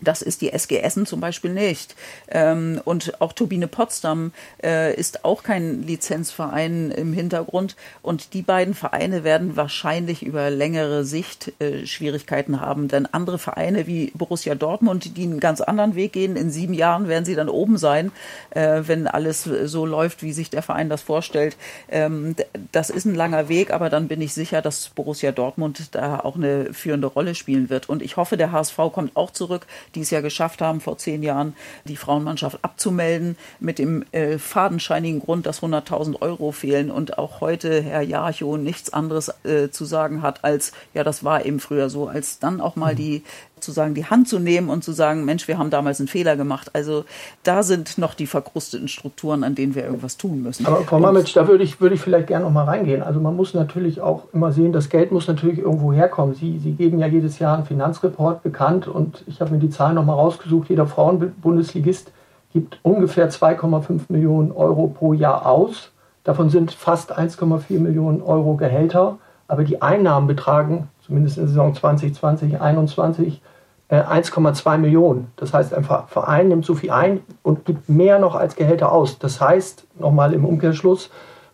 Das 0.00 0.22
ist 0.22 0.40
die 0.40 0.52
SG 0.52 0.78
Essen 0.78 1.06
zum 1.06 1.20
Beispiel 1.20 1.52
nicht. 1.52 1.94
Ähm, 2.28 2.80
und 2.84 3.20
auch 3.20 3.32
Turbine 3.32 3.68
Potsdam 3.68 4.32
äh, 4.62 4.94
ist 4.94 5.24
auch 5.24 5.42
kein 5.42 5.82
Lizenzverein 5.82 6.90
im 6.90 7.12
Hintergrund. 7.12 7.76
Und 8.02 8.34
die 8.34 8.42
beiden 8.42 8.74
Vereine 8.74 9.24
werden 9.24 9.56
wahrscheinlich 9.56 10.22
über 10.22 10.50
längere 10.50 11.04
Sicht 11.04 11.52
äh, 11.60 11.86
Schwierigkeiten 11.86 12.60
haben. 12.60 12.88
Denn 12.88 13.06
andere 13.06 13.38
Vereine 13.38 13.86
wie 13.86 14.12
Borussia 14.14 14.54
Dortmund, 14.54 15.16
die 15.16 15.24
einen 15.24 15.40
ganz 15.40 15.60
anderen 15.60 15.94
Weg 15.94 16.12
gehen, 16.12 16.36
in 16.36 16.50
sieben 16.50 16.74
Jahren 16.74 17.08
werden 17.08 17.24
sie 17.24 17.34
dann 17.34 17.48
oben 17.48 17.78
sein, 17.78 18.12
äh, 18.50 18.82
wenn 18.86 19.06
alles 19.06 19.42
so 19.42 19.86
läuft, 19.86 20.22
wie 20.22 20.32
sich 20.32 20.50
der 20.50 20.62
Verein 20.62 20.88
das 20.88 21.02
vorstellt. 21.02 21.56
Ähm, 21.90 22.36
das 22.72 22.90
ist 22.90 23.04
ein 23.04 23.14
langer 23.14 23.48
Weg, 23.48 23.72
aber 23.72 23.90
dann 23.90 24.08
bin 24.08 24.20
ich 24.20 24.32
sicher, 24.32 24.62
dass 24.62 24.90
Borussia 24.90 25.32
Dortmund 25.32 25.94
da 25.94 26.20
auch 26.20 26.36
eine 26.36 26.72
führende 26.72 27.06
Rolle 27.06 27.34
spielen 27.34 27.70
wird. 27.70 27.88
Und 27.88 28.02
ich 28.02 28.16
hoffe, 28.16 28.36
der 28.36 28.52
HSV 28.52 28.76
kommt 28.92 29.16
auch 29.16 29.30
zurück 29.30 29.66
die 29.94 30.00
es 30.00 30.10
ja 30.10 30.20
geschafft 30.20 30.60
haben, 30.60 30.80
vor 30.80 30.98
zehn 30.98 31.22
Jahren 31.22 31.54
die 31.84 31.96
Frauenmannschaft 31.96 32.58
abzumelden, 32.62 33.36
mit 33.60 33.78
dem 33.78 34.04
äh, 34.12 34.38
fadenscheinigen 34.38 35.20
Grund, 35.20 35.46
dass 35.46 35.62
100.000 35.62 36.20
Euro 36.20 36.52
fehlen 36.52 36.90
und 36.90 37.18
auch 37.18 37.40
heute 37.40 37.82
Herr 37.82 38.02
Jarcho 38.02 38.56
nichts 38.56 38.92
anderes 38.92 39.32
äh, 39.44 39.70
zu 39.70 39.84
sagen 39.84 40.22
hat 40.22 40.44
als, 40.44 40.72
ja, 40.94 41.04
das 41.04 41.24
war 41.24 41.44
eben 41.44 41.60
früher 41.60 41.90
so, 41.90 42.08
als 42.08 42.38
dann 42.38 42.60
auch 42.60 42.76
mal 42.76 42.92
mhm. 42.92 42.98
die 42.98 43.22
sozusagen 43.58 43.94
die 43.94 44.06
Hand 44.06 44.28
zu 44.28 44.38
nehmen 44.38 44.70
und 44.70 44.84
zu 44.84 44.92
sagen, 44.92 45.24
Mensch, 45.24 45.48
wir 45.48 45.58
haben 45.58 45.70
damals 45.70 45.98
einen 46.00 46.08
Fehler 46.08 46.36
gemacht. 46.36 46.70
Also 46.74 47.04
da 47.42 47.62
sind 47.62 47.98
noch 47.98 48.14
die 48.14 48.26
verkrusteten 48.26 48.88
Strukturen, 48.88 49.42
an 49.42 49.54
denen 49.54 49.74
wir 49.74 49.84
irgendwas 49.84 50.16
tun 50.16 50.42
müssen. 50.42 50.64
Aber 50.66 50.82
Frau 50.84 51.00
Mamitsch, 51.00 51.36
da 51.36 51.48
würde 51.48 51.64
ich, 51.64 51.80
würde 51.80 51.96
ich 51.96 52.00
vielleicht 52.00 52.28
gerne 52.28 52.44
noch 52.44 52.52
mal 52.52 52.64
reingehen. 52.64 53.02
Also 53.02 53.20
man 53.20 53.34
muss 53.34 53.54
natürlich 53.54 54.00
auch 54.00 54.24
immer 54.32 54.52
sehen, 54.52 54.72
das 54.72 54.88
Geld 54.88 55.10
muss 55.10 55.26
natürlich 55.26 55.58
irgendwo 55.58 55.92
herkommen. 55.92 56.34
Sie, 56.34 56.58
Sie 56.58 56.72
geben 56.72 56.98
ja 57.00 57.06
jedes 57.06 57.38
Jahr 57.38 57.56
einen 57.56 57.66
Finanzreport 57.66 58.42
bekannt 58.42 58.86
und 58.86 59.24
ich 59.26 59.40
habe 59.40 59.50
mir 59.50 59.58
die 59.58 59.70
Zahlen 59.70 59.96
noch 59.96 60.04
mal 60.04 60.14
rausgesucht. 60.14 60.68
Jeder 60.70 60.86
Frauenbundesligist 60.86 62.12
gibt 62.52 62.78
ungefähr 62.82 63.30
2,5 63.30 64.02
Millionen 64.08 64.52
Euro 64.52 64.86
pro 64.86 65.12
Jahr 65.12 65.46
aus. 65.46 65.90
Davon 66.22 66.50
sind 66.50 66.72
fast 66.72 67.16
1,4 67.16 67.80
Millionen 67.80 68.22
Euro 68.22 68.54
Gehälter. 68.54 69.18
Aber 69.50 69.64
die 69.64 69.80
Einnahmen 69.80 70.26
betragen, 70.26 70.88
zumindest 71.08 71.38
in 71.38 71.44
der 71.44 71.48
Saison 71.48 71.74
2020, 71.74 72.52
2021, 72.54 73.42
1,2 73.90 74.74
äh, 74.74 74.78
Millionen. 74.78 75.32
Das 75.36 75.54
heißt, 75.54 75.74
ein 75.74 75.84
Verein 75.84 76.48
nimmt 76.48 76.66
so 76.66 76.74
viel 76.74 76.90
ein 76.90 77.20
und 77.42 77.64
gibt 77.64 77.88
mehr 77.88 78.18
noch 78.18 78.34
als 78.34 78.54
Gehälter 78.54 78.92
aus. 78.92 79.18
Das 79.18 79.40
heißt, 79.40 79.86
nochmal 79.98 80.34
im 80.34 80.44
Umkehrschluss, 80.44 81.10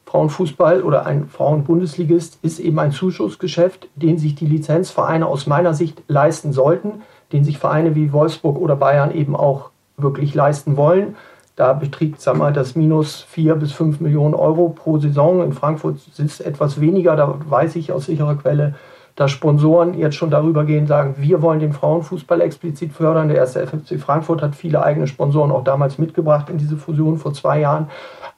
Frauenfußball 0.07 0.83
oder 0.83 1.07
ein 1.07 1.29
Frauenbundesligist 1.29 2.39
ist 2.43 2.59
eben 2.59 2.79
ein 2.79 2.93
Zuschussgeschäft, 2.93 3.89
den 3.95 4.19
sich 4.19 4.35
die 4.35 4.47
Lizenzvereine 4.47 5.27
aus 5.27 5.47
meiner 5.47 5.75
Sicht 5.75 6.03
leisten 6.09 6.53
sollten, 6.53 7.03
den 7.33 7.45
sich 7.45 7.59
Vereine 7.59 7.95
wie 7.95 8.13
Wolfsburg 8.13 8.59
oder 8.59 8.77
Bayern 8.77 9.13
eben 9.13 9.35
auch 9.35 9.71
wirklich 9.97 10.35
leisten 10.35 10.77
wollen. 10.77 11.17
Da 11.57 11.73
beträgt 11.73 12.21
sag 12.21 12.37
mal, 12.37 12.53
das 12.53 12.75
Minus 12.75 13.23
4 13.23 13.55
bis 13.55 13.73
5 13.73 14.01
Millionen 14.01 14.35
Euro 14.35 14.71
pro 14.71 14.99
Saison. 14.99 15.43
In 15.43 15.53
Frankfurt 15.53 16.01
sind 16.01 16.31
es 16.31 16.41
etwas 16.41 16.81
weniger, 16.81 17.15
da 17.15 17.37
weiß 17.49 17.77
ich 17.77 17.93
aus 17.93 18.07
sicherer 18.07 18.35
Quelle, 18.35 18.75
dass 19.17 19.31
Sponsoren 19.31 19.95
jetzt 19.95 20.17
schon 20.17 20.31
darüber 20.31 20.65
gehen, 20.65 20.87
sagen, 20.87 21.15
wir 21.19 21.41
wollen 21.41 21.61
den 21.61 21.73
Frauenfußball 21.73 22.41
explizit 22.41 22.93
fördern. 22.93 23.29
Der 23.29 23.37
erste 23.37 23.65
FFC 23.65 24.01
Frankfurt 24.01 24.43
hat 24.43 24.57
viele 24.57 24.83
eigene 24.83 25.07
Sponsoren 25.07 25.53
auch 25.53 25.63
damals 25.63 25.99
mitgebracht 25.99 26.51
in 26.51 26.59
diese 26.59 26.77
Fusion 26.77 27.19
vor 27.19 27.33
zwei 27.33 27.61
Jahren. 27.61 27.89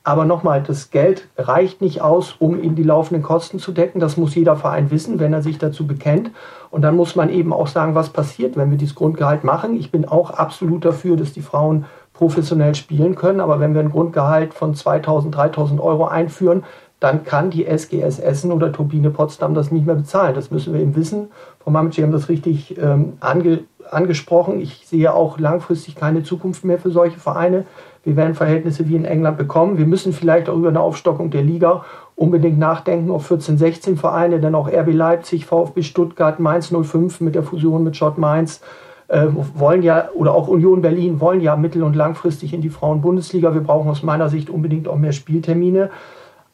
Aber 0.04 0.24
nochmal, 0.24 0.62
das 0.62 0.90
Geld 0.90 1.28
reicht 1.36 1.80
nicht 1.80 2.02
aus, 2.02 2.36
um 2.38 2.62
eben 2.62 2.76
die 2.76 2.82
laufenden 2.82 3.22
Kosten 3.22 3.58
zu 3.58 3.72
decken. 3.72 4.00
Das 4.00 4.16
muss 4.16 4.34
jeder 4.34 4.54
Verein 4.54 4.90
wissen, 4.90 5.18
wenn 5.18 5.32
er 5.32 5.42
sich 5.42 5.58
dazu 5.58 5.86
bekennt. 5.86 6.30
Und 6.70 6.82
dann 6.82 6.94
muss 6.94 7.16
man 7.16 7.30
eben 7.30 7.52
auch 7.52 7.66
sagen, 7.66 7.94
was 7.94 8.10
passiert, 8.10 8.56
wenn 8.56 8.70
wir 8.70 8.78
dieses 8.78 8.94
Grundgehalt 8.94 9.44
machen. 9.44 9.74
Ich 9.76 9.90
bin 9.90 10.06
auch 10.06 10.30
absolut 10.30 10.84
dafür, 10.84 11.16
dass 11.16 11.32
die 11.32 11.42
Frauen 11.42 11.86
professionell 12.12 12.74
spielen 12.74 13.14
können. 13.14 13.40
Aber 13.40 13.60
wenn 13.60 13.74
wir 13.74 13.80
ein 13.80 13.90
Grundgehalt 13.90 14.54
von 14.54 14.74
2000, 14.74 15.34
3000 15.34 15.80
Euro 15.80 16.06
einführen, 16.06 16.64
dann 17.00 17.24
kann 17.24 17.50
die 17.50 17.66
SGS 17.66 18.18
Essen 18.18 18.52
oder 18.52 18.72
Turbine 18.72 19.10
Potsdam 19.10 19.54
das 19.54 19.70
nicht 19.70 19.86
mehr 19.86 19.96
bezahlen. 19.96 20.34
Das 20.34 20.50
müssen 20.50 20.72
wir 20.72 20.80
eben 20.80 20.96
wissen. 20.96 21.28
Frau 21.60 21.70
Mamitsch, 21.70 21.96
Sie 21.96 22.02
haben 22.02 22.12
das 22.12 22.28
richtig 22.28 22.78
ähm, 22.78 23.14
ange, 23.20 23.64
angesprochen. 23.90 24.60
Ich 24.60 24.86
sehe 24.86 25.12
auch 25.12 25.38
langfristig 25.38 25.94
keine 25.94 26.22
Zukunft 26.22 26.64
mehr 26.64 26.78
für 26.78 26.90
solche 26.90 27.18
Vereine. 27.18 27.66
Wir 28.02 28.16
werden 28.16 28.34
Verhältnisse 28.34 28.88
wie 28.88 28.96
in 28.96 29.04
England 29.04 29.36
bekommen. 29.36 29.78
Wir 29.78 29.86
müssen 29.86 30.12
vielleicht 30.12 30.48
auch 30.48 30.56
über 30.56 30.68
eine 30.68 30.80
Aufstockung 30.80 31.30
der 31.30 31.42
Liga 31.42 31.84
unbedingt 32.14 32.58
nachdenken 32.58 33.10
auf 33.10 33.26
14, 33.26 33.58
16 33.58 33.96
Vereine, 33.98 34.40
denn 34.40 34.54
auch 34.54 34.68
RB 34.68 34.92
Leipzig, 34.92 35.44
VfB 35.44 35.82
Stuttgart, 35.82 36.40
Mainz 36.40 36.72
05 36.72 37.20
mit 37.20 37.34
der 37.34 37.42
Fusion 37.42 37.84
mit 37.84 37.96
Schott 37.96 38.16
Mainz 38.16 38.62
äh, 39.08 39.26
wollen 39.54 39.82
ja, 39.82 40.08
oder 40.14 40.34
auch 40.34 40.48
Union 40.48 40.80
Berlin 40.80 41.20
wollen 41.20 41.40
ja 41.40 41.56
mittel- 41.56 41.82
und 41.82 41.94
langfristig 41.94 42.54
in 42.54 42.62
die 42.62 42.70
Frauenbundesliga. 42.70 43.52
Wir 43.54 43.60
brauchen 43.60 43.90
aus 43.90 44.02
meiner 44.02 44.28
Sicht 44.30 44.50
unbedingt 44.50 44.88
auch 44.88 44.96
mehr 44.96 45.12
Spieltermine. 45.12 45.90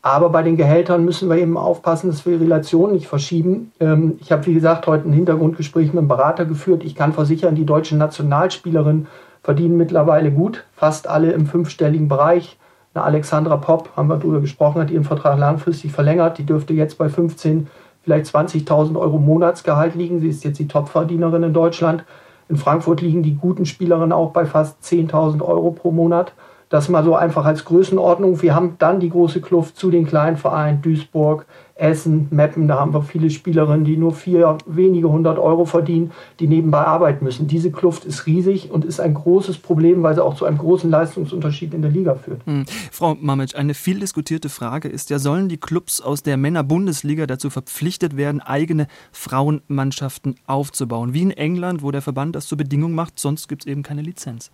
Aber 0.04 0.30
bei 0.30 0.42
den 0.42 0.56
Gehältern 0.56 1.04
müssen 1.04 1.30
wir 1.30 1.36
eben 1.36 1.56
aufpassen, 1.56 2.10
dass 2.10 2.26
wir 2.26 2.36
die 2.36 2.44
Relationen 2.44 2.94
nicht 2.94 3.06
verschieben. 3.06 3.70
Ähm, 3.78 4.18
ich 4.20 4.32
habe, 4.32 4.44
wie 4.46 4.54
gesagt, 4.54 4.88
heute 4.88 5.08
ein 5.08 5.12
Hintergrundgespräch 5.12 5.86
mit 5.86 5.98
einem 5.98 6.08
Berater 6.08 6.44
geführt. 6.44 6.82
Ich 6.82 6.96
kann 6.96 7.12
versichern, 7.12 7.54
die 7.54 7.64
deutschen 7.64 7.98
Nationalspielerinnen 7.98 9.06
verdienen 9.44 9.76
mittlerweile 9.76 10.32
gut, 10.32 10.64
fast 10.74 11.08
alle 11.08 11.32
im 11.32 11.46
fünfstelligen 11.46 12.08
Bereich. 12.08 12.58
Eine 12.94 13.04
Alexandra 13.04 13.56
Popp, 13.56 13.90
haben 13.96 14.08
wir 14.08 14.16
darüber 14.16 14.40
gesprochen, 14.40 14.82
hat 14.82 14.90
ihren 14.90 15.04
Vertrag 15.04 15.38
langfristig 15.38 15.92
verlängert. 15.92 16.36
Die 16.38 16.46
dürfte 16.46 16.74
jetzt 16.74 16.98
bei 16.98 17.08
15, 17.08 17.68
vielleicht 18.02 18.26
20.000 18.26 18.98
Euro 18.98 19.18
Monatsgehalt 19.18 19.94
liegen. 19.94 20.20
Sie 20.20 20.28
ist 20.28 20.44
jetzt 20.44 20.58
die 20.58 20.68
Topverdienerin 20.68 21.44
in 21.44 21.54
Deutschland. 21.54 22.04
In 22.48 22.56
Frankfurt 22.56 23.00
liegen 23.00 23.22
die 23.22 23.36
guten 23.36 23.66
Spielerinnen 23.66 24.12
auch 24.12 24.32
bei 24.32 24.46
fast 24.46 24.82
10.000 24.82 25.42
Euro 25.42 25.70
pro 25.70 25.90
Monat. 25.90 26.32
Das 26.72 26.88
mal 26.88 27.04
so 27.04 27.14
einfach 27.14 27.44
als 27.44 27.66
Größenordnung. 27.66 28.40
Wir 28.40 28.54
haben 28.54 28.76
dann 28.78 28.98
die 28.98 29.10
große 29.10 29.42
Kluft 29.42 29.76
zu 29.76 29.90
den 29.90 30.06
kleinen 30.06 30.38
Vereinen 30.38 30.80
Duisburg, 30.80 31.44
Essen, 31.74 32.28
Meppen. 32.30 32.66
Da 32.66 32.80
haben 32.80 32.94
wir 32.94 33.02
viele 33.02 33.28
Spielerinnen, 33.28 33.84
die 33.84 33.98
nur 33.98 34.14
vier, 34.14 34.56
wenige 34.64 35.10
hundert 35.10 35.38
Euro 35.38 35.66
verdienen, 35.66 36.12
die 36.40 36.46
nebenbei 36.46 36.78
arbeiten 36.78 37.26
müssen. 37.26 37.46
Diese 37.46 37.70
Kluft 37.70 38.06
ist 38.06 38.24
riesig 38.24 38.70
und 38.70 38.86
ist 38.86 39.00
ein 39.00 39.12
großes 39.12 39.58
Problem, 39.58 40.02
weil 40.02 40.14
sie 40.14 40.24
auch 40.24 40.34
zu 40.34 40.46
einem 40.46 40.56
großen 40.56 40.88
Leistungsunterschied 40.88 41.74
in 41.74 41.82
der 41.82 41.90
Liga 41.90 42.14
führt. 42.14 42.40
Hm. 42.46 42.64
Frau 42.90 43.18
Mamitsch, 43.20 43.54
eine 43.54 43.74
viel 43.74 44.00
diskutierte 44.00 44.48
Frage 44.48 44.88
ist 44.88 45.10
ja, 45.10 45.18
sollen 45.18 45.50
die 45.50 45.58
Clubs 45.58 46.00
aus 46.00 46.22
der 46.22 46.38
Männerbundesliga 46.38 47.26
dazu 47.26 47.50
verpflichtet 47.50 48.16
werden, 48.16 48.40
eigene 48.40 48.86
Frauenmannschaften 49.12 50.36
aufzubauen? 50.46 51.12
Wie 51.12 51.20
in 51.20 51.32
England, 51.32 51.82
wo 51.82 51.90
der 51.90 52.00
Verband 52.00 52.34
das 52.34 52.46
zur 52.46 52.56
Bedingung 52.56 52.94
macht, 52.94 53.18
sonst 53.18 53.46
gibt 53.46 53.64
es 53.64 53.70
eben 53.70 53.82
keine 53.82 54.00
Lizenz. 54.00 54.50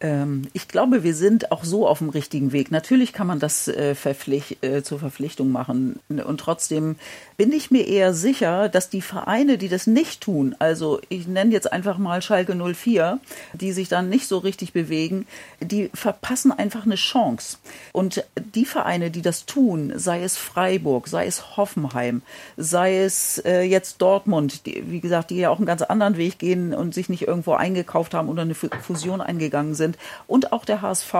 Ähm, 0.00 0.48
ich 0.52 0.68
glaube, 0.68 1.02
wir 1.02 1.14
sind 1.14 1.50
auch 1.50 1.64
so 1.64 1.88
auf 1.88 1.98
dem 1.98 2.08
richtigen 2.08 2.52
Weg. 2.52 2.70
Natürlich 2.70 3.12
kann 3.12 3.26
man 3.26 3.40
das 3.40 3.68
äh, 3.68 3.94
verpflicht, 3.94 4.62
äh, 4.62 4.82
zur 4.82 4.98
Verpflichtung 4.98 5.50
machen. 5.50 5.98
Und 6.08 6.38
trotzdem 6.40 6.96
bin 7.36 7.52
ich 7.52 7.70
mir 7.70 7.86
eher 7.86 8.14
sicher, 8.14 8.68
dass 8.68 8.90
die 8.90 9.00
Vereine, 9.00 9.58
die 9.58 9.68
das 9.68 9.86
nicht 9.86 10.20
tun, 10.20 10.56
also 10.58 11.00
ich 11.08 11.28
nenne 11.28 11.52
jetzt 11.52 11.72
einfach 11.72 11.96
mal 11.96 12.20
Schalke 12.20 12.54
04, 12.54 13.20
die 13.54 13.72
sich 13.72 13.88
dann 13.88 14.08
nicht 14.08 14.26
so 14.26 14.38
richtig 14.38 14.72
bewegen, 14.72 15.26
die 15.60 15.90
verpassen 15.94 16.52
einfach 16.52 16.84
eine 16.84 16.96
Chance. 16.96 17.58
Und 17.92 18.24
die 18.54 18.64
Vereine, 18.64 19.10
die 19.10 19.22
das 19.22 19.46
tun, 19.46 19.92
sei 19.96 20.22
es 20.22 20.36
Freiburg, 20.36 21.06
sei 21.06 21.26
es 21.26 21.56
Hoffenheim, 21.56 22.22
sei 22.56 23.02
es 23.02 23.38
äh, 23.44 23.62
jetzt 23.62 24.02
Dortmund, 24.02 24.66
die, 24.66 24.90
wie 24.90 25.00
gesagt, 25.00 25.30
die 25.30 25.36
ja 25.36 25.50
auch 25.50 25.58
einen 25.58 25.66
ganz 25.66 25.82
anderen 25.82 26.16
Weg 26.16 26.38
gehen 26.38 26.74
und 26.74 26.92
sich 26.92 27.08
nicht 27.08 27.22
irgendwo 27.22 27.52
eingekauft 27.52 28.14
haben 28.14 28.28
oder 28.28 28.42
eine 28.42 28.54
Fusion 28.54 29.20
eingegangen 29.20 29.74
sind, 29.74 29.87
sind 29.88 29.98
und 30.26 30.52
auch 30.52 30.64
der 30.64 30.82
HSV, 30.82 31.14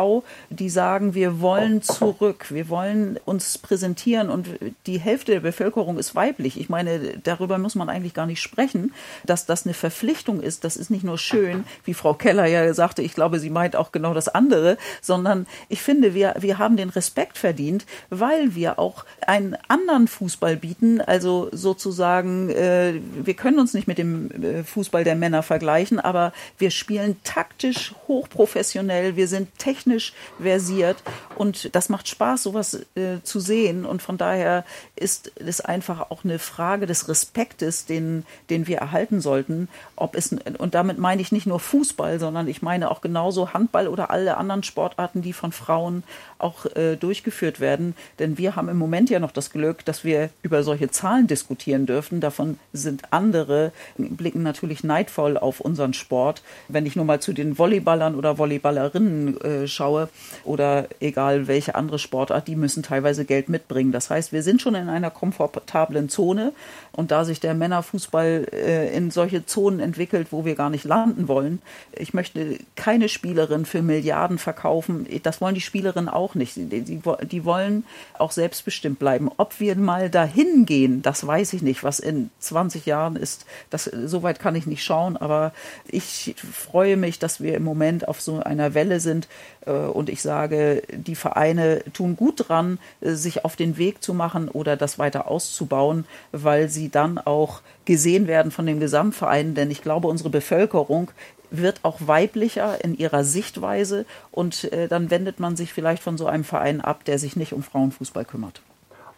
die 0.51 0.69
sagen, 0.69 1.15
wir 1.15 1.41
wollen 1.41 1.83
zurück, 1.83 2.47
wir 2.51 2.69
wollen 2.69 3.19
uns 3.25 3.59
präsentieren 3.59 4.31
und 4.31 4.49
die 4.87 4.99
Hälfte 4.99 5.33
der 5.33 5.41
Bevölkerung 5.41 5.99
ist 5.99 6.15
weiblich. 6.15 6.61
Ich 6.61 6.69
meine, 6.69 7.19
darüber 7.23 7.59
muss 7.59 7.75
man 7.75 7.89
eigentlich 7.89 8.15
gar 8.15 8.27
nicht 8.27 8.41
sprechen, 8.41 8.93
dass 9.25 9.47
das 9.47 9.65
eine 9.65 9.75
Verpflichtung 9.75 10.41
ist. 10.41 10.65
Das 10.65 10.77
ist 10.77 10.91
nicht 10.91 11.05
nur 11.05 11.19
schön, 11.19 11.65
wie 11.85 11.95
Frau 11.95 12.15
Keller 12.15 12.47
ja 12.47 12.73
sagte, 12.75 13.03
ich 13.03 13.15
glaube, 13.15 13.39
sie 13.39 13.51
meint 13.51 13.77
auch 13.77 13.93
genau 13.93 14.15
das 14.15 14.29
andere, 14.29 14.77
sondern 15.01 15.47
ich 15.69 15.83
finde, 15.83 16.15
wir, 16.15 16.35
wir 16.39 16.59
haben 16.59 16.77
den 16.77 16.91
Respekt 16.91 17.39
verdient, 17.39 17.87
weil 18.11 18.55
wir 18.55 18.79
auch 18.79 19.05
einen 19.27 19.57
anderen 19.69 20.09
Fußball 20.09 20.57
bieten, 20.57 21.01
also 21.01 21.49
sozusagen, 21.53 22.51
äh, 22.51 23.01
wir 23.23 23.35
können 23.35 23.59
uns 23.59 23.75
nicht 23.75 23.89
mit 23.89 23.99
dem 23.99 24.31
äh, 24.31 24.65
Fußball 24.65 25.05
der 25.05 25.15
Männer 25.15 25.43
vergleichen, 25.43 25.99
aber 26.01 26.33
wir 26.59 26.71
spielen 26.71 27.17
taktisch 27.25 27.95
hochprofessionell 28.07 28.58
professionell, 28.59 29.15
wir 29.15 29.29
sind 29.29 29.57
technisch 29.59 30.13
versiert 30.41 30.97
und 31.37 31.75
das 31.77 31.89
macht 31.89 32.09
Spaß, 32.09 32.43
sowas 32.43 32.81
äh, 32.97 33.23
zu 33.23 33.39
sehen. 33.39 33.85
Und 33.85 34.03
von 34.03 34.19
daher 34.19 34.65
ist 34.97 35.31
es 35.37 35.61
einfach 35.61 36.11
auch 36.11 36.25
eine 36.25 36.41
Frage 36.41 36.87
des 36.87 37.09
Respektes, 37.09 37.87
den, 37.87 38.25
den 38.51 38.67
wir 38.67 38.79
erhalten 38.79 39.21
sollten. 39.21 39.69
Ob 39.95 40.17
es, 40.17 40.35
und 40.59 40.75
damit 40.75 40.99
meine 40.99 41.23
ich 41.23 41.31
nicht 41.31 41.47
nur 41.47 41.61
Fußball, 41.61 42.19
sondern 42.19 42.49
ich 42.49 42.61
meine 42.61 42.91
auch 42.91 43.01
genauso 43.01 43.53
Handball 43.53 43.87
oder 43.87 44.11
alle 44.11 44.37
anderen 44.37 44.65
Sportarten, 44.65 45.23
die 45.23 45.33
von 45.33 45.53
Frauen 45.53 46.03
auch 46.39 46.67
äh, 46.75 46.97
durchgeführt 46.97 47.61
werden. 47.61 47.95
Denn 48.19 48.39
wir 48.39 48.57
haben 48.57 48.69
im 48.69 48.77
Moment 48.77 49.11
ja 49.11 49.21
noch 49.21 49.33
das 49.33 49.51
Glück, 49.51 49.85
dass 49.85 50.03
wir 50.03 50.31
über 50.43 50.65
solche 50.65 50.91
Zahlen 50.91 51.29
diskutieren 51.29 51.87
dürfen. 51.87 52.21
Davon 52.21 52.59
sind 52.73 53.13
andere, 53.13 53.73
blicken 53.97 54.43
natürlich 54.43 54.83
neidvoll 54.83 55.37
auf 55.37 55.61
unseren 55.61 55.95
Sport. 55.95 56.43
Wenn 56.67 56.87
ich 56.87 56.97
nur 56.97 57.05
mal 57.05 57.21
zu 57.21 57.33
den 57.33 57.59
Volleyballern 57.59 58.17
oder 58.17 58.39
Volleyballerinnen 58.49 59.41
äh, 59.41 59.69
schaue 59.69 60.09
oder 60.45 60.89
egal 61.01 61.47
welche 61.47 61.75
andere 61.75 61.99
Sportart, 61.99 62.49
die 62.49 62.57
müssen 62.57 62.83
teilweise 62.83 63.25
Geld 63.25 63.49
mitbringen. 63.49 63.93
Das 63.93 64.11
heißt, 64.11 64.33
wir 64.33 64.43
sind 64.43 64.63
schon 64.63 64.75
in 64.75 64.89
einer 64.89 65.11
komfortablen 65.11 66.09
Zone. 66.09 66.53
Und 66.93 67.11
da 67.11 67.25
sich 67.25 67.41
der 67.41 67.55
Männerfußball 67.55 68.47
äh, 68.53 68.97
in 68.97 69.11
solche 69.11 69.47
Zonen 69.47 69.81
entwickelt, 69.81 70.29
wo 70.31 70.45
wir 70.45 70.55
gar 70.55 70.71
nicht 70.71 70.85
landen 70.85 71.29
wollen, 71.29 71.61
ich 71.93 72.15
möchte 72.15 72.59
keine 72.75 73.09
Spielerin 73.09 73.67
für 73.67 73.83
Milliarden 73.83 74.39
verkaufen. 74.39 75.07
Das 75.23 75.41
wollen 75.41 75.55
die 75.55 75.61
Spielerinnen 75.61 76.09
auch 76.09 76.35
nicht. 76.35 76.57
Die, 76.57 76.81
die, 76.81 77.01
die 77.31 77.45
wollen 77.45 77.85
auch 78.19 78.33
selbstbestimmt 78.33 78.99
bleiben. 78.99 79.31
Ob 79.37 79.61
wir 79.61 79.77
mal 79.77 80.11
dahin 80.11 80.67
gehen, 80.67 81.03
das 81.03 81.27
weiß 81.27 81.53
ich 81.53 81.63
nicht. 81.63 81.85
Was 81.85 82.01
in 82.01 82.31
20 82.41 82.87
Jahren 82.87 83.17
ist, 83.17 83.45
das, 83.71 83.85
soweit 83.85 84.41
kann 84.41 84.57
ich 84.57 84.67
nicht 84.67 84.83
schauen. 84.83 85.17
Aber 85.17 85.53
ich 85.87 86.35
freue 86.39 86.97
mich, 86.97 87.19
dass 87.19 87.41
wir 87.41 87.55
im 87.55 87.65
Moment 87.65 88.09
auf 88.09 88.21
so 88.21 88.38
einer 88.43 88.75
Welle 88.75 89.01
sind. 89.01 89.29
Äh, 89.67 89.73
und 89.73 90.09
ich 90.09 90.23
sage, 90.23 90.83
die 90.91 91.15
Vereine 91.15 91.83
tun 91.93 92.17
gut 92.17 92.49
dran, 92.49 92.79
äh, 93.01 93.13
sich 93.13 93.45
auf 93.45 93.57
den 93.57 93.77
Weg 93.77 94.03
zu 94.03 94.15
machen 94.15 94.49
oder 94.49 94.77
das 94.77 94.99
weiter 94.99 95.29
auszubauen, 95.29 96.05
weil 96.33 96.69
sie 96.69 96.89
dann 96.89 97.19
auch 97.19 97.61
gesehen 97.85 98.27
werden 98.27 98.53
von 98.53 98.67
den 98.67 98.81
Gesamtvereinen. 98.81 99.55
Denn 99.55 99.71
ich 99.71 99.83
glaube, 99.83 100.09
unsere 100.09 100.31
Bevölkerung 100.31 101.11
wird 101.51 101.81
auch 101.83 101.99
weiblicher 102.01 102.85
in 102.85 102.97
ihrer 102.97 103.25
Sichtweise 103.25 104.05
und 104.31 104.71
äh, 104.73 104.89
dann 104.89 105.11
wendet 105.11 105.41
man 105.41 105.57
sich 105.57 105.73
vielleicht 105.73 106.03
von 106.03 106.19
so 106.19 106.27
einem 106.27 106.45
Verein 106.45 106.81
ab, 106.81 107.05
der 107.05 107.19
sich 107.19 107.37
nicht 107.37 107.53
um 107.53 107.63
Frauenfußball 107.63 108.25
kümmert. 108.25 108.61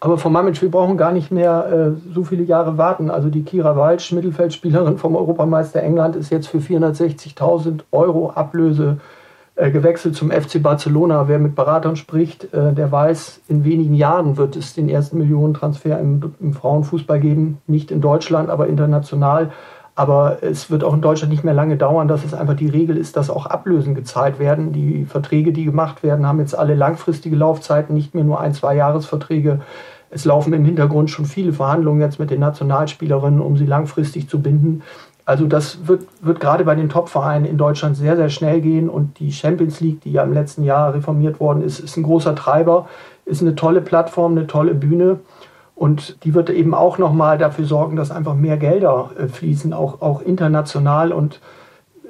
Aber 0.03 0.17
Mamic, 0.31 0.63
wir 0.63 0.71
brauchen 0.71 0.97
gar 0.97 1.13
nicht 1.13 1.31
mehr 1.31 1.95
äh, 1.95 2.15
so 2.15 2.25
viele 2.25 2.43
Jahre 2.43 2.79
warten. 2.79 3.11
Also 3.11 3.29
die 3.29 3.43
Kira 3.43 3.77
Walsch, 3.77 4.13
Mittelfeldspielerin 4.13 4.97
vom 4.97 5.15
Europameister 5.15 5.83
England, 5.83 6.17
ist 6.17 6.31
jetzt 6.31 6.49
für 6.49 6.59
460.000 6.59 7.81
Euro 7.93 8.31
Ablöse 8.31 8.97
äh, 9.57 9.71
gewechselt 9.71 10.17
zum 10.17 10.31
FC 10.31 10.63
Barcelona. 10.63 11.29
Wer 11.29 11.39
mit 11.39 11.55
Beratern 11.55 11.97
spricht, 11.97 12.55
äh, 12.55 12.73
der 12.73 12.91
weiß, 12.91 13.43
in 13.49 13.65
wenigen 13.65 13.95
Jahren 13.95 14.39
wird 14.39 14.57
es 14.57 14.73
den 14.73 14.89
ersten 14.89 15.19
Millionentransfer 15.19 16.01
im, 16.01 16.33
im 16.41 16.55
Frauenfußball 16.55 17.21
geben. 17.21 17.59
Nicht 17.67 17.91
in 17.91 18.01
Deutschland, 18.01 18.49
aber 18.49 18.69
international. 18.69 19.51
Aber 20.01 20.39
es 20.41 20.71
wird 20.71 20.83
auch 20.83 20.95
in 20.95 21.03
Deutschland 21.03 21.31
nicht 21.31 21.45
mehr 21.45 21.53
lange 21.53 21.77
dauern, 21.77 22.09
dass 22.09 22.25
es 22.25 22.33
einfach 22.33 22.55
die 22.55 22.71
Regel 22.71 22.97
ist, 22.97 23.19
dass 23.19 23.29
auch 23.29 23.45
Ablösen 23.45 23.95
gezahlt 23.95 24.39
werden. 24.39 24.73
Die 24.73 25.05
Verträge, 25.05 25.53
die 25.53 25.67
gemacht 25.67 26.03
werden, 26.03 26.27
haben 26.27 26.39
jetzt 26.41 26.59
alle 26.59 26.75
langfristige 26.75 27.37
Laufzeiten, 27.37 27.95
nicht 27.95 28.15
mehr 28.15 28.25
nur 28.25 28.41
ein, 28.41 28.55
zwei 28.55 28.75
Jahresverträge. 28.77 29.61
Es 30.09 30.25
laufen 30.25 30.55
im 30.55 30.65
Hintergrund 30.65 31.11
schon 31.11 31.27
viele 31.27 31.53
Verhandlungen 31.53 32.01
jetzt 32.01 32.19
mit 32.19 32.31
den 32.31 32.41
Nationalspielerinnen, 32.41 33.43
um 33.43 33.59
sie 33.59 33.67
langfristig 33.67 34.27
zu 34.27 34.41
binden. 34.41 34.81
Also 35.27 35.47
das 35.47 35.87
wird, 35.87 36.07
wird 36.23 36.41
gerade 36.41 36.65
bei 36.65 36.75
den 36.75 36.89
Top-Vereinen 36.89 37.45
in 37.45 37.59
Deutschland 37.59 37.95
sehr, 37.95 38.17
sehr 38.17 38.31
schnell 38.31 38.63
gehen. 38.63 38.89
Und 38.89 39.19
die 39.19 39.33
Champions 39.33 39.81
League, 39.81 40.01
die 40.01 40.13
ja 40.13 40.23
im 40.23 40.33
letzten 40.33 40.65
Jahr 40.65 40.95
reformiert 40.95 41.41
worden 41.41 41.63
ist, 41.63 41.79
ist 41.79 41.99
ein 41.99 42.05
großer 42.05 42.35
Treiber, 42.35 42.89
ist 43.27 43.43
eine 43.43 43.55
tolle 43.55 43.83
Plattform, 43.83 44.33
eine 44.33 44.47
tolle 44.47 44.73
Bühne. 44.73 45.19
Und 45.81 46.23
die 46.25 46.35
wird 46.35 46.51
eben 46.51 46.75
auch 46.75 46.99
nochmal 46.99 47.39
dafür 47.39 47.65
sorgen, 47.65 47.97
dass 47.97 48.11
einfach 48.11 48.35
mehr 48.35 48.59
Gelder 48.59 49.13
äh, 49.19 49.29
fließen, 49.29 49.73
auch, 49.73 50.03
auch 50.03 50.21
international. 50.21 51.11
Und 51.11 51.41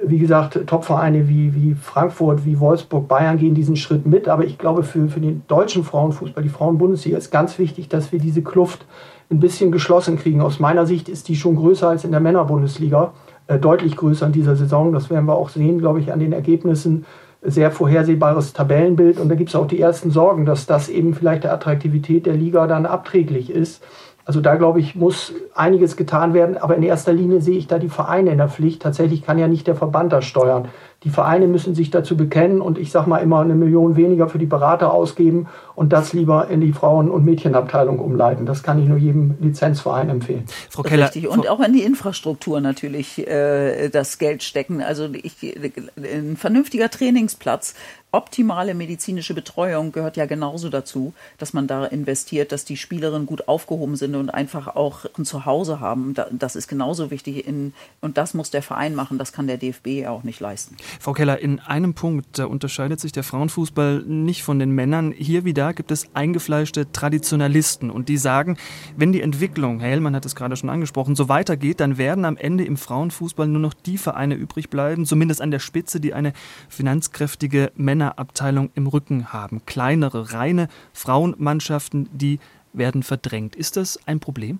wie 0.03 0.19
gesagt, 0.19 0.59
Topvereine 0.67 1.29
wie, 1.29 1.55
wie 1.55 1.73
Frankfurt, 1.75 2.43
wie 2.43 2.59
Wolfsburg, 2.59 3.07
Bayern 3.07 3.37
gehen 3.37 3.55
diesen 3.55 3.77
Schritt 3.77 4.05
mit. 4.05 4.27
Aber 4.27 4.43
ich 4.43 4.57
glaube, 4.57 4.83
für, 4.83 5.07
für 5.07 5.21
den 5.21 5.43
deutschen 5.47 5.85
Frauenfußball, 5.85 6.43
die 6.43 6.49
Frauenbundesliga, 6.49 7.17
ist 7.17 7.31
ganz 7.31 7.59
wichtig, 7.59 7.87
dass 7.87 8.11
wir 8.11 8.19
diese 8.19 8.41
Kluft 8.41 8.85
ein 9.29 9.39
bisschen 9.39 9.71
geschlossen 9.71 10.19
kriegen. 10.19 10.41
Aus 10.41 10.59
meiner 10.59 10.85
Sicht 10.85 11.07
ist 11.07 11.29
die 11.29 11.37
schon 11.37 11.55
größer 11.55 11.87
als 11.87 12.03
in 12.03 12.11
der 12.11 12.19
Männerbundesliga, 12.19 13.13
äh, 13.47 13.57
deutlich 13.57 13.95
größer 13.95 14.25
in 14.25 14.33
dieser 14.33 14.57
Saison. 14.57 14.91
Das 14.91 15.09
werden 15.09 15.27
wir 15.27 15.35
auch 15.35 15.47
sehen, 15.47 15.79
glaube 15.79 16.01
ich, 16.01 16.11
an 16.11 16.19
den 16.19 16.33
Ergebnissen 16.33 17.05
sehr 17.41 17.71
vorhersehbares 17.71 18.53
Tabellenbild. 18.53 19.19
Und 19.19 19.29
da 19.29 19.35
gibt 19.35 19.49
es 19.49 19.55
auch 19.55 19.67
die 19.67 19.79
ersten 19.79 20.11
Sorgen, 20.11 20.45
dass 20.45 20.65
das 20.65 20.89
eben 20.89 21.13
vielleicht 21.13 21.43
der 21.43 21.53
Attraktivität 21.53 22.25
der 22.25 22.35
Liga 22.35 22.67
dann 22.67 22.85
abträglich 22.85 23.49
ist. 23.49 23.83
Also 24.25 24.39
da 24.39 24.55
glaube 24.55 24.79
ich, 24.79 24.95
muss 24.95 25.33
einiges 25.55 25.97
getan 25.97 26.33
werden. 26.33 26.57
Aber 26.57 26.75
in 26.75 26.83
erster 26.83 27.13
Linie 27.13 27.41
sehe 27.41 27.57
ich 27.57 27.67
da 27.67 27.79
die 27.79 27.89
Vereine 27.89 28.31
in 28.31 28.37
der 28.37 28.49
Pflicht. 28.49 28.81
Tatsächlich 28.81 29.23
kann 29.23 29.39
ja 29.39 29.47
nicht 29.47 29.67
der 29.67 29.75
Verband 29.75 30.13
das 30.13 30.25
steuern. 30.25 30.69
Die 31.03 31.09
Vereine 31.09 31.47
müssen 31.47 31.73
sich 31.73 31.89
dazu 31.89 32.15
bekennen 32.15 32.61
und 32.61 32.77
ich 32.77 32.91
sage 32.91 33.09
mal 33.09 33.17
immer 33.17 33.39
eine 33.39 33.55
Million 33.55 33.95
weniger 33.95 34.29
für 34.29 34.37
die 34.37 34.45
Berater 34.45 34.93
ausgeben 34.93 35.47
und 35.73 35.91
das 35.93 36.13
lieber 36.13 36.47
in 36.49 36.61
die 36.61 36.73
Frauen- 36.73 37.09
und 37.09 37.25
Mädchenabteilung 37.25 37.97
umleiten. 37.97 38.45
Das 38.45 38.61
kann 38.61 38.79
ich 38.79 38.87
nur 38.87 38.97
jedem 38.97 39.35
Lizenzverein 39.39 40.09
empfehlen. 40.09 40.43
Frau 40.69 40.83
Keller. 40.83 41.05
Richtig. 41.05 41.27
Und 41.27 41.49
auch 41.49 41.59
in 41.59 41.73
die 41.73 41.81
Infrastruktur 41.81 42.61
natürlich 42.61 43.27
äh, 43.27 43.89
das 43.89 44.19
Geld 44.19 44.43
stecken. 44.43 44.83
Also 44.83 45.09
ich, 45.11 45.55
ein 45.97 46.37
vernünftiger 46.37 46.91
Trainingsplatz 46.91 47.73
optimale 48.11 48.73
medizinische 48.73 49.33
Betreuung 49.33 49.91
gehört 49.91 50.17
ja 50.17 50.25
genauso 50.25 50.69
dazu, 50.69 51.13
dass 51.37 51.53
man 51.53 51.67
da 51.67 51.85
investiert, 51.85 52.51
dass 52.51 52.65
die 52.65 52.77
Spielerinnen 52.77 53.25
gut 53.25 53.47
aufgehoben 53.47 53.95
sind 53.95 54.15
und 54.15 54.29
einfach 54.29 54.75
auch 54.75 55.05
ein 55.17 55.25
Zuhause 55.25 55.79
haben. 55.79 56.13
Das 56.31 56.55
ist 56.55 56.67
genauso 56.67 57.09
wichtig 57.09 57.47
in, 57.47 57.73
und 58.01 58.17
das 58.17 58.33
muss 58.33 58.51
der 58.51 58.61
Verein 58.61 58.95
machen. 58.95 59.17
Das 59.17 59.31
kann 59.31 59.47
der 59.47 59.57
DFB 59.57 60.07
auch 60.07 60.23
nicht 60.23 60.39
leisten. 60.39 60.75
Frau 60.99 61.13
Keller, 61.13 61.39
in 61.39 61.59
einem 61.59 61.93
Punkt 61.93 62.39
da 62.39 62.45
unterscheidet 62.45 62.99
sich 62.99 63.11
der 63.11 63.23
Frauenfußball 63.23 64.03
nicht 64.05 64.43
von 64.43 64.59
den 64.59 64.71
Männern. 64.71 65.11
Hier 65.11 65.45
wie 65.45 65.53
da 65.53 65.71
gibt 65.71 65.91
es 65.91 66.13
eingefleischte 66.13 66.91
Traditionalisten 66.91 67.89
und 67.89 68.09
die 68.09 68.17
sagen, 68.17 68.57
wenn 68.97 69.11
die 69.11 69.21
Entwicklung, 69.21 69.79
Herr 69.79 69.89
Hellmann 69.89 70.15
hat 70.15 70.25
es 70.25 70.35
gerade 70.35 70.55
schon 70.55 70.69
angesprochen, 70.69 71.15
so 71.15 71.29
weitergeht, 71.29 71.79
dann 71.79 71.97
werden 71.97 72.25
am 72.25 72.37
Ende 72.37 72.65
im 72.65 72.77
Frauenfußball 72.77 73.47
nur 73.47 73.61
noch 73.61 73.73
die 73.73 73.97
Vereine 73.97 74.35
übrig 74.35 74.69
bleiben, 74.69 75.05
zumindest 75.05 75.41
an 75.41 75.51
der 75.51 75.59
Spitze, 75.59 75.99
die 75.99 76.13
eine 76.13 76.33
finanzkräftige 76.69 77.71
Männerabteilung 77.75 78.71
im 78.75 78.87
Rücken 78.87 79.33
haben. 79.33 79.65
Kleinere, 79.65 80.33
reine 80.33 80.67
Frauenmannschaften, 80.93 82.09
die 82.11 82.39
werden 82.73 83.03
verdrängt. 83.03 83.55
Ist 83.55 83.77
das 83.77 83.99
ein 84.07 84.19
Problem? 84.19 84.59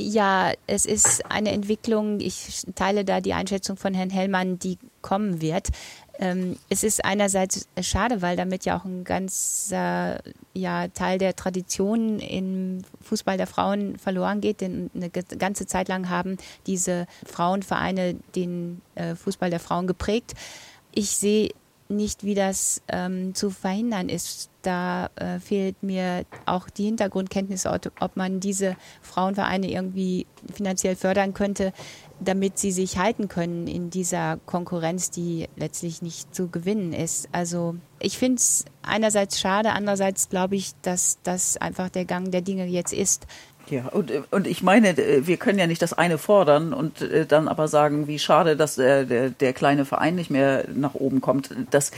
Ja, 0.00 0.52
es 0.68 0.86
ist 0.86 1.28
eine 1.28 1.50
Entwicklung, 1.50 2.20
ich 2.20 2.62
teile 2.76 3.04
da 3.04 3.20
die 3.20 3.32
Einschätzung 3.32 3.76
von 3.76 3.94
Herrn 3.94 4.10
Hellmann, 4.10 4.60
die 4.60 4.78
kommen 5.02 5.40
wird. 5.40 5.70
Ähm, 6.20 6.56
es 6.68 6.84
ist 6.84 7.04
einerseits 7.04 7.68
schade, 7.80 8.22
weil 8.22 8.36
damit 8.36 8.64
ja 8.64 8.78
auch 8.78 8.84
ein 8.84 9.02
ganzer 9.02 10.20
ja, 10.54 10.86
Teil 10.88 11.18
der 11.18 11.34
Tradition 11.34 12.20
im 12.20 12.82
Fußball 13.00 13.36
der 13.36 13.48
Frauen 13.48 13.98
verloren 13.98 14.40
geht, 14.40 14.60
denn 14.60 14.88
eine 14.94 15.10
ganze 15.10 15.66
Zeit 15.66 15.88
lang 15.88 16.08
haben 16.08 16.36
diese 16.66 17.06
Frauenvereine 17.26 18.16
den 18.36 18.80
äh, 18.94 19.16
Fußball 19.16 19.50
der 19.50 19.60
Frauen 19.60 19.88
geprägt. 19.88 20.34
Ich 20.92 21.10
sehe 21.10 21.50
nicht, 21.88 22.24
wie 22.24 22.34
das 22.34 22.82
ähm, 22.88 23.34
zu 23.34 23.50
verhindern 23.50 24.08
ist. 24.08 24.50
Da 24.62 25.10
äh, 25.16 25.38
fehlt 25.38 25.82
mir 25.82 26.24
auch 26.46 26.68
die 26.68 26.84
Hintergrundkenntnis, 26.84 27.66
ob 27.66 28.16
man 28.16 28.40
diese 28.40 28.76
Frauenvereine 29.00 29.70
irgendwie 29.70 30.26
finanziell 30.52 30.96
fördern 30.96 31.32
könnte, 31.34 31.72
damit 32.20 32.58
sie 32.58 32.72
sich 32.72 32.98
halten 32.98 33.28
können 33.28 33.66
in 33.66 33.90
dieser 33.90 34.38
Konkurrenz, 34.46 35.10
die 35.10 35.48
letztlich 35.56 36.02
nicht 36.02 36.34
zu 36.34 36.48
gewinnen 36.48 36.92
ist. 36.92 37.28
Also 37.32 37.76
ich 38.00 38.18
finde 38.18 38.36
es 38.36 38.64
einerseits 38.82 39.40
schade, 39.40 39.70
andererseits 39.70 40.28
glaube 40.28 40.56
ich, 40.56 40.72
dass 40.82 41.18
das 41.22 41.56
einfach 41.56 41.88
der 41.88 42.04
Gang 42.04 42.30
der 42.30 42.42
Dinge 42.42 42.66
jetzt 42.66 42.92
ist. 42.92 43.26
Ja, 43.70 43.88
und, 43.88 44.10
und 44.30 44.46
ich 44.46 44.62
meine, 44.62 44.96
wir 44.96 45.36
können 45.36 45.58
ja 45.58 45.66
nicht 45.66 45.82
das 45.82 45.92
eine 45.92 46.16
fordern 46.16 46.72
und 46.72 47.02
äh, 47.02 47.26
dann 47.26 47.48
aber 47.48 47.68
sagen, 47.68 48.06
wie 48.06 48.18
schade, 48.18 48.56
dass 48.56 48.76
der, 48.76 49.04
der, 49.04 49.52
kleine 49.52 49.84
Verein 49.84 50.14
nicht 50.14 50.30
mehr 50.30 50.64
nach 50.74 50.94
oben 50.94 51.20
kommt. 51.20 51.50
Das, 51.70 51.90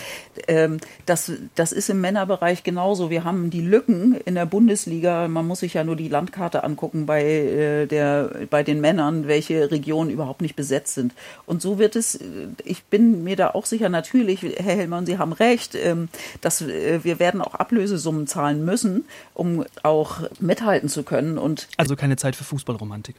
ähm, 0.48 0.78
das, 1.06 1.30
das 1.54 1.72
ist 1.72 1.88
im 1.88 2.00
Männerbereich 2.00 2.64
genauso. 2.64 3.10
Wir 3.10 3.22
haben 3.22 3.50
die 3.50 3.60
Lücken 3.60 4.16
in 4.24 4.34
der 4.34 4.46
Bundesliga. 4.46 5.28
Man 5.28 5.46
muss 5.46 5.60
sich 5.60 5.74
ja 5.74 5.84
nur 5.84 5.96
die 5.96 6.08
Landkarte 6.08 6.64
angucken 6.64 7.06
bei, 7.06 7.22
äh, 7.24 7.86
der, 7.86 8.30
bei 8.50 8.62
den 8.62 8.80
Männern, 8.80 9.28
welche 9.28 9.70
Regionen 9.70 10.10
überhaupt 10.10 10.40
nicht 10.40 10.56
besetzt 10.56 10.94
sind. 10.94 11.12
Und 11.46 11.62
so 11.62 11.78
wird 11.78 11.94
es, 11.94 12.18
ich 12.64 12.84
bin 12.84 13.22
mir 13.22 13.36
da 13.36 13.50
auch 13.50 13.66
sicher, 13.66 13.88
natürlich, 13.88 14.42
Herr 14.42 14.76
Hellmann, 14.76 15.06
Sie 15.06 15.18
haben 15.18 15.32
recht, 15.32 15.76
ähm, 15.76 16.08
dass 16.40 16.62
äh, 16.62 17.00
wir 17.04 17.18
werden 17.18 17.40
auch 17.40 17.54
Ablösesummen 17.54 18.26
zahlen 18.26 18.64
müssen, 18.64 19.04
um 19.34 19.64
auch 19.82 20.22
mithalten 20.40 20.88
zu 20.88 21.02
können. 21.02 21.38
Und 21.38 21.59
also 21.76 21.96
keine 21.96 22.16
Zeit 22.16 22.36
für 22.36 22.44
Fußballromantik. 22.44 23.16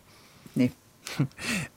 Nee. 0.56 0.72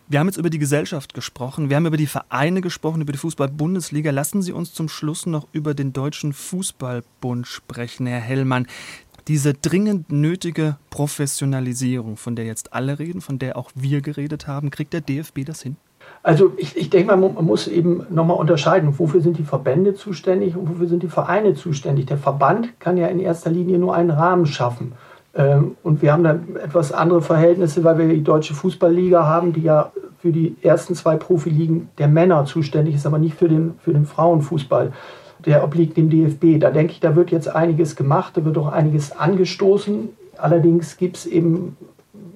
Wir 0.09 0.21
haben 0.21 0.27
jetzt 0.27 0.37
über 0.37 0.51
die 0.51 0.59
Gesellschaft 0.59 1.15
gesprochen, 1.15 1.71
wir 1.71 1.77
haben 1.77 1.87
über 1.87 1.97
die 1.97 2.07
Vereine 2.07 2.61
gesprochen, 2.61 3.01
über 3.01 3.13
die 3.13 3.19
Fußball-Bundesliga. 3.19 4.11
Lassen 4.11 4.43
Sie 4.43 4.53
uns 4.53 4.75
zum 4.75 4.91
Schluss 4.91 5.25
noch 5.25 5.49
über 5.53 5.73
den 5.73 5.95
Deutschen 5.95 6.35
Fußballbund 6.35 7.47
sprechen, 7.47 8.07
Herr 8.07 8.21
Hellmann. 8.21 8.67
Diese 9.27 9.55
dringend 9.55 10.13
nötige 10.13 10.77
Professionalisierung, 10.91 12.19
von 12.19 12.37
der 12.37 12.45
jetzt 12.45 12.75
alle 12.75 12.99
reden, 12.99 13.23
von 13.23 13.39
der 13.39 13.57
auch 13.57 13.71
wir 13.75 14.03
geredet 14.03 14.47
haben, 14.47 14.71
kriegt 14.71 14.93
der 14.93 15.01
DFB 15.01 15.47
das 15.47 15.63
hin? 15.63 15.77
Also 16.23 16.53
ich, 16.59 16.77
ich 16.77 16.91
denke 16.91 17.17
mal, 17.17 17.31
man 17.31 17.45
muss 17.45 17.67
eben 17.67 18.07
nochmal 18.11 18.37
unterscheiden, 18.37 18.99
wofür 18.99 19.23
sind 19.23 19.39
die 19.39 19.45
Verbände 19.45 19.95
zuständig 19.95 20.57
und 20.57 20.69
wofür 20.69 20.87
sind 20.87 21.03
die 21.03 21.09
Vereine 21.09 21.55
zuständig. 21.55 22.07
Der 22.07 22.19
Verband 22.19 22.79
kann 22.79 22.99
ja 22.99 23.07
in 23.09 23.21
erster 23.21 23.51
Linie 23.51 23.79
nur 23.79 23.95
einen 23.95 24.11
Rahmen 24.11 24.45
schaffen. 24.45 24.93
Ähm, 25.37 25.77
und 25.83 26.03
wir 26.03 26.13
haben 26.13 26.25
da 26.25 26.39
etwas 26.63 26.93
andere 26.93 27.23
Verhältnisse, 27.23 27.85
weil 27.85 27.99
wir 27.99 28.09
die 28.09 28.23
Deutsche 28.23 28.55
Fußballliga 28.55 29.27
haben, 29.27 29.53
die 29.53 29.63
ja 29.63 29.93
für 30.21 30.33
die 30.33 30.57
ersten 30.63 30.95
zwei 30.95 31.17
Profiligen 31.17 31.89
der 31.99 32.09
Männer 32.09 32.45
zuständig 32.47 32.95
ist, 32.95 33.07
aber 33.07 33.19
nicht 33.19 33.37
für 33.37 33.49
den, 33.49 33.75
für 33.81 33.93
den 33.93 34.07
Frauenfußball. 34.07 34.93
Der 35.45 35.63
obliegt 35.63 35.97
dem 35.97 36.09
DFB. 36.09 36.59
Da 36.59 36.71
denke 36.71 36.93
ich, 36.93 37.01
da 37.01 37.17
wird 37.17 37.31
jetzt 37.31 37.55
einiges 37.55 37.97
gemacht, 37.97 38.37
da 38.37 38.45
wird 38.45 38.57
auch 38.57 38.73
einiges 38.73 39.13
angestoßen. 39.13 40.09
Allerdings 40.39 40.97
gibt 40.97 41.19
es 41.19 41.27
eben 41.27 41.77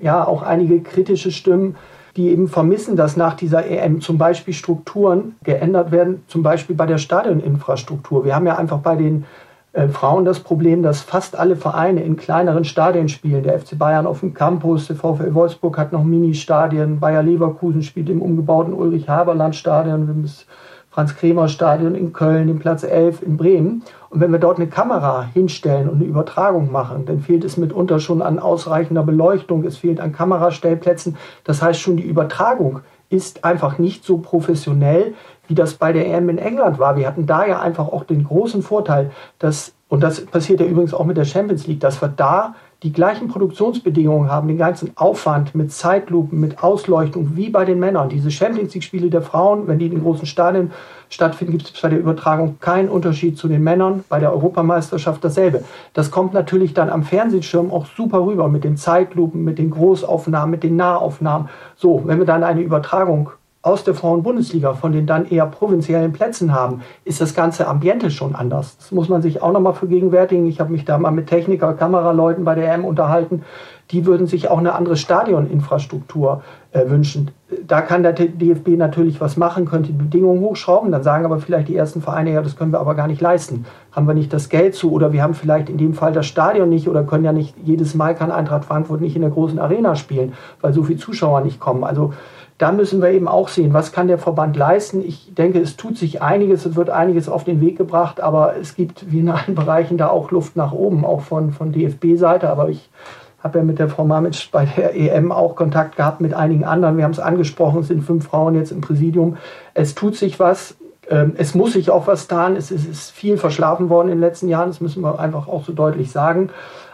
ja 0.02 0.26
auch 0.26 0.42
einige 0.42 0.80
kritische 0.80 1.30
Stimmen, 1.30 1.76
die 2.16 2.28
eben 2.28 2.48
vermissen, 2.48 2.96
dass 2.96 3.16
nach 3.16 3.34
dieser 3.34 3.66
EM 3.66 4.00
zum 4.00 4.18
Beispiel 4.18 4.52
Strukturen 4.52 5.36
geändert 5.44 5.92
werden, 5.92 6.22
zum 6.26 6.42
Beispiel 6.42 6.74
bei 6.74 6.86
der 6.86 6.98
Stadioninfrastruktur. 6.98 8.24
Wir 8.24 8.34
haben 8.34 8.46
ja 8.46 8.56
einfach 8.56 8.78
bei 8.78 8.96
den 8.96 9.24
äh, 9.72 9.88
Frauen 9.88 10.24
das 10.24 10.40
Problem, 10.40 10.82
dass 10.82 11.02
fast 11.02 11.38
alle 11.38 11.56
Vereine 11.56 12.02
in 12.02 12.16
kleineren 12.16 12.64
Stadien 12.64 13.08
spielen. 13.08 13.42
Der 13.42 13.58
FC 13.58 13.78
Bayern 13.78 14.06
auf 14.06 14.20
dem 14.20 14.34
Campus, 14.34 14.86
der 14.86 14.96
VfL 14.96 15.34
Wolfsburg 15.34 15.76
hat 15.78 15.92
noch 15.92 16.04
Mini-Stadien, 16.04 17.00
Bayer 17.00 17.22
Leverkusen 17.22 17.82
spielt 17.82 18.08
im 18.08 18.22
umgebauten 18.22 18.72
Ulrich-Haberland-Stadion, 18.72 20.22
das 20.22 20.46
Franz-Kremer-Stadion 20.90 21.94
in 21.94 22.12
Köln, 22.12 22.48
den 22.48 22.58
Platz 22.58 22.82
11 22.82 23.22
in 23.22 23.36
Bremen. 23.36 23.82
Und 24.10 24.20
wenn 24.20 24.32
wir 24.32 24.38
dort 24.38 24.58
eine 24.58 24.68
Kamera 24.68 25.22
hinstellen 25.34 25.88
und 25.88 25.96
eine 25.96 26.06
Übertragung 26.06 26.72
machen, 26.72 27.04
dann 27.06 27.20
fehlt 27.20 27.44
es 27.44 27.56
mitunter 27.56 28.00
schon 28.00 28.22
an 28.22 28.38
ausreichender 28.38 29.02
Beleuchtung, 29.02 29.64
es 29.64 29.76
fehlt 29.76 30.00
an 30.00 30.12
Kamerastellplätzen. 30.12 31.16
Das 31.44 31.62
heißt 31.62 31.78
schon, 31.78 31.98
die 31.98 32.02
Übertragung 32.02 32.80
ist 33.10 33.44
einfach 33.44 33.78
nicht 33.78 34.04
so 34.04 34.18
professionell, 34.18 35.14
wie 35.48 35.54
das 35.54 35.74
bei 35.74 35.92
der 35.92 36.06
EM 36.06 36.28
in 36.28 36.38
England 36.38 36.78
war. 36.78 36.96
Wir 36.96 37.06
hatten 37.06 37.26
da 37.26 37.46
ja 37.46 37.60
einfach 37.60 37.88
auch 37.88 38.04
den 38.04 38.24
großen 38.24 38.62
Vorteil, 38.62 39.10
dass, 39.38 39.72
und 39.88 40.02
das 40.02 40.24
passiert 40.24 40.60
ja 40.60 40.66
übrigens 40.66 40.94
auch 40.94 41.04
mit 41.04 41.16
der 41.16 41.24
Champions 41.24 41.66
League, 41.66 41.80
dass 41.80 42.00
wir 42.00 42.08
da 42.08 42.54
die 42.84 42.92
gleichen 42.92 43.26
Produktionsbedingungen 43.26 44.30
haben, 44.30 44.46
den 44.46 44.58
ganzen 44.58 44.96
Aufwand 44.96 45.52
mit 45.54 45.72
Zeitlupen, 45.72 46.38
mit 46.38 46.62
Ausleuchtung 46.62 47.32
wie 47.34 47.50
bei 47.50 47.64
den 47.64 47.80
Männern. 47.80 48.08
Diese 48.08 48.30
Champions 48.30 48.72
League-Spiele 48.72 49.10
der 49.10 49.22
Frauen, 49.22 49.66
wenn 49.66 49.80
die 49.80 49.86
in 49.86 49.92
den 49.92 50.02
großen 50.02 50.26
Stadien 50.26 50.70
stattfinden, 51.08 51.58
gibt 51.58 51.74
es 51.74 51.80
bei 51.80 51.88
der 51.88 51.98
Übertragung 51.98 52.60
keinen 52.60 52.88
Unterschied 52.88 53.36
zu 53.36 53.48
den 53.48 53.64
Männern. 53.64 54.04
Bei 54.08 54.20
der 54.20 54.32
Europameisterschaft 54.32 55.24
dasselbe. 55.24 55.64
Das 55.92 56.12
kommt 56.12 56.34
natürlich 56.34 56.72
dann 56.72 56.88
am 56.88 57.02
Fernsehschirm 57.02 57.72
auch 57.72 57.86
super 57.96 58.24
rüber 58.24 58.46
mit 58.46 58.62
den 58.62 58.76
Zeitlupen, 58.76 59.42
mit 59.42 59.58
den 59.58 59.70
Großaufnahmen, 59.70 60.50
mit 60.50 60.62
den 60.62 60.76
Nahaufnahmen. 60.76 61.48
So, 61.74 62.02
wenn 62.04 62.18
wir 62.18 62.26
dann 62.26 62.44
eine 62.44 62.60
Übertragung 62.60 63.30
aus 63.68 63.84
der 63.84 63.94
Frauen-Bundesliga 63.94 64.72
von 64.72 64.92
den 64.92 65.06
dann 65.06 65.26
eher 65.26 65.44
provinziellen 65.44 66.12
Plätzen 66.12 66.54
haben, 66.54 66.80
ist 67.04 67.20
das 67.20 67.34
ganze 67.34 67.68
Ambiente 67.68 68.10
schon 68.10 68.34
anders. 68.34 68.78
Das 68.78 68.92
muss 68.92 69.10
man 69.10 69.20
sich 69.20 69.42
auch 69.42 69.52
nochmal 69.52 69.74
vergegenwärtigen. 69.74 70.46
Ich 70.46 70.58
habe 70.58 70.72
mich 70.72 70.86
da 70.86 70.96
mal 70.96 71.10
mit 71.10 71.26
Techniker, 71.26 71.74
Kameraleuten 71.74 72.44
bei 72.44 72.54
der 72.54 72.72
EM 72.72 72.86
unterhalten. 72.86 73.42
Die 73.90 74.06
würden 74.06 74.26
sich 74.26 74.48
auch 74.50 74.58
eine 74.58 74.74
andere 74.74 74.96
Stadioninfrastruktur 74.96 76.42
äh, 76.72 76.88
wünschen. 76.88 77.30
Da 77.66 77.82
kann 77.82 78.02
der 78.02 78.12
DFB 78.12 78.68
natürlich 78.76 79.20
was 79.20 79.36
machen, 79.36 79.66
könnte 79.66 79.92
die 79.92 79.98
Bedingungen 79.98 80.40
hochschrauben. 80.40 80.90
Dann 80.90 81.02
sagen 81.02 81.26
aber 81.26 81.38
vielleicht 81.38 81.68
die 81.68 81.76
ersten 81.76 82.00
Vereine, 82.00 82.32
ja, 82.32 82.42
das 82.42 82.56
können 82.56 82.72
wir 82.72 82.80
aber 82.80 82.94
gar 82.94 83.06
nicht 83.06 83.20
leisten. 83.20 83.66
Haben 83.92 84.06
wir 84.06 84.14
nicht 84.14 84.32
das 84.32 84.48
Geld 84.48 84.74
zu 84.74 84.92
oder 84.92 85.12
wir 85.12 85.22
haben 85.22 85.34
vielleicht 85.34 85.68
in 85.68 85.76
dem 85.76 85.92
Fall 85.92 86.12
das 86.12 86.26
Stadion 86.26 86.70
nicht 86.70 86.88
oder 86.88 87.04
können 87.04 87.24
ja 87.24 87.32
nicht 87.32 87.54
jedes 87.62 87.94
Mal 87.94 88.14
kann 88.14 88.30
Eintracht 88.30 88.64
Frankfurt 88.64 89.02
nicht 89.02 89.16
in 89.16 89.22
der 89.22 89.30
großen 89.30 89.58
Arena 89.58 89.94
spielen, 89.94 90.32
weil 90.62 90.72
so 90.72 90.82
viele 90.82 90.98
Zuschauer 90.98 91.42
nicht 91.42 91.60
kommen. 91.60 91.84
Also 91.84 92.12
da 92.58 92.72
müssen 92.72 93.00
wir 93.00 93.10
eben 93.10 93.28
auch 93.28 93.48
sehen, 93.48 93.72
was 93.72 93.92
kann 93.92 94.08
der 94.08 94.18
Verband 94.18 94.56
leisten. 94.56 95.02
Ich 95.04 95.32
denke, 95.32 95.60
es 95.60 95.76
tut 95.76 95.96
sich 95.96 96.22
einiges, 96.22 96.66
es 96.66 96.74
wird 96.74 96.90
einiges 96.90 97.28
auf 97.28 97.44
den 97.44 97.60
Weg 97.60 97.78
gebracht, 97.78 98.20
aber 98.20 98.56
es 98.60 98.74
gibt 98.74 99.12
wie 99.12 99.20
in 99.20 99.28
allen 99.28 99.54
Bereichen 99.54 99.96
da 99.96 100.08
auch 100.08 100.32
Luft 100.32 100.56
nach 100.56 100.72
oben, 100.72 101.04
auch 101.04 101.20
von, 101.20 101.52
von 101.52 101.72
DFB-Seite. 101.72 102.50
Aber 102.50 102.68
ich 102.68 102.90
habe 103.38 103.58
ja 103.58 103.64
mit 103.64 103.78
der 103.78 103.88
Frau 103.88 104.04
Mamic 104.04 104.48
bei 104.50 104.64
der 104.64 104.96
EM 104.96 105.30
auch 105.30 105.54
Kontakt 105.54 105.96
gehabt 105.96 106.20
mit 106.20 106.34
einigen 106.34 106.64
anderen. 106.64 106.96
Wir 106.96 107.04
haben 107.04 107.12
es 107.12 107.20
angesprochen, 107.20 107.80
es 107.80 107.88
sind 107.88 108.02
fünf 108.02 108.26
Frauen 108.26 108.56
jetzt 108.56 108.72
im 108.72 108.80
Präsidium. 108.80 109.36
Es 109.74 109.94
tut 109.94 110.16
sich 110.16 110.40
was. 110.40 110.76
Ähm, 111.08 111.34
es 111.38 111.54
muss 111.54 111.74
sich 111.74 111.92
auch 111.92 112.08
was 112.08 112.26
tun. 112.26 112.56
Es 112.56 112.72
ist 112.72 113.12
viel 113.12 113.36
verschlafen 113.36 113.88
worden 113.88 114.08
in 114.08 114.16
den 114.16 114.20
letzten 114.20 114.48
Jahren. 114.48 114.70
Das 114.70 114.80
müssen 114.80 115.04
wir 115.04 115.20
einfach 115.20 115.46
auch 115.46 115.64
so 115.64 115.72
deutlich 115.72 116.10
sagen. 116.10 116.50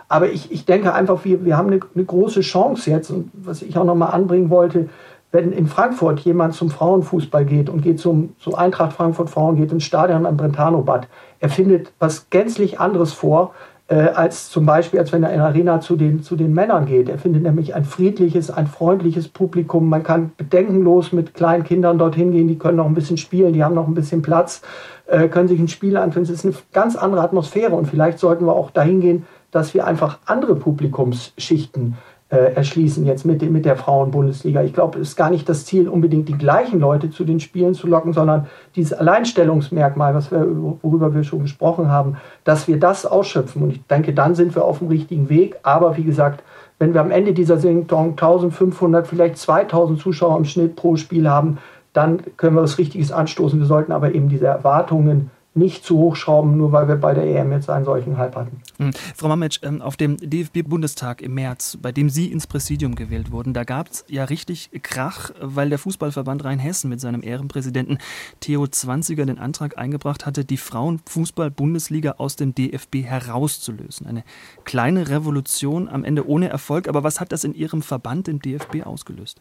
Aber 0.09 0.29
ich, 0.29 0.53
ich 0.53 0.67
denke 0.67 0.93
einfach, 0.93 1.25
wir, 1.25 1.47
wir 1.47 1.57
haben 1.57 1.69
eine, 1.69 1.81
eine 1.95 2.05
große 2.05 2.43
Chance 2.43 2.91
jetzt. 2.91 3.11
Und 3.11 3.31
was 3.33 3.63
ich 3.63 3.79
auch 3.79 3.85
nochmal 3.85 4.13
anbringen 4.13 4.51
wollte, 4.51 4.91
wenn 5.35 5.51
in 5.51 5.67
Frankfurt 5.67 6.21
jemand 6.21 6.55
zum 6.55 6.71
Frauenfußball 6.71 7.45
geht 7.45 7.69
und 7.69 7.83
geht 7.83 7.99
zum, 7.99 8.37
zu 8.39 8.55
Eintracht 8.55 8.93
Frankfurt 8.93 9.29
Frauen, 9.29 9.57
geht 9.57 9.73
ins 9.73 9.83
Stadion 9.83 10.27
am 10.27 10.37
Brentano-Bad, 10.37 11.09
er 11.41 11.49
findet 11.49 11.93
was 11.99 12.31
gänzlich 12.31 12.79
anderes 12.79 13.13
vor, 13.13 13.53
äh, 13.89 13.97
als 13.97 14.49
zum 14.49 14.65
Beispiel, 14.65 15.01
als 15.01 15.13
wenn 15.13 15.25
er 15.25 15.33
in 15.33 15.39
der 15.39 15.47
Arena 15.47 15.81
zu 15.81 15.97
den, 15.97 16.23
zu 16.23 16.37
den 16.37 16.55
Männern 16.55 16.87
geht. 16.87 17.09
Er 17.09 17.19
findet 17.19 17.43
nämlich 17.43 17.75
ein 17.75 17.85
friedliches, 17.85 18.49
ein 18.49 18.69
freundliches 18.69 19.27
Publikum. 19.27 19.89
Man 19.89 20.05
kann 20.05 20.31
bedenkenlos 20.37 21.13
mit 21.13 21.35
kleinen 21.35 21.65
Kindern 21.65 21.99
dorthin 21.99 22.31
gehen, 22.31 22.47
die 22.47 22.57
können 22.57 22.77
noch 22.77 22.87
ein 22.87 22.95
bisschen 22.95 23.17
spielen, 23.17 23.53
die 23.53 23.65
haben 23.65 23.75
noch 23.75 23.89
ein 23.89 23.95
bisschen 23.95 24.23
Platz, 24.23 24.63
äh, 25.07 25.27
können 25.27 25.49
sich 25.49 25.59
ein 25.59 25.67
Spiel 25.67 25.97
anschauen. 25.97 26.23
Es 26.23 26.31
ist 26.31 26.45
eine 26.45 26.55
ganz 26.73 26.95
andere 26.95 27.23
Atmosphäre 27.23 27.75
und 27.75 27.87
vielleicht 27.87 28.21
sollten 28.21 28.47
wir 28.47 28.55
auch 28.55 28.71
dahin 28.71 29.01
gehen, 29.01 29.27
dass 29.51 29.75
wir 29.75 29.85
einfach 29.85 30.19
andere 30.27 30.55
Publikumsschichten 30.55 31.93
äh, 31.93 32.14
erschließen 32.39 33.05
jetzt 33.07 33.25
mit, 33.25 33.43
mit 33.51 33.65
der 33.65 33.77
Frauenbundesliga. 33.77 34.63
Ich 34.63 34.73
glaube, 34.73 34.99
es 34.99 35.11
ist 35.11 35.17
gar 35.17 35.31
nicht 35.31 35.49
das 35.49 35.65
Ziel, 35.65 35.89
unbedingt 35.89 36.29
die 36.29 36.39
gleichen 36.39 36.81
Leute 36.81 37.11
zu 37.11 37.25
den 37.25 37.41
Spielen 37.41 37.75
zu 37.75 37.87
locken, 37.87 38.13
sondern 38.13 38.47
dieses 38.77 38.93
Alleinstellungsmerkmal, 38.93 40.15
was 40.15 40.31
wir, 40.31 40.47
worüber 40.83 41.15
wir 41.15 41.25
schon 41.25 41.41
gesprochen 41.41 41.89
haben, 41.89 42.17
dass 42.45 42.69
wir 42.69 42.79
das 42.79 43.07
ausschöpfen. 43.07 43.63
Und 43.63 43.71
ich 43.71 43.87
denke, 43.87 44.13
dann 44.13 44.35
sind 44.35 44.55
wir 44.55 44.65
auf 44.65 44.79
dem 44.79 44.89
richtigen 44.89 45.29
Weg. 45.29 45.57
Aber 45.63 45.97
wie 45.97 46.05
gesagt, 46.05 46.43
wenn 46.79 46.95
wir 46.95 47.01
am 47.01 47.11
Ende 47.11 47.33
dieser 47.33 47.57
Saison 47.57 47.83
1500, 48.11 49.07
vielleicht 49.07 49.39
2000 49.39 50.01
Zuschauer 50.01 50.37
im 50.37 50.45
Schnitt 50.45 50.77
pro 50.77 50.97
Spiel 50.97 51.29
haben, 51.29 51.59
dann 51.93 52.21
können 52.37 52.57
wir 52.57 52.63
was 52.63 52.79
Richtiges 52.79 53.13
anstoßen. 53.13 53.59
Wir 53.59 53.67
sollten 53.67 53.93
aber 53.93 54.15
eben 54.15 54.29
diese 54.29 54.47
Erwartungen 54.47 55.31
nicht 55.55 55.85
zu 55.85 55.97
hochschrauben, 55.97 56.57
nur 56.57 56.73
weil 56.73 56.89
wir 56.89 56.97
bei 56.97 57.15
der 57.15 57.25
EM 57.25 57.53
jetzt 57.53 57.71
einen 57.71 57.85
solchen 57.85 58.19
Hype 58.19 58.35
hatten. 58.35 58.61
Mhm. 58.79 58.91
Frau 59.15 59.29
Mametsch, 59.29 59.61
ähm, 59.63 59.81
auf 59.81 59.97
dem 59.97 60.17
DFB-Bundestag 60.17 61.23
im 61.23 61.35
März, 61.35 61.79
bei 61.81 61.93
dem 61.93 62.11
Sie 62.11 62.33
ins 62.33 62.47
Präsidium 62.49 62.97
gewählt 62.97 63.31
wurden, 63.31 63.55
da 63.55 63.63
gab 63.63 63.89
es 63.89 64.05
ja 64.09 64.25
richtig 64.25 64.71
Krach, 64.83 65.31
weil 65.41 65.69
der 65.69 65.79
Fußballverband 65.79 66.45
Rheinhessen 66.45 66.91
mit 66.91 67.01
seinem 67.01 67.23
Ehrenpräsidenten 67.23 67.99
Theo 68.41 68.67
Zwanziger 68.67 69.27
den 69.27 69.39
Antrag 69.39 69.79
eingebracht 69.79 70.27
hatte, 70.27 70.45
die 70.45 70.57
Frauenfußball-Bundesliga 70.57 72.17
aus 72.19 72.35
dem 72.35 72.55
DFB 72.55 73.05
herauszulösen. 73.05 74.07
Eine 74.07 74.25
kleine 74.65 75.09
Revolution, 75.09 75.89
am 75.89 76.03
Ende 76.05 76.29
ohne 76.29 76.49
Erfolg. 76.49 76.89
Aber 76.89 77.05
was 77.05 77.21
hat 77.21 77.31
das 77.31 77.45
in 77.45 77.55
Ihrem 77.55 77.83
Verband, 77.83 78.27
dem 78.27 78.41
DFB, 78.41 78.85
ausgelöst? 78.85 79.41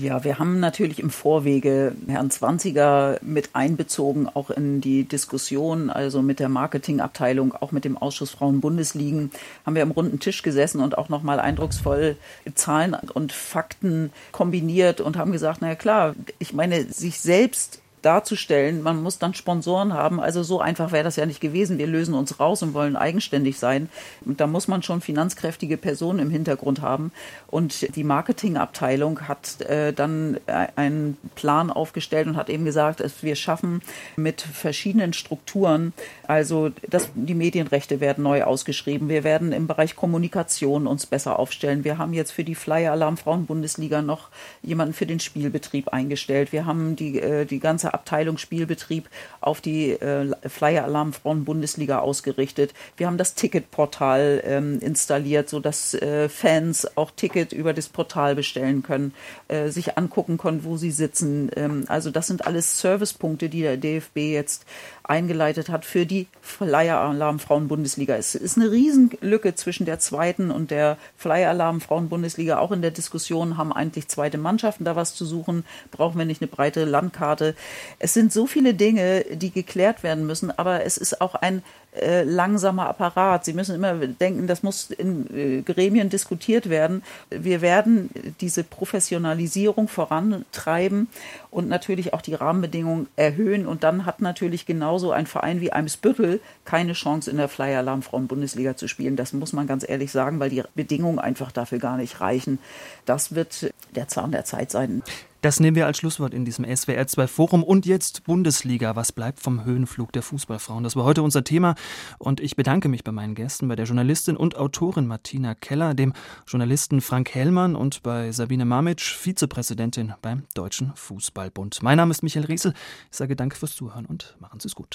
Ja, 0.00 0.22
wir 0.22 0.38
haben 0.38 0.60
natürlich 0.60 1.00
im 1.00 1.10
Vorwege 1.10 1.92
Herrn 2.06 2.30
Zwanziger 2.30 3.18
mit 3.20 3.50
einbezogen, 3.54 4.28
auch 4.32 4.48
in 4.48 4.80
die 4.80 5.02
Diskussion, 5.02 5.90
also 5.90 6.22
mit 6.22 6.38
der 6.38 6.48
Marketingabteilung, 6.48 7.52
auch 7.52 7.72
mit 7.72 7.84
dem 7.84 7.98
Ausschuss 7.98 8.30
Frauen 8.30 8.60
Bundesligen, 8.60 9.32
haben 9.66 9.74
wir 9.74 9.82
am 9.82 9.90
runden 9.90 10.20
Tisch 10.20 10.42
gesessen 10.42 10.82
und 10.82 10.96
auch 10.96 11.08
nochmal 11.08 11.40
eindrucksvoll 11.40 12.16
Zahlen 12.54 12.94
und 12.94 13.32
Fakten 13.32 14.12
kombiniert 14.30 15.00
und 15.00 15.16
haben 15.16 15.32
gesagt, 15.32 15.62
na 15.62 15.68
ja 15.70 15.74
klar, 15.74 16.14
ich 16.38 16.52
meine, 16.52 16.84
sich 16.84 17.18
selbst 17.18 17.80
darzustellen. 18.02 18.82
Man 18.82 19.02
muss 19.02 19.18
dann 19.18 19.34
Sponsoren 19.34 19.92
haben. 19.92 20.20
Also 20.20 20.42
so 20.42 20.60
einfach 20.60 20.92
wäre 20.92 21.04
das 21.04 21.16
ja 21.16 21.26
nicht 21.26 21.40
gewesen. 21.40 21.78
Wir 21.78 21.86
lösen 21.86 22.14
uns 22.14 22.40
raus 22.40 22.62
und 22.62 22.74
wollen 22.74 22.96
eigenständig 22.96 23.58
sein. 23.58 23.88
Und 24.24 24.40
da 24.40 24.46
muss 24.46 24.68
man 24.68 24.82
schon 24.82 25.00
finanzkräftige 25.00 25.76
Personen 25.76 26.18
im 26.18 26.30
Hintergrund 26.30 26.82
haben. 26.82 27.12
Und 27.48 27.94
die 27.96 28.04
Marketingabteilung 28.04 29.28
hat 29.28 29.60
äh, 29.62 29.92
dann 29.92 30.38
einen 30.46 31.16
Plan 31.34 31.70
aufgestellt 31.70 32.26
und 32.26 32.36
hat 32.36 32.50
eben 32.50 32.64
gesagt, 32.64 33.02
wir 33.22 33.36
schaffen 33.36 33.82
mit 34.16 34.40
verschiedenen 34.40 35.12
Strukturen, 35.12 35.92
also 36.26 36.70
dass 36.88 37.10
die 37.14 37.34
Medienrechte 37.34 38.00
werden 38.00 38.24
neu 38.24 38.44
ausgeschrieben. 38.44 39.08
Wir 39.08 39.24
werden 39.24 39.52
im 39.52 39.66
Bereich 39.66 39.96
Kommunikation 39.96 40.86
uns 40.86 41.06
besser 41.06 41.38
aufstellen. 41.38 41.84
Wir 41.84 41.98
haben 41.98 42.12
jetzt 42.12 42.32
für 42.32 42.44
die 42.44 42.54
Flyer 42.54 42.92
Alarm 42.92 43.16
Frauen 43.16 43.46
Bundesliga 43.46 44.02
noch 44.02 44.28
jemanden 44.62 44.94
für 44.94 45.06
den 45.06 45.20
Spielbetrieb 45.20 45.88
eingestellt. 45.88 46.52
Wir 46.52 46.66
haben 46.66 46.96
die, 46.96 47.20
äh, 47.20 47.44
die 47.44 47.60
ganze 47.60 47.87
ganze 47.88 47.94
Abteilung 47.94 48.38
Spielbetrieb 48.38 49.08
auf 49.40 49.60
die 49.60 49.90
äh, 49.90 50.34
Flyer 50.48 50.84
Alarm 50.84 51.12
Frauen 51.12 51.44
Bundesliga 51.44 52.00
ausgerichtet. 52.00 52.74
Wir 52.96 53.06
haben 53.06 53.18
das 53.18 53.34
Ticketportal 53.34 54.42
ähm, 54.44 54.78
installiert, 54.80 55.48
so 55.48 55.60
dass 55.60 55.94
äh, 55.94 56.28
Fans 56.28 56.96
auch 56.96 57.10
Ticket 57.10 57.52
über 57.52 57.72
das 57.72 57.88
Portal 57.88 58.34
bestellen 58.34 58.82
können, 58.82 59.14
äh, 59.48 59.68
sich 59.68 59.96
angucken 59.96 60.38
können, 60.38 60.64
wo 60.64 60.76
sie 60.76 60.90
sitzen. 60.90 61.50
Ähm, 61.56 61.84
also 61.88 62.10
das 62.10 62.26
sind 62.26 62.46
alles 62.46 62.80
Servicepunkte, 62.80 63.48
die 63.48 63.62
der 63.62 63.76
DFB 63.76 64.16
jetzt 64.16 64.64
eingeleitet 65.08 65.70
hat 65.70 65.84
für 65.84 66.06
die 66.06 66.26
Flyer 66.40 66.98
Alarm 66.98 67.38
Frauen 67.38 67.66
Bundesliga. 67.66 68.16
Es 68.16 68.34
ist 68.34 68.56
eine 68.56 68.70
Riesenlücke 68.70 69.54
zwischen 69.54 69.86
der 69.86 69.98
zweiten 69.98 70.50
und 70.50 70.70
der 70.70 70.98
Flyer 71.16 71.50
Alarm 71.50 71.80
Frauen 71.80 72.08
Bundesliga. 72.08 72.58
Auch 72.58 72.72
in 72.72 72.82
der 72.82 72.90
Diskussion 72.90 73.56
haben 73.56 73.72
eigentlich 73.72 74.08
zweite 74.08 74.38
Mannschaften 74.38 74.84
da 74.84 74.96
was 74.96 75.14
zu 75.14 75.24
suchen. 75.24 75.64
Brauchen 75.90 76.18
wir 76.18 76.26
nicht 76.26 76.42
eine 76.42 76.48
breite 76.48 76.84
Landkarte? 76.84 77.56
Es 77.98 78.12
sind 78.12 78.32
so 78.32 78.46
viele 78.46 78.74
Dinge, 78.74 79.24
die 79.32 79.50
geklärt 79.50 80.02
werden 80.02 80.26
müssen, 80.26 80.56
aber 80.56 80.84
es 80.84 80.98
ist 80.98 81.20
auch 81.20 81.34
ein 81.34 81.62
äh, 81.96 82.22
langsamer 82.22 82.88
Apparat. 82.88 83.44
Sie 83.44 83.54
müssen 83.54 83.74
immer 83.74 83.94
denken, 83.94 84.46
das 84.46 84.62
muss 84.62 84.90
in 84.90 85.26
äh, 85.34 85.62
Gremien 85.62 86.10
diskutiert 86.10 86.68
werden. 86.68 87.02
Wir 87.30 87.60
werden 87.60 88.10
diese 88.40 88.62
Professionalisierung 88.62 89.88
vorantreiben 89.88 91.08
und 91.50 91.68
natürlich 91.68 92.12
auch 92.12 92.20
die 92.20 92.34
Rahmenbedingungen 92.34 93.08
erhöhen. 93.16 93.66
Und 93.66 93.84
dann 93.84 94.04
hat 94.04 94.20
natürlich 94.20 94.66
genauso 94.66 95.12
ein 95.12 95.26
Verein 95.26 95.60
wie 95.60 95.72
Eimsbüttel 95.72 96.40
keine 96.64 96.92
Chance, 96.92 97.30
in 97.30 97.38
der 97.38 97.48
Flyer 97.48 97.78
Alarm 97.78 98.02
Frauen-Bundesliga 98.02 98.76
zu 98.76 98.86
spielen. 98.86 99.16
Das 99.16 99.32
muss 99.32 99.52
man 99.52 99.66
ganz 99.66 99.88
ehrlich 99.88 100.12
sagen, 100.12 100.40
weil 100.40 100.50
die 100.50 100.62
Bedingungen 100.74 101.18
einfach 101.18 101.52
dafür 101.52 101.78
gar 101.78 101.96
nicht 101.96 102.20
reichen. 102.20 102.58
Das 103.06 103.34
wird 103.34 103.72
der 103.94 104.08
Zahn 104.08 104.32
der 104.32 104.44
Zeit 104.44 104.70
sein. 104.70 105.02
Das 105.40 105.60
nehmen 105.60 105.76
wir 105.76 105.86
als 105.86 105.98
Schlusswort 105.98 106.34
in 106.34 106.44
diesem 106.44 106.64
SWR 106.64 107.06
2 107.06 107.28
Forum. 107.28 107.62
Und 107.62 107.86
jetzt 107.86 108.24
Bundesliga. 108.24 108.96
Was 108.96 109.12
bleibt 109.12 109.38
vom 109.38 109.64
Höhenflug 109.64 110.12
der 110.12 110.22
Fußballfrauen? 110.22 110.82
Das 110.82 110.96
war 110.96 111.04
heute 111.04 111.22
unser 111.22 111.44
Thema. 111.44 111.76
Und 112.18 112.40
ich 112.40 112.56
bedanke 112.56 112.88
mich 112.88 113.04
bei 113.04 113.12
meinen 113.12 113.36
Gästen, 113.36 113.68
bei 113.68 113.76
der 113.76 113.84
Journalistin 113.84 114.36
und 114.36 114.56
Autorin 114.56 115.06
Martina 115.06 115.54
Keller, 115.54 115.94
dem 115.94 116.12
Journalisten 116.48 117.00
Frank 117.00 117.32
Hellmann 117.32 117.76
und 117.76 118.02
bei 118.02 118.32
Sabine 118.32 118.64
Mamitsch, 118.64 119.14
Vizepräsidentin 119.14 120.12
beim 120.22 120.42
Deutschen 120.54 120.90
Fußballbund. 120.96 121.84
Mein 121.84 121.98
Name 121.98 122.10
ist 122.10 122.24
Michael 122.24 122.46
Riesel. 122.46 122.74
Ich 123.10 123.16
sage 123.16 123.36
danke 123.36 123.54
fürs 123.54 123.76
Zuhören 123.76 124.06
und 124.06 124.36
machen 124.40 124.58
Sie 124.58 124.66
es 124.66 124.74
gut. 124.74 124.86